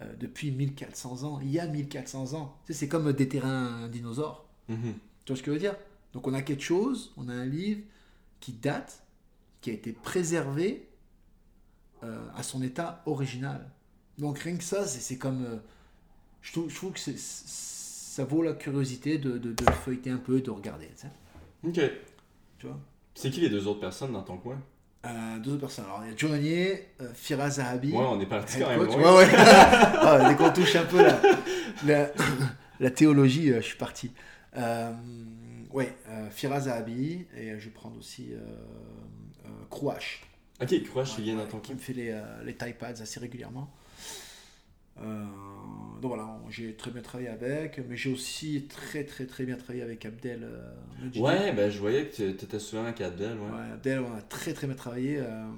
[0.00, 1.40] euh, depuis 1400 ans.
[1.42, 2.56] Il y a 1400 ans.
[2.64, 4.46] Tu sais, c'est comme déterrer un dinosaure.
[4.68, 4.94] Mhm.
[5.24, 5.76] Tu vois ce que je veux dire?
[6.14, 7.82] Donc on a quelque chose, on a un livre
[8.40, 9.02] qui date,
[9.60, 10.88] qui a été préservé
[12.02, 13.70] euh, à son état original.
[14.20, 15.44] Donc rien que ça, c'est comme...
[15.44, 15.56] euh,
[16.42, 20.18] je, trouve, je trouve que ça vaut la curiosité de, de, de le feuilleter un
[20.18, 20.88] peu, de regarder.
[20.88, 21.10] tu sais.
[21.66, 21.90] Ok.
[22.58, 22.78] Tu vois?
[23.14, 24.60] C'est qui les deux autres personnes dans ton coin?
[25.06, 25.86] Euh, Deux autres personnes.
[25.86, 27.92] Alors il y a John Onier, euh, Firaz Zahabi.
[27.92, 28.80] Ouais, on est parti quand même.
[28.80, 29.28] Ouais, ouais.
[29.32, 31.20] Ah, dès qu'on touche un peu la,
[31.86, 32.10] la,
[32.80, 34.12] la théologie, euh, je suis parti.
[34.56, 34.92] Euh,
[35.72, 35.94] ouais,
[36.32, 38.32] Firaz Zahabi, et je vais prendre aussi
[39.70, 40.22] Krouache.
[40.60, 43.72] Ok, Crouache, il vient dans ton qui me fait les, les tie pads assez régulièrement.
[45.02, 45.24] Euh,
[46.00, 49.82] donc voilà, j'ai très bien travaillé avec, mais j'ai aussi très très très bien travaillé
[49.82, 51.20] avec Abdel euh.
[51.20, 53.50] Ouais, ben je voyais que tu étais souvent avec Abdel, ouais.
[53.50, 55.18] Ouais, Abdel, on a très très bien travaillé.
[55.18, 55.50] euh,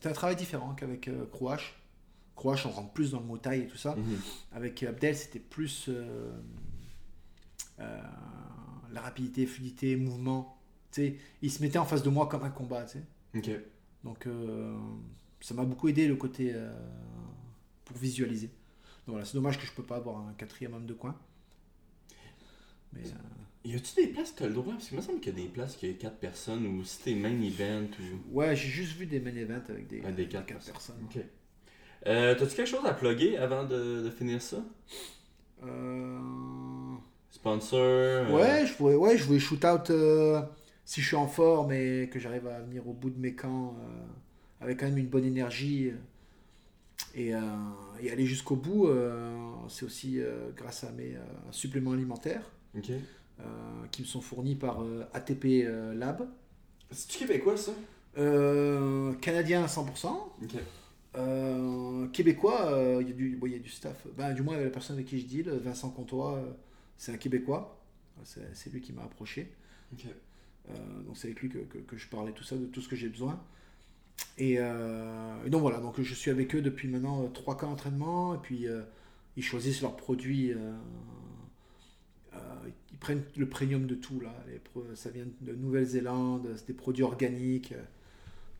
[0.00, 1.74] C'est un travail différent qu'avec euh, Krouache.
[2.34, 3.94] Krouache, on rentre plus dans le mot taille et tout ça.
[3.94, 4.18] Mhm.
[4.52, 5.88] Avec Abdel, c'était plus
[7.78, 10.58] la rapidité, fluidité, mouvement.
[10.92, 12.84] Tu sais, il se mettait en face de moi comme un combat.
[12.84, 13.04] tu sais.
[13.38, 13.50] Ok.
[14.04, 14.26] Donc
[15.40, 16.54] ça m'a beaucoup aidé le côté
[17.92, 18.46] pour visualiser.
[19.06, 21.16] Donc voilà, c'est dommage que je peux pas avoir un quatrième homme de coin.
[22.92, 25.36] Mais euh, Y a-tu des places que t'as le droit Parce qu'il me semble qu'il
[25.36, 28.36] y a des places qui a 4 personnes ou si t'es main event ou.
[28.38, 30.96] ouais, j'ai juste vu des main events avec des, Ah, des avec quatre quatre personnes.
[30.96, 31.22] personnes.
[31.22, 31.24] Ok.
[32.06, 34.58] Euh, T'as-tu quelque chose à plugger avant de, de finir ça?
[35.62, 36.18] Euh,
[37.30, 40.42] Sponsor euh, Ouais, je voulais, ouais, je voulais shoot out euh,
[40.84, 43.76] si je suis en forme et que j'arrive à venir au bout de mes camps
[43.80, 44.04] euh,
[44.60, 45.96] avec quand même une bonne énergie euh,
[47.14, 47.40] et, euh,
[48.00, 48.88] et aller jusqu'au bout.
[48.88, 49.36] euh,
[49.68, 51.16] c'est aussi euh, grâce à mes
[51.50, 52.50] suppléments alimentaires
[53.90, 54.82] qui me sont fournis par
[55.12, 56.28] ATP Lab.
[56.90, 57.72] C'est-tu québécois ça?
[59.20, 60.08] Canadien à 100%.
[60.42, 60.50] Ok.
[61.14, 64.06] Euh, québécois, euh, il y, a du- bon, il y a du staff.
[64.16, 66.50] Ben, du moins, la personne avec qui je deal, Vincent Comtois, euh,
[66.96, 67.78] c'est un Québécois.
[68.24, 69.50] C'est c'est lui qui m'a approché.
[71.04, 72.96] Donc c'est avec lui que, que- que je parlais tout ça, de tout ce que
[72.96, 73.42] j'ai besoin.
[74.38, 78.34] Et, euh, et donc voilà, donc je suis avec eux depuis maintenant 3 cas d'entraînement.
[78.34, 78.82] Et puis euh,
[79.36, 80.52] ils choisissent leurs produits.
[80.52, 80.72] euh,
[82.34, 82.38] euh,
[82.92, 84.32] ils prennent le premium de tout là.
[84.48, 87.74] Les pro- ça vient de Nouvelle-Zélande, c'est des produits organiques.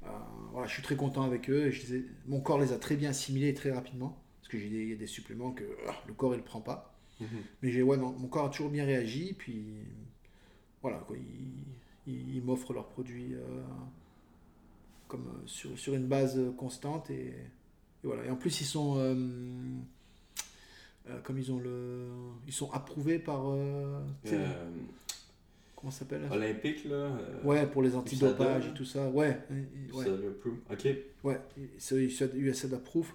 [0.04, 0.08] Euh,
[0.52, 1.66] voilà, je suis très content avec eux.
[1.66, 4.18] Et je ai- mon corps les a très bien assimilés très rapidement.
[4.40, 6.94] Parce que j'ai des, suppléments que ah, le corps il ne prend pas.
[7.20, 7.26] Mhm.
[7.62, 9.34] Mais j'ai, ouais, non, mon corps a toujours bien réagi.
[9.38, 9.64] Puis
[10.82, 13.62] voilà, quoi, ils, ils- ils m'offrent leurs produits euh,
[15.12, 17.10] comme, euh, sur, sur une base euh, constante.
[17.10, 17.34] Et, et
[18.04, 18.24] voilà.
[18.24, 18.94] Et en plus, ils sont.
[18.98, 19.14] euh,
[21.22, 22.08] comme ils ont le.
[22.46, 23.42] Ils sont approuvés par.
[25.76, 27.10] comment ça s'appelle Olympique là
[27.44, 29.08] Ouais, pour les antidopages et tout ça.
[29.10, 30.04] Ouais, euh, ouais.
[30.70, 30.88] Ok.
[31.24, 31.40] Ouais,
[31.78, 33.10] c'est USAID approuve.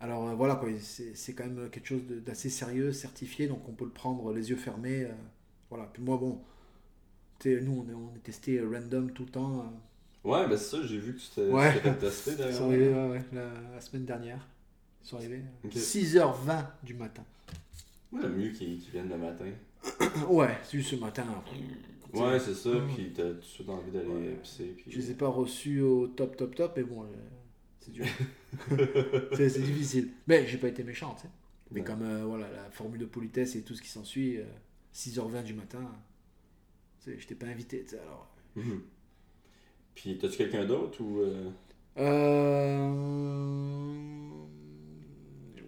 [0.00, 3.84] Alors euh, voilà, quoi, c'est quand même quelque chose d'assez sérieux, certifié, donc on peut
[3.86, 5.04] le prendre les yeux fermés.
[5.04, 5.12] euh,
[5.70, 6.42] voilà, puis moi, bon,
[7.38, 9.60] tu sais, nous on est, on est testé random tout le temps.
[9.60, 9.62] euh,
[10.24, 11.72] Ouais, ben c'est ça, j'ai vu que tu t'es Ouais.
[11.74, 12.54] tu t'es fait tester ils d'ailleurs.
[12.58, 14.48] sont arrivés ouais, ouais, la, la semaine dernière.
[15.02, 15.72] Ils sont arrivés euh, Ok.
[15.74, 17.24] 6h20 du matin.
[18.12, 19.44] Ouais, mieux qu'ils qu'ils viennent le matin.
[20.28, 21.24] ouais, c'est juste ce matin.
[22.14, 22.94] Ouais, c'est ça, Mhm.
[22.94, 24.74] puis t'as tout de suite envie d'aller pisser.
[24.76, 24.90] Puis...
[24.92, 27.06] Je les ai pas reçus au top, top, top, mais bon, euh,
[27.80, 28.06] c'est dur.
[29.36, 30.10] c'est difficile.
[30.26, 31.28] Mais j'ai pas été méchant, tu sais.
[31.72, 34.44] Mais comme euh, voilà, la formule de politesse et tout ce qui s'ensuit, euh,
[34.94, 35.82] 6h20 du matin,
[37.06, 38.32] je t'ai pas invité, tu sais, alors.
[38.56, 38.80] Mhm.
[39.94, 41.20] Puis t'as-tu quelqu'un d'autre ou.
[41.20, 41.50] euh,
[41.98, 42.90] Euh,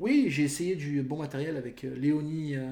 [0.01, 2.68] Oui, j'ai essayé du bon matériel avec euh, Léonie, euh,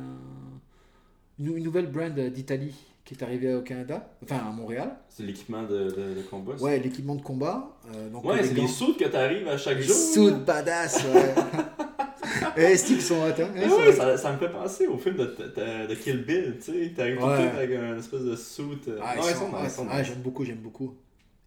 [1.39, 2.75] une, une nouvelle brand d'Italie
[3.05, 4.97] qui est arrivé au Canada, enfin à Montréal.
[5.09, 6.57] C'est l'équipement de, de, de combat.
[6.59, 6.65] ça?
[6.65, 7.77] Ouais, l'équipement de combat.
[7.95, 10.31] euh, donc, Ouais, les c'est des sauts que t'arrives à chaque Les jour.
[10.31, 10.37] là.
[10.39, 11.35] badass, ouais.
[12.57, 13.69] Eh, sticks sont hot, hein.
[13.69, 16.73] Sont ouais, ça, ça me fait penser au film de, de, de Kill Bill, tu
[16.73, 16.93] sais.
[16.97, 17.37] T'arrives tout Ouais.
[17.51, 18.65] temps avec un espèce de suit.
[18.89, 20.95] euh, Ah, ouais, ah, ah, j'aime beaucoup, j'aime beaucoup.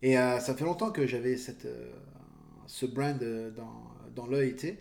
[0.02, 1.92] Et euh, ça fait longtemps que j'avais cette, euh,
[2.68, 3.74] ce brand euh, dans,
[4.16, 4.78] dans l'œil, tu sais.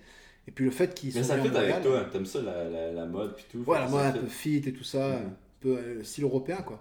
[0.48, 2.92] Et puis le fait qu'ils Mais ça à avec Montréal, toi, t'aimes ça la, la,
[2.92, 3.64] la mode pis tout.
[3.64, 5.26] Voilà, fait que moi ça un peu fit et tout ça, Mhm.
[5.26, 6.80] un peu style européen quoi.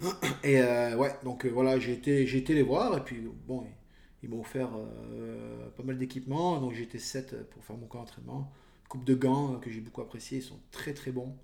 [0.44, 3.64] Et euh, ouais, donc voilà, j'ai été, j'ai été les voir et puis bon,
[4.22, 4.70] ils, ils m'ont offert
[5.76, 8.52] pas mal d'équipements, donc j'ai été 7 pour faire mon camp d'entraînement.
[8.88, 11.34] Coupe de gants que j'ai beaucoup apprécié, ils sont très très bons.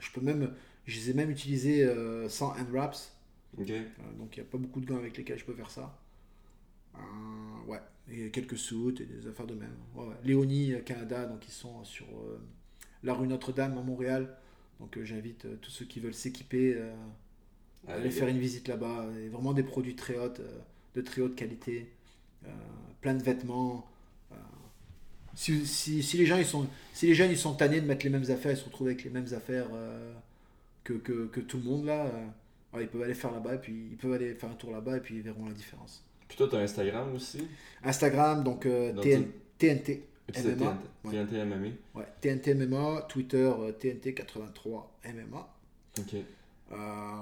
[0.00, 0.52] Je peux même,
[0.86, 1.88] je les ai même utilisés
[2.28, 3.12] sans hand wraps,
[3.58, 3.82] Euh,
[4.18, 5.98] donc il n'y a pas beaucoup de gants avec lesquels je peux faire ça.
[6.96, 7.00] Euh,
[7.66, 7.80] ouais,
[8.10, 9.76] et quelques suits et des affaires de même.
[9.94, 10.14] Ouais, ouais.
[10.24, 12.06] Léonie, euh, Canada, donc ils sont sur
[13.02, 14.36] la rue Notre-Dame à Montréal.
[14.78, 16.74] Donc j'invite tous ceux qui veulent s'équiper
[17.86, 19.08] à aller Allez, faire une visite là-bas.
[19.22, 20.40] Et vraiment des produits très hautes,
[20.94, 21.90] de très haute qualité,
[23.02, 23.86] plein de vêtements.
[25.34, 28.06] si, si, si les gens ils sont, si les jeunes ils sont tannés de mettre
[28.06, 29.68] les mêmes affaires, ils se retrouvent avec les mêmes affaires
[30.82, 32.10] que, que, que tout le monde là.
[32.74, 34.96] Ouais, ils peuvent aller faire là-bas et puis ils peuvent aller faire un tour là-bas
[34.96, 36.04] et puis ils verront la différence.
[36.28, 37.46] Puis toi, t'as Instagram aussi
[37.82, 39.26] Instagram donc euh, TN-
[39.58, 40.76] TNT Tu MMA.
[41.02, 41.66] TNT, TNT MMA.
[41.94, 45.48] Ouais, TNT MMA, Twitter euh, TNT83 MMA.
[45.98, 46.14] Ok.
[46.72, 46.76] Euh,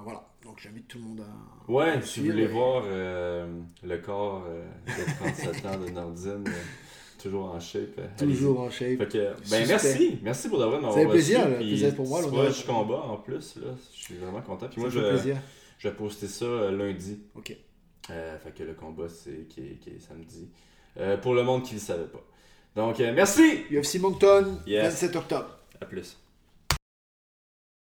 [0.05, 1.71] voilà, donc j'invite tout le monde à.
[1.73, 4.45] Ouais, si vous voulez et- voir euh, le corps
[4.87, 6.45] de 37 ans de Nordine,
[7.19, 7.99] toujours en shape.
[7.99, 8.99] euh, Toujours en shape.
[8.99, 12.67] Fait que, ben merci, merci pour d'avoir Ça fait plaisir, puis plaisir pour moi, je
[12.67, 14.69] combat en plus, là, je suis vraiment content.
[14.69, 15.37] Puis moi, je, plaisir.
[15.79, 17.19] je vais poster ça euh, lundi.
[17.37, 17.57] Ok.
[18.11, 20.49] Euh, fait que le combat, c'est qui est, qui est samedi.
[20.99, 22.25] Euh, pour le monde qui ne le savait pas.
[22.75, 23.65] Donc, euh, merci!
[23.71, 24.85] UFC Moncton, Yes.
[24.85, 25.59] 27 octobre.
[25.81, 26.17] À plus.